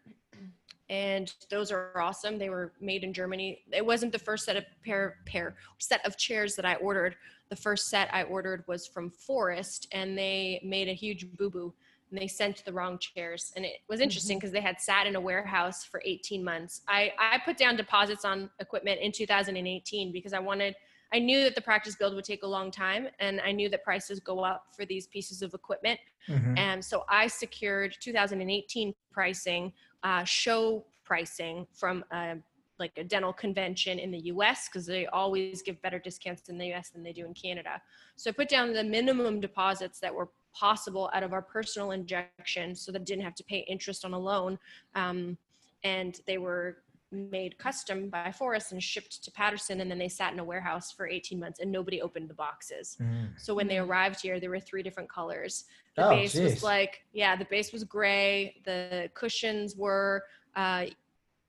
[0.90, 4.64] and those are awesome they were made in germany it wasn't the first set of
[4.84, 7.16] pair pair set of chairs that i ordered
[7.50, 11.74] the first set I ordered was from Forest, and they made a huge boo boo,
[12.10, 13.52] and they sent the wrong chairs.
[13.56, 16.82] And it was interesting because they had sat in a warehouse for 18 months.
[16.88, 20.74] I I put down deposits on equipment in 2018 because I wanted.
[21.12, 23.82] I knew that the practice build would take a long time, and I knew that
[23.82, 25.98] prices go up for these pieces of equipment.
[26.28, 26.56] Mhm.
[26.56, 29.72] And so I secured 2018 pricing,
[30.02, 32.34] uh, show pricing from uh,
[32.78, 36.72] like a dental convention in the US because they always give better discounts in the
[36.72, 37.80] US than they do in Canada.
[38.16, 42.74] So I put down the minimum deposits that were possible out of our personal injection
[42.74, 44.58] so that I didn't have to pay interest on a loan.
[44.94, 45.36] Um,
[45.84, 46.78] and they were
[47.12, 49.80] made custom by Forest and shipped to Patterson.
[49.80, 52.96] And then they sat in a warehouse for 18 months and nobody opened the boxes.
[53.00, 53.28] Mm.
[53.38, 55.64] So when they arrived here, there were three different colors.
[56.00, 56.42] The Oh, base geez.
[56.54, 58.56] was like, yeah, the base was gray.
[58.64, 60.24] The cushions were
[60.56, 60.86] uh,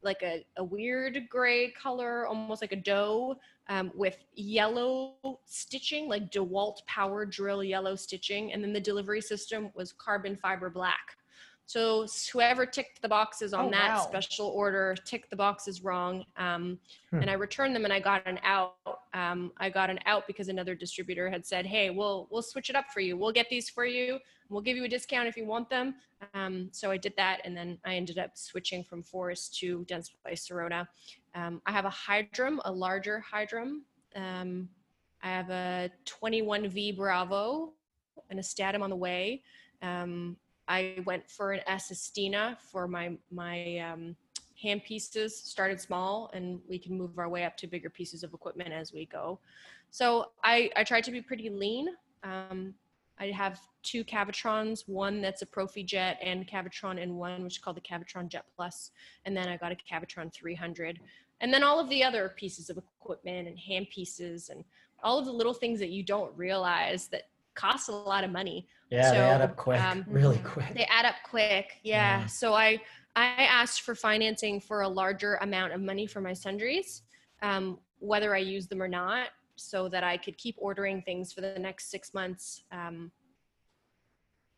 [0.04, 3.38] like a, a weird gray color, almost like a dough,
[3.70, 5.16] um, with yellow
[5.46, 8.52] stitching, like DeWalt power drill yellow stitching.
[8.52, 11.18] And then the delivery system was carbon fiber black.
[11.68, 14.02] So whoever ticked the boxes on Oh, that wow.
[14.10, 16.26] special order ticked the boxes wrong.
[16.36, 16.80] Um,
[17.12, 17.22] Hmm.
[17.22, 18.76] And I returned them and I got an out.
[19.14, 22.76] Um, I got an out because another distributor had said, "Hey, we'll we'll switch it
[22.76, 23.16] up for you.
[23.18, 24.20] We'll get these for you.
[24.52, 25.96] We'll give you a discount if you want them."
[26.34, 30.34] Um, so I did that, and then I ended up switching from Forest to Dentsply
[30.34, 30.88] Sirona.
[31.34, 33.80] Um, I have a Hydrim, a larger Hydrim.
[34.16, 34.70] Um,
[35.24, 37.74] I have a 21V Bravo
[38.30, 39.44] and a Statim on the way.
[39.82, 40.38] Um,
[40.68, 44.16] I went for an Assistina for my my um,
[44.62, 45.38] hand pieces.
[45.38, 48.94] Started small, and we can move our way up to bigger pieces of equipment as
[48.94, 49.40] we go.
[49.90, 51.90] So I I tried to be pretty lean.
[52.24, 52.74] Um,
[53.22, 57.78] I have two Cavitrons, one that's a Prophy-Jet and Cavitron in one, which is called
[57.78, 58.92] the Cavitron Jet Plus,
[59.26, 61.00] and then I got a Cavitron 300,
[61.40, 64.64] and then all of the other pieces of equipment and hand pieces and
[65.04, 67.24] all of the little things that you don't realize that
[67.54, 70.74] cost a lot of money Yeah, so, they add up quick, um, really quick.
[70.74, 72.22] they add up quick yeah.
[72.22, 72.26] Yeah.
[72.28, 72.80] so i
[73.16, 77.02] i asked for financing for a larger amount of money for my sundries
[77.42, 79.30] um, whether i use them or not
[79.62, 83.12] so that i could keep ordering things for the next six months um,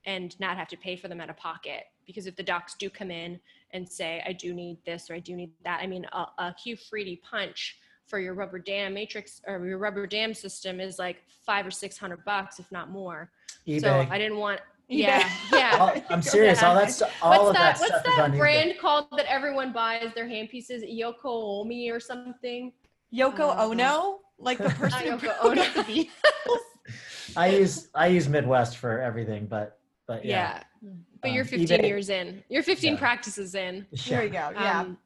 [0.05, 2.89] and not have to pay for them out of pocket because if the docs do
[2.89, 3.39] come in
[3.71, 6.55] and say i do need this or i do need that i mean a, a
[6.61, 11.23] q d punch for your rubber dam matrix or your rubber dam system is like
[11.45, 13.31] five or six hundred bucks if not more
[13.67, 13.81] eBay.
[13.81, 14.59] so I didn't want.
[14.91, 14.97] eBay.
[14.97, 16.01] Yeah, yeah.
[16.09, 16.61] I'm serious.
[16.61, 17.13] All that stuff.
[17.21, 17.77] All what's of that?
[17.77, 18.39] that, what's stuff is on that eBay.
[18.39, 20.83] brand called that everyone buys their handpieces?
[20.99, 22.73] Yoko Omi or something?
[23.13, 25.61] Yoko Uh, Ono, like the person who Yoko broke Ono.
[25.61, 26.57] up the Beatles.
[27.35, 30.61] I use I use Midwest for everything, but but Yeah.
[30.81, 30.89] yeah.
[31.21, 32.43] But you're Um, 15 eBay- year in.
[32.49, 32.99] You're 15 Yeah.
[32.99, 33.87] practices in.
[34.07, 34.51] There you go.
[34.53, 34.81] Yeah.
[34.81, 34.97] Um,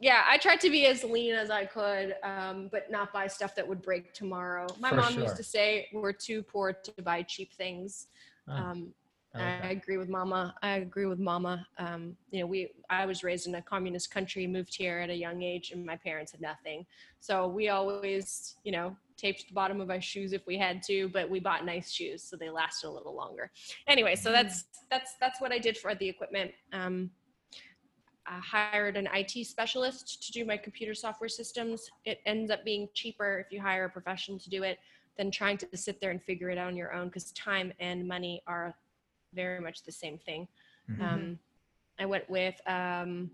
[0.00, 3.54] yeah, I tried to be as lean as I could, um, but not buy stuff
[3.56, 4.66] that would break tomorrow.
[4.78, 8.06] My For mom used to say we're too poor to buy cheap things.
[8.48, 8.94] Oh, Um,
[9.34, 10.54] I agree with Mama.
[10.62, 11.66] I agree with Mama.
[11.78, 15.14] Um, you know, we I was raised in a communist country, moved here at a
[15.14, 16.86] young age, and my parents had nothing.
[17.20, 21.08] So we always, you know, taped the bottom of our shoes if we had to,
[21.08, 23.50] but we bought nice shoes, so they lasted a little longer.
[23.86, 26.52] Anyway, so that's that's that's what I did for the equipment.
[26.72, 27.10] Um,
[28.26, 31.90] I hired an IT specialist to do my computer software systems.
[32.04, 34.78] It ends up being cheaper if you hire a professional to do it
[35.18, 38.06] than trying to sit there and figure it out on your own because time and
[38.06, 38.74] money are
[39.34, 40.48] very much the same thing.
[40.90, 41.00] Mhm.
[41.00, 41.38] Um,
[41.98, 43.30] I went with um,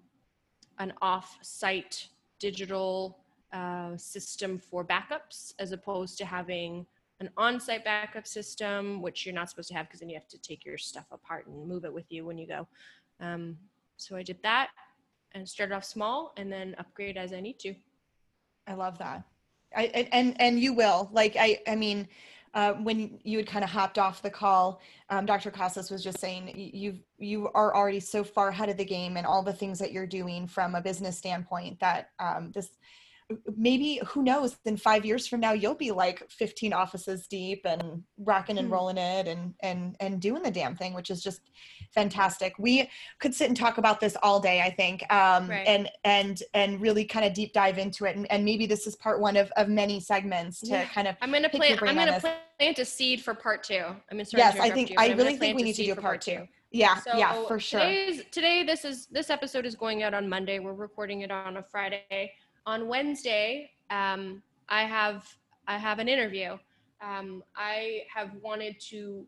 [0.78, 2.08] an off-site
[2.38, 6.86] digital uh, system for backups as opposed to having
[7.20, 10.38] an on-site backup system, which you're not supposed to have because then you have to
[10.38, 12.66] take your stuff apart and move it with you when you go.
[13.20, 13.58] Um,
[13.96, 14.70] so I did that
[15.32, 17.74] and started off small and then upgrade as I need to.
[18.66, 19.24] I love that.
[19.76, 22.08] I and and, and you will like I I mean.
[22.52, 25.50] Uh, when you had kind of hopped off the call, um, Dr.
[25.50, 29.26] Costes was just saying you you are already so far ahead of the game and
[29.26, 32.70] all the things that you're doing from a business standpoint that um, this
[33.56, 38.02] maybe who knows in five years from now you'll be like 15 offices deep and
[38.18, 38.72] rocking and Hmm.
[38.74, 41.40] rolling it and and and doing the damn thing which is just
[41.94, 42.88] fantastic we
[43.18, 45.66] could sit and talk about this all day i think um Right.
[45.66, 48.96] and and and really kind of deep dive into it and, and maybe this is
[48.96, 50.84] part one of of many segments to Yeah.
[50.86, 51.82] kind of I'm gonna plant.
[51.82, 53.84] I'm gonna plant a seed for part two.
[54.10, 56.46] I mean, Yes, I think- I really think we need to do a part two.
[56.70, 60.28] yeah yeah So for sure Today's, today, this is this episode is going out on
[60.28, 60.58] Monday.
[60.58, 62.32] We're recording it on a Friday.
[62.70, 65.26] On Wednesday, um, I have
[65.66, 66.56] I have an interview.
[67.02, 69.26] Um, I have wanted to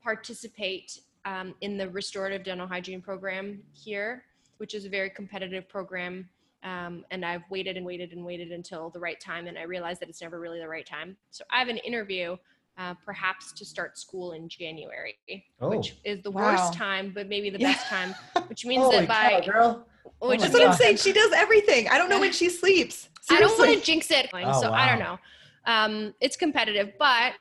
[0.00, 4.22] participate um, in the restorative dental hygiene program here,
[4.58, 6.28] which is a very competitive program.
[6.62, 10.00] Um, and I've waited and waited and waited until the right time, and I realized
[10.00, 11.16] that it's never really the right time.
[11.32, 12.36] So I have an interview,
[12.78, 15.16] uh, perhaps to start school in January,
[15.60, 15.68] Oh.
[15.68, 16.52] which is the Wow.
[16.52, 17.72] worst time, but maybe the Yeah.
[17.72, 18.14] best time.
[18.48, 19.86] Which means that by cow, girl.
[20.20, 23.08] which my that's what i'm saying she does everything i don't know when she sleeps
[23.30, 24.28] I don't want to jinx it.
[24.32, 25.18] Oh, so I don't know.
[25.64, 27.34] Um, it's competitive, but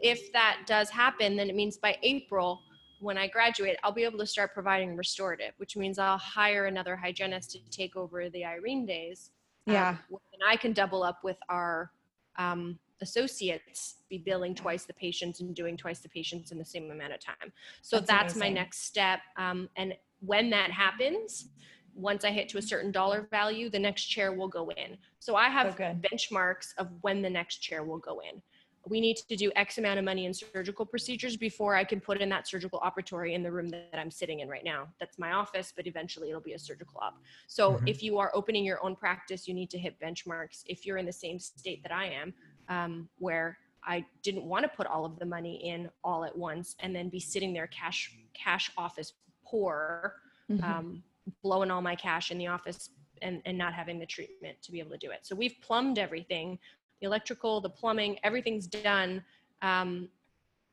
[0.00, 2.60] if that does happen, then it means by April,
[3.00, 6.96] when I graduate, I'll be able to start providing restorative, which means I'll hire another
[6.96, 9.30] hygienist to take over the Irene days.
[9.68, 9.96] um, Yeah.
[10.10, 11.90] and I can double up with our
[12.38, 16.90] um, associates, be billing twice the patients and doing twice the patients in the same
[16.90, 17.52] amount of time.
[17.82, 19.20] So That's that's, my next step.
[19.36, 21.50] Um, and when that happens,
[21.94, 24.98] once I hit to a certain dollar value, the next chair will go in.
[25.18, 26.02] So I have So good.
[26.02, 28.42] benchmarks of when the next chair will go in.
[28.88, 32.20] We need to do X amount of money in surgical procedures before I can put
[32.20, 34.86] in that surgical operatory in the room that I'm sitting in right now.
[35.00, 37.14] That's my office, but eventually it'll be a surgical op.
[37.48, 37.88] So Mhm.
[37.88, 40.62] if you are opening your own practice, you need to hit benchmarks.
[40.66, 42.32] If you're in the same state that I am,
[42.68, 46.74] um, where I didn't want to put all of the money in all at once
[46.80, 49.12] and then be sitting there cash cash office
[49.44, 50.16] poor
[50.50, 50.62] Mhm.
[50.62, 51.02] um,
[51.42, 52.90] blowing all my cash in the office
[53.22, 55.20] and, and not having the treatment to be able to do it.
[55.26, 56.58] So we've plumbed everything,
[57.00, 59.24] the electrical, the plumbing, everything's done.
[59.62, 60.08] Um,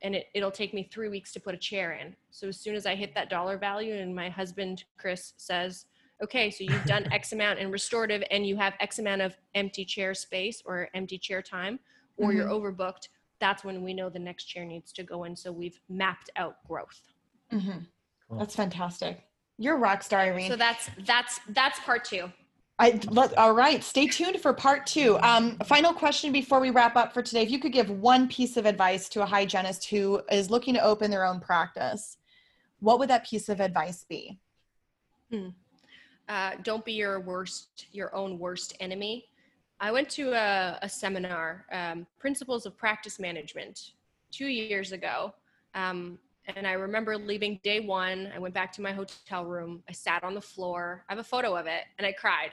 [0.03, 2.15] and it, it'll take me three weeks to put a chair in.
[2.29, 5.85] So as soon as I hit that dollar value and my husband, Chris says,
[6.23, 9.85] okay, so you've done X amount in restorative and you have X amount of empty
[9.85, 11.79] chair space or empty chair time,
[12.17, 13.09] or you're overbooked.
[13.39, 15.35] That's when we know the next chair needs to go in.
[15.35, 17.01] So we've mapped out growth.
[17.51, 17.85] Mhm.
[18.29, 18.39] Cool.
[18.39, 19.21] that's fantastic
[19.57, 22.31] you're a rock star irene So that's that's that's part two.
[22.79, 23.83] I let, all right.
[23.83, 25.19] Stay tuned for part two.
[25.21, 27.43] Um, final question before we wrap up for today.
[27.43, 30.83] If you could give one piece of advice to a hygienist who is looking to
[30.83, 32.17] open their own practice,
[32.79, 34.39] what would that piece of advice be?
[36.29, 39.25] Uh, don't be your worst, your own worst enemy.
[39.79, 43.91] I went to a, a seminar, um, Principles of Practice Management,
[44.31, 45.33] two years ago.
[45.75, 46.17] Um,
[46.55, 48.31] and I remember leaving day one.
[48.33, 49.83] I went back to my hotel room.
[49.89, 51.05] I sat on the floor.
[51.09, 52.51] I have a photo of it, and I cried.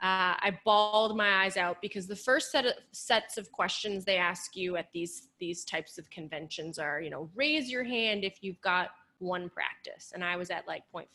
[0.00, 4.16] Uh, I bawled my eyes out because the first set of sets of questions they
[4.16, 8.38] ask you at these these types of conventions are, you know, raise your hand if
[8.40, 11.06] you've got one practice, and I was at like 0.5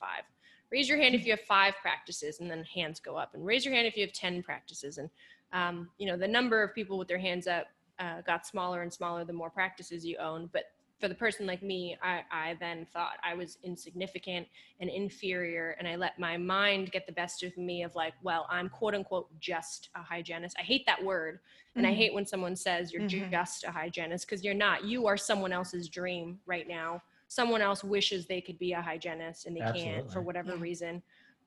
[0.73, 3.63] raise your hand if you have five practices and then hands go up and raise
[3.63, 4.97] your hand if you have 10 practices.
[4.97, 5.09] And
[5.53, 7.67] um, you know the number of people with their hands up
[7.99, 10.49] uh, got smaller and smaller the more practices you own.
[10.51, 10.63] But
[10.99, 14.47] for the person like me I, I then thought i was insignificant
[14.79, 18.47] and inferior and i let my mind get the best of me of like well
[18.49, 20.55] i'm quote unquote just a hygienist.
[20.57, 21.39] I hate that word
[21.75, 21.95] and i Mhm.
[21.95, 23.29] hate when someone says you're Mhm.
[23.31, 24.85] just a hygienist because you're not.
[24.85, 27.01] You are someone else's dream right now
[27.33, 30.61] someone else wishes they could be a hygienist and they can't for whatever Yeah.
[30.61, 31.03] reason.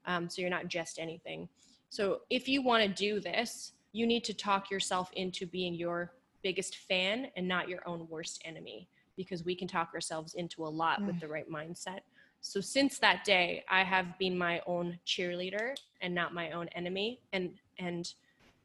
[0.07, 1.49] Um, so you're not just anything.
[1.91, 6.13] So if you want to do this, you need to talk yourself into being your
[6.43, 10.69] biggest fan and not your own worst enemy because we can talk ourselves into a
[10.83, 11.21] lot with Mm.
[11.21, 12.01] the right mindset.
[12.41, 17.21] So since that day, I have been my own cheerleader and not my own enemy.
[17.33, 18.05] And and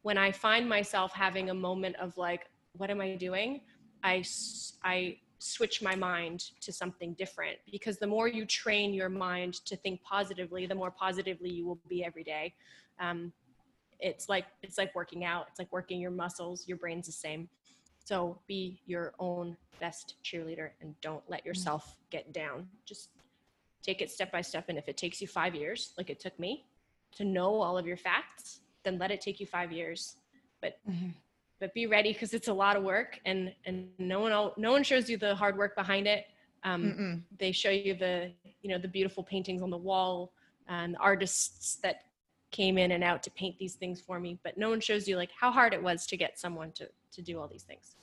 [0.02, 3.60] when I find myself having a moment of like, what am I doing?
[4.02, 9.08] I s- I switch my mind to something different because the more you train your
[9.08, 12.54] mind to think positively the more positively you will be every day.
[13.00, 13.32] Um,
[13.98, 15.46] it's like it's like working out.
[15.50, 16.66] It's like working your muscles.
[16.66, 17.48] Your brain's the same.
[18.04, 22.68] So be your own best cheerleader and don't let yourself get down.
[22.84, 23.10] Just
[23.82, 24.66] take it step by step.
[24.68, 26.64] And if it takes you five years like it took me
[27.16, 30.16] to know all of your facts then let it take you five years.
[30.60, 31.10] But Mm-hmm.
[31.62, 34.72] But be ready because it's a lot of work and and no one el- no
[34.72, 36.24] one shows you the hard work behind it
[36.64, 38.32] um, they show you the
[38.62, 40.32] you know the beautiful paintings on the wall
[40.68, 42.02] and the artists that
[42.50, 45.16] came in and out to paint these things for me but no one shows you
[45.16, 47.94] like how hard it was to get someone to to do all these things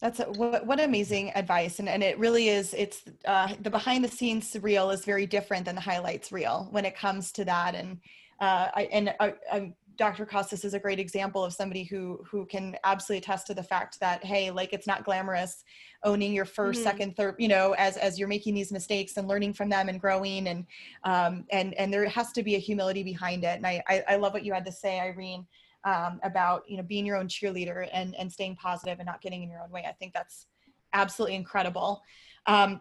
[0.00, 1.78] That's a, what, what amazing advice.
[1.78, 5.64] And, and it really is, it's uh, the behind the scenes reel is very different
[5.64, 7.74] than the highlights reel when it comes to that.
[7.74, 7.98] And,
[8.38, 10.26] uh, I, and uh, um, Dr.
[10.26, 13.98] Costes is a great example of somebody who, who can absolutely attest to the fact
[14.00, 15.64] that, Hey, like it's not glamorous
[16.04, 16.82] owning your 1st Mhm.
[16.82, 20.00] second, third, you know, as, as you're making these mistakes and learning from them and
[20.00, 20.66] growing and,
[21.04, 23.56] um, and, and there has to be a humility behind it.
[23.56, 25.46] And I, I, I love what you had to say, Irene
[25.86, 29.42] um, about you know being your own cheerleader and and staying positive and not getting
[29.42, 29.86] in your own way.
[29.88, 30.46] I think that's
[30.92, 32.02] absolutely incredible.
[32.46, 32.80] Um,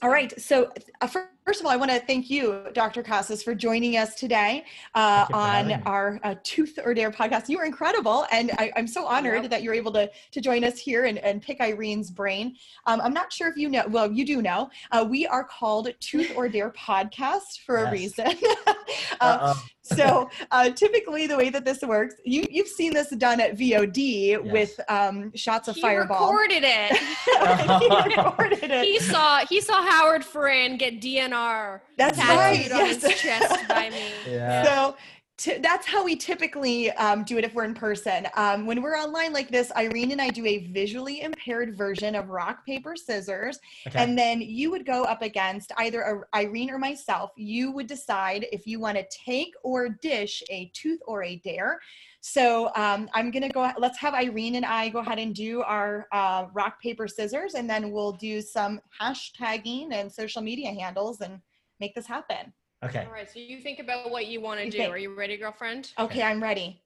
[0.00, 0.70] all right, so
[1.00, 3.02] uh, fir- first of all, I want to thank you, Dr.
[3.02, 4.64] Costes, for joining us today
[4.94, 7.48] uh, Thank you for on our uh, Tooth or Dare podcast.
[7.48, 9.50] You were incredible, and I, I'm so honored Yep.
[9.50, 12.56] that you're able to to join us here and, and pick Irene's brain.
[12.86, 15.88] Um, I'm not sure if you know, well, you do know, uh, we are called
[16.00, 18.28] Tooth or Dare podcast for a reason.
[19.20, 23.56] um, so uh, typically the way that this works you you've seen this done at
[23.56, 26.92] vod with um, shots of he fireball recorded it
[28.06, 31.00] he recorded it he saw he saw howard Farran get
[31.32, 33.02] dnr That's tattooed right, on yes.
[33.04, 34.64] his chest by me Yeah.
[34.64, 34.96] so
[35.38, 38.96] t- that's how we typically um, do it if we're in person um, when we're
[38.96, 43.58] online like this irene and i do a visually impaired version of rock paper scissors
[43.86, 43.98] Okay.
[44.02, 47.30] and then you would go up against either a, Irene or myself.
[47.36, 51.80] You would decide if you want to take or dish a tooth or a dare.
[52.24, 53.68] So um, I'm gonna go.
[53.78, 57.68] Let's have Irene and I go ahead and do our uh, rock paper scissors, and
[57.68, 61.40] then we'll do some hashtagging and social media handles and
[61.80, 62.52] make this happen.
[62.84, 63.04] okay.
[63.06, 64.94] all right so you think about what you want to You do think.
[64.94, 66.80] are you ready girlfriend Okay, I'm ready.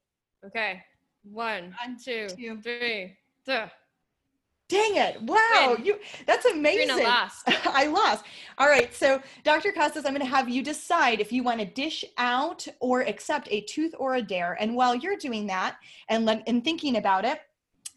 [0.47, 0.83] okay
[1.23, 2.59] one One, two two.
[2.63, 3.69] three duh.
[4.69, 5.23] Dang it!
[5.23, 6.89] Wow, you that's amazing.
[6.89, 7.45] Trina lost.
[7.67, 8.25] I lost.
[8.59, 9.71] All right, so Dr.
[9.71, 13.47] Costes, I'm going to have you decide if you want to dish out or accept
[13.53, 14.57] a tooth or a dare.
[14.59, 15.77] And while you're doing that
[16.09, 17.41] and let, and thinking about it,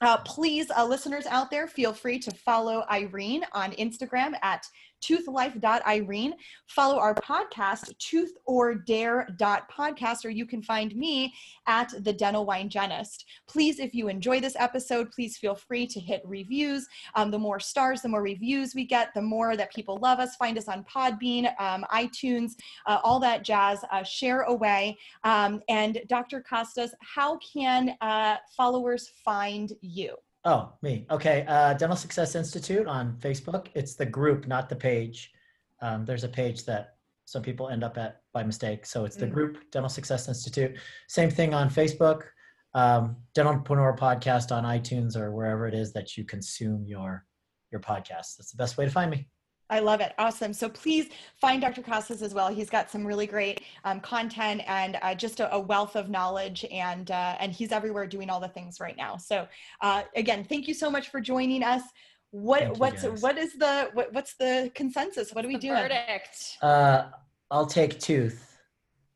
[0.02, 4.66] uh, please, uh, listeners out there, feel free to follow Irene on Instagram at
[5.02, 6.34] toothlife.irene.
[6.68, 8.74] Follow our podcast, tooth or
[10.30, 11.34] you can find me
[11.68, 13.26] at the dental wine genist.
[13.48, 16.88] Please, if you enjoy this episode, please feel free to hit reviews.
[17.16, 20.36] Um, the more stars, the more reviews we get, the more that people love us.
[20.36, 22.54] Find us on Podbean, um, iTunes,
[22.88, 23.84] uh, all that jazz.
[23.92, 24.98] Uh, share away.
[25.24, 26.42] Um, and Dr.
[26.42, 30.16] Costes, how can uh, followers find you?
[30.46, 31.06] Oh, me.
[31.12, 31.46] Okay.
[31.48, 33.68] Uh, Dental Success Institute on Facebook.
[33.76, 35.32] It's the group, not the page.
[35.82, 36.96] Um, there's a page that
[37.26, 38.86] some people end up at by mistake.
[38.86, 39.34] So it's the Mm.
[39.34, 40.78] group, Dental Success Institute.
[41.08, 42.24] Same thing on Facebook.
[42.74, 47.26] Um, Dentalpreneur Podcast on iTunes or wherever it is that you consume your
[47.72, 48.38] your podcast.
[48.38, 49.28] That's the best way to find me.
[49.70, 50.14] I love it.
[50.18, 50.52] Awesome.
[50.54, 51.10] So please
[51.40, 51.82] find Dr.
[51.82, 52.48] Costes as well.
[52.54, 56.66] He's got some really great um, content and uh, just a, a wealth of knowledge,
[56.72, 59.16] and uh, and he's everywhere doing all the things right now.
[59.18, 59.48] So
[59.82, 61.84] uh, again, thank you so much for joining us.
[62.32, 63.22] What Thank you, what's guys.
[63.22, 65.34] what is the what, what's the consensus?
[65.34, 65.82] What are we the doing?
[65.82, 67.06] verdict Uh,
[67.52, 68.58] I'll take tooth.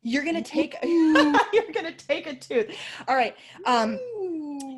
[0.02, 2.76] You're gonna take you're gonna take a tooth.
[3.08, 3.34] All right.
[3.66, 3.98] Um,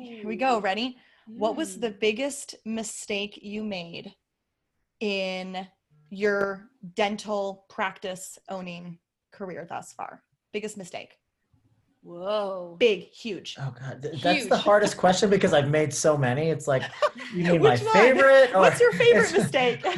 [0.01, 0.59] here we go.
[0.59, 0.97] Ready?
[1.27, 1.81] What was Mm.
[1.81, 4.13] the biggest mistake you made
[4.99, 5.67] in
[6.09, 8.97] your dental practice owning
[9.31, 10.23] career thus far?
[10.53, 11.17] Biggest mistake.
[12.03, 13.55] whoa Big, huge.
[13.59, 16.49] Oh God, th- that's the hardest question because I've made so many.
[16.49, 16.83] It's like
[17.33, 17.93] you mean my Which one?
[17.93, 18.51] favorite?
[18.55, 19.85] or- What's your favorite mistake?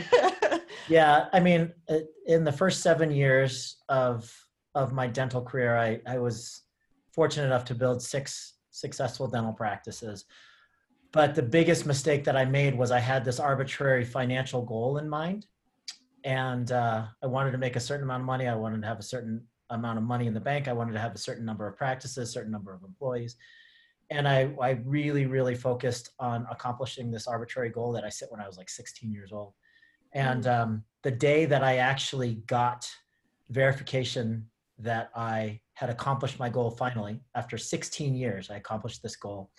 [0.87, 4.33] Yeah, I mean, uh, in the first seven years of
[4.73, 6.63] of my dental career, I I was
[7.13, 10.25] fortunate enough to build six successful dental practices.
[11.11, 15.09] But the biggest mistake that I made was I had this arbitrary financial goal in
[15.09, 15.47] mind,
[16.23, 18.47] and uh, I wanted to make a certain amount of money.
[18.47, 20.67] I wanted to have a certain amount of money in the bank.
[20.67, 23.37] I wanted to have a certain number of practices, certain number of employees,
[24.11, 28.41] and I I really really focused on accomplishing this arbitrary goal that I set when
[28.41, 29.53] I was like 16 years old.
[30.13, 32.89] And um, the day that I actually got
[33.49, 34.47] verification
[34.79, 39.51] that I had accomplished my goal finally, after 16 years, I accomplished this goal.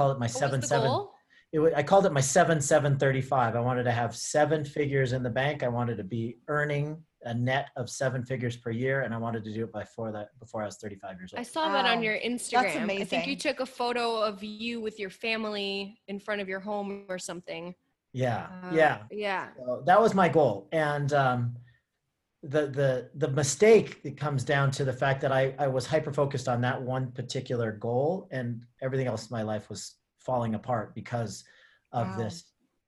[0.00, 1.06] Call it my What seven was seven.
[1.52, 3.54] it wa- I called it my seven seven thirty five.
[3.54, 5.62] I wanted to have seven figures in the bank.
[5.62, 9.44] I wanted to be earning a net of seven figures per year, and I wanted
[9.44, 11.38] to do it before that before I was thirty five years old.
[11.38, 11.48] I old.
[11.48, 12.62] saw that on your Instagram.
[12.62, 13.02] That's amazing.
[13.02, 16.60] I think you took a photo of you with your family in front of your
[16.60, 17.74] home or something.
[18.14, 18.98] Yeah, Uh, yeah.
[19.10, 19.48] Yeah.
[19.58, 21.56] So that was my goal, and um,
[22.42, 26.12] the the the mistake that comes down to the fact that I I was hyper
[26.12, 30.94] focused on that one particular goal, and everything else in my life was falling apart
[30.94, 31.44] because
[31.92, 32.16] of Wow.
[32.16, 32.44] this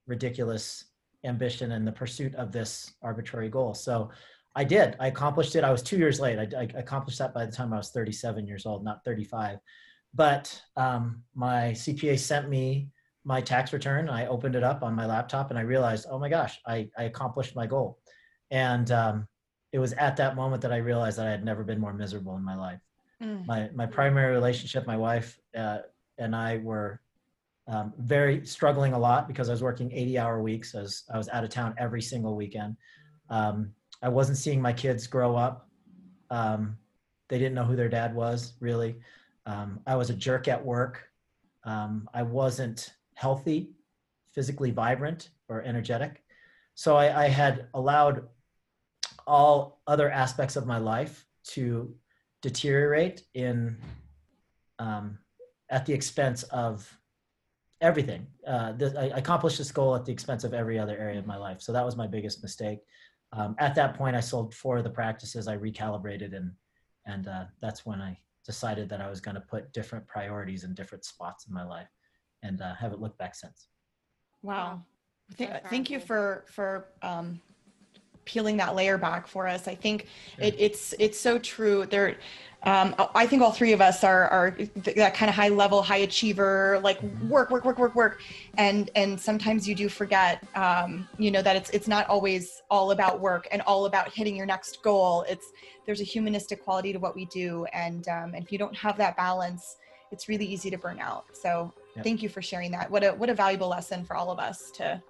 [0.07, 0.87] ridiculous
[1.25, 3.75] ambition and the pursuit of this arbitrary goal.
[3.75, 4.11] So
[4.55, 4.97] I did.
[5.01, 5.65] I accomplished it.
[5.65, 6.39] I was two years late.
[6.39, 9.59] I, I accomplished that by the time I was 37 years old, not 35.
[10.15, 12.89] But um, my CPA sent me
[13.25, 14.09] my tax return.
[14.09, 17.05] I opened it up on my laptop and I realized, oh my gosh, I, I
[17.05, 17.99] accomplished my goal.
[18.51, 19.29] And um,
[19.73, 22.37] it was at that moment that I realized that I had never been more miserable
[22.37, 22.81] in my life.
[23.23, 23.47] Mm.
[23.47, 25.79] My, my primary relationship, my wife uh,
[26.19, 27.01] and I were
[27.69, 31.29] um, very struggling a lot because I was working 80 hour weeks as I was
[31.31, 32.77] out of town every single weekend.
[33.31, 33.73] Um,
[34.03, 35.69] I wasn't seeing my kids grow up.
[36.31, 36.77] Um,
[37.29, 38.97] they didn't know who their dad was really.
[39.47, 41.09] Um, I was a jerk at work.
[41.65, 43.71] Um, I wasn't healthy,
[44.33, 46.23] physically vibrant, or energetic.
[46.75, 48.25] So I, I had allowed
[49.27, 51.95] all other aspects of my life to
[52.41, 53.77] deteriorate in
[54.79, 55.19] um,
[55.71, 56.99] at the expense of
[57.81, 58.27] everything.
[58.47, 61.27] Uh, th- I I accomplished this goal at the expense of every other area of
[61.27, 61.61] my life.
[61.61, 62.81] So that was my biggest mistake.
[63.33, 65.49] Um, at that point, I sold four of the practices.
[65.49, 66.53] I recalibrated, and
[67.07, 70.75] and uh, that's when I decided that I was going to put different priorities in
[70.75, 71.89] different spots in my life,
[72.43, 73.69] and uh, haven't looked back since.
[74.43, 74.83] Wow.
[75.39, 77.41] Th- thank you for for um,
[78.25, 79.69] peeling that layer back for us.
[79.69, 80.45] I think Sure.
[80.47, 81.87] it, it's it's so true.
[81.87, 82.17] There,
[82.65, 85.99] um, I think all three of us are are that kind of high level, high
[85.99, 88.21] achiever, like work, work, work, work, work,
[88.57, 92.93] and and sometimes you do forget, um, you know, that it's it's not always all
[92.93, 95.25] about work and all about hitting your next goal.
[95.29, 95.53] It's
[95.87, 98.97] there's a humanistic quality to what we do, and um, and if you don't have
[98.99, 99.77] that balance,
[100.13, 101.25] it's really easy to burn out.
[101.33, 102.05] So Yep.
[102.05, 102.91] thank you for sharing that.
[102.91, 105.03] What a what a valuable lesson for all of us to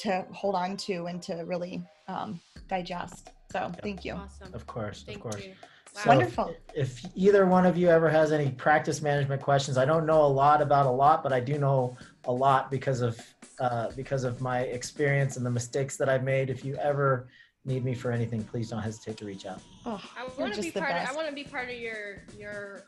[0.00, 3.30] to hold on to and to really um, digest.
[3.52, 4.14] So thank you.
[4.14, 4.54] Awesome.
[4.54, 5.44] Of course, Thank of course.
[5.44, 5.54] you.
[5.92, 6.54] So Wonderful.
[6.74, 10.24] If, if either one of you ever has any practice management questions, I don't know
[10.24, 13.20] a lot about a lot, but I do know a lot because of
[13.58, 16.48] uh, because of my experience and the mistakes that I've made.
[16.48, 17.28] If you ever
[17.64, 19.60] need me for anything, please don't hesitate to reach out.
[19.84, 20.92] Oh, I want to be part.
[20.92, 22.84] Of, I want to be part of your your.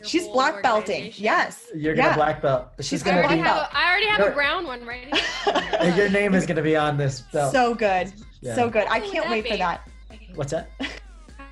[0.00, 1.12] Your She's black belting.
[1.16, 1.66] Yes.
[1.74, 2.14] You're gonna Yeah.
[2.16, 2.68] black belt.
[2.78, 3.68] She's She's gonna black belt.
[3.72, 5.12] A, I already have a You're- brown one ready.
[5.96, 7.52] Your name is gonna be on this belt.
[7.52, 8.12] So good.
[8.40, 8.54] Yeah.
[8.54, 8.84] So good.
[8.86, 9.88] I How cool can't wait that for that.
[10.34, 10.70] What's that?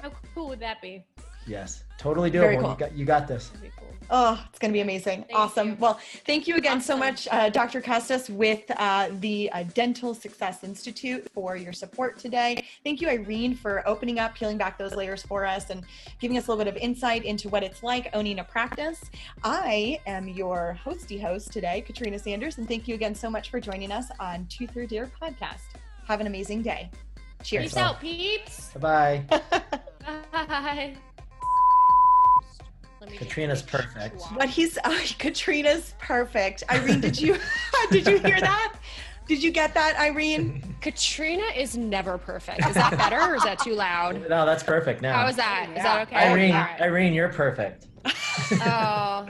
[0.03, 1.05] How cool would that be?
[1.49, 2.61] Yes, totally Very doable.
[2.61, 2.70] cool.
[2.70, 3.51] You got you got this.
[3.79, 3.89] Cool.
[4.11, 5.25] Oh, it's going to be amazing.
[5.25, 5.70] Thank awesome.
[5.70, 5.77] you.
[5.79, 7.81] Well, thank you again so much, uh, Dr.
[7.83, 12.65] Costes, with uh, the uh, Dental Success Institute for your support today.
[12.85, 15.85] Thank you, Irene, for opening up, peeling back those layers for us, and
[16.20, 19.05] giving us a little bit of insight into what it's like owning a practice.
[19.45, 23.61] I am your hosty host today, Katrina Sanders, and thank you again so much for
[23.61, 25.77] joining us on Tooth Through Deer podcast.
[26.07, 26.91] Have an amazing day.
[27.43, 27.65] Cheers.
[27.65, 28.70] Peace out, peeps.
[28.79, 29.23] Bye
[30.01, 30.97] bye.
[33.16, 34.20] Katrina's perfect.
[34.20, 36.62] to What he's oh, Katrina's perfect.
[36.70, 37.36] Irene, did you
[37.90, 38.76] did you hear that?
[39.26, 40.74] Did you get that, Irene?
[40.80, 42.66] Katrina is never perfect.
[42.66, 44.26] Is that better or is that too loud?
[44.28, 45.12] No, that's perfect now.
[45.18, 45.66] How is that?
[45.70, 45.82] Is Yeah.
[45.82, 46.16] that okay?
[46.16, 46.80] Irene, All right.
[46.80, 47.86] Irene, you're perfect.
[48.62, 49.27] Oh,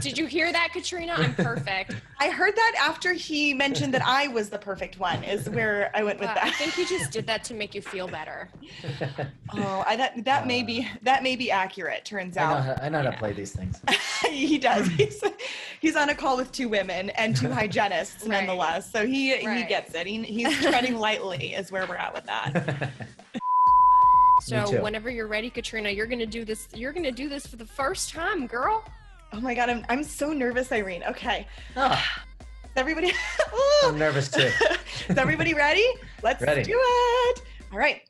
[0.00, 1.14] did you hear that, Katrina?
[1.16, 1.94] I'm perfect.
[2.20, 5.22] I heard that after he mentioned that I was the perfect one.
[5.24, 7.82] Is where I went with Uh, I think he just did that to make you
[7.82, 8.48] feel better.
[9.54, 12.04] Oh, I, that that may be that may be accurate.
[12.04, 13.80] Turns I know, out how, I know how to play these things.
[14.28, 14.86] he does.
[14.88, 15.22] He's
[15.80, 18.44] he's on a call with two women and two hygienists, Right.
[18.44, 18.92] nonetheless.
[18.92, 20.06] So he he gets it.
[20.06, 21.54] He, he's treading lightly.
[21.54, 22.90] Is where we're at with that.
[24.40, 26.68] So whenever you're ready, Katrina, you're gonna do this.
[26.74, 28.84] You're gonna do this for the first time, girl.
[29.32, 31.02] Oh my god, I'm I'm so nervous, Irene.
[31.04, 31.46] Okay,
[31.76, 32.24] ah.
[32.40, 33.12] is everybody?
[33.84, 34.50] I'm nervous too.
[35.08, 35.86] Is everybody ready?
[36.22, 36.62] Let's Ready.
[36.64, 37.42] do it.
[37.72, 38.07] All right.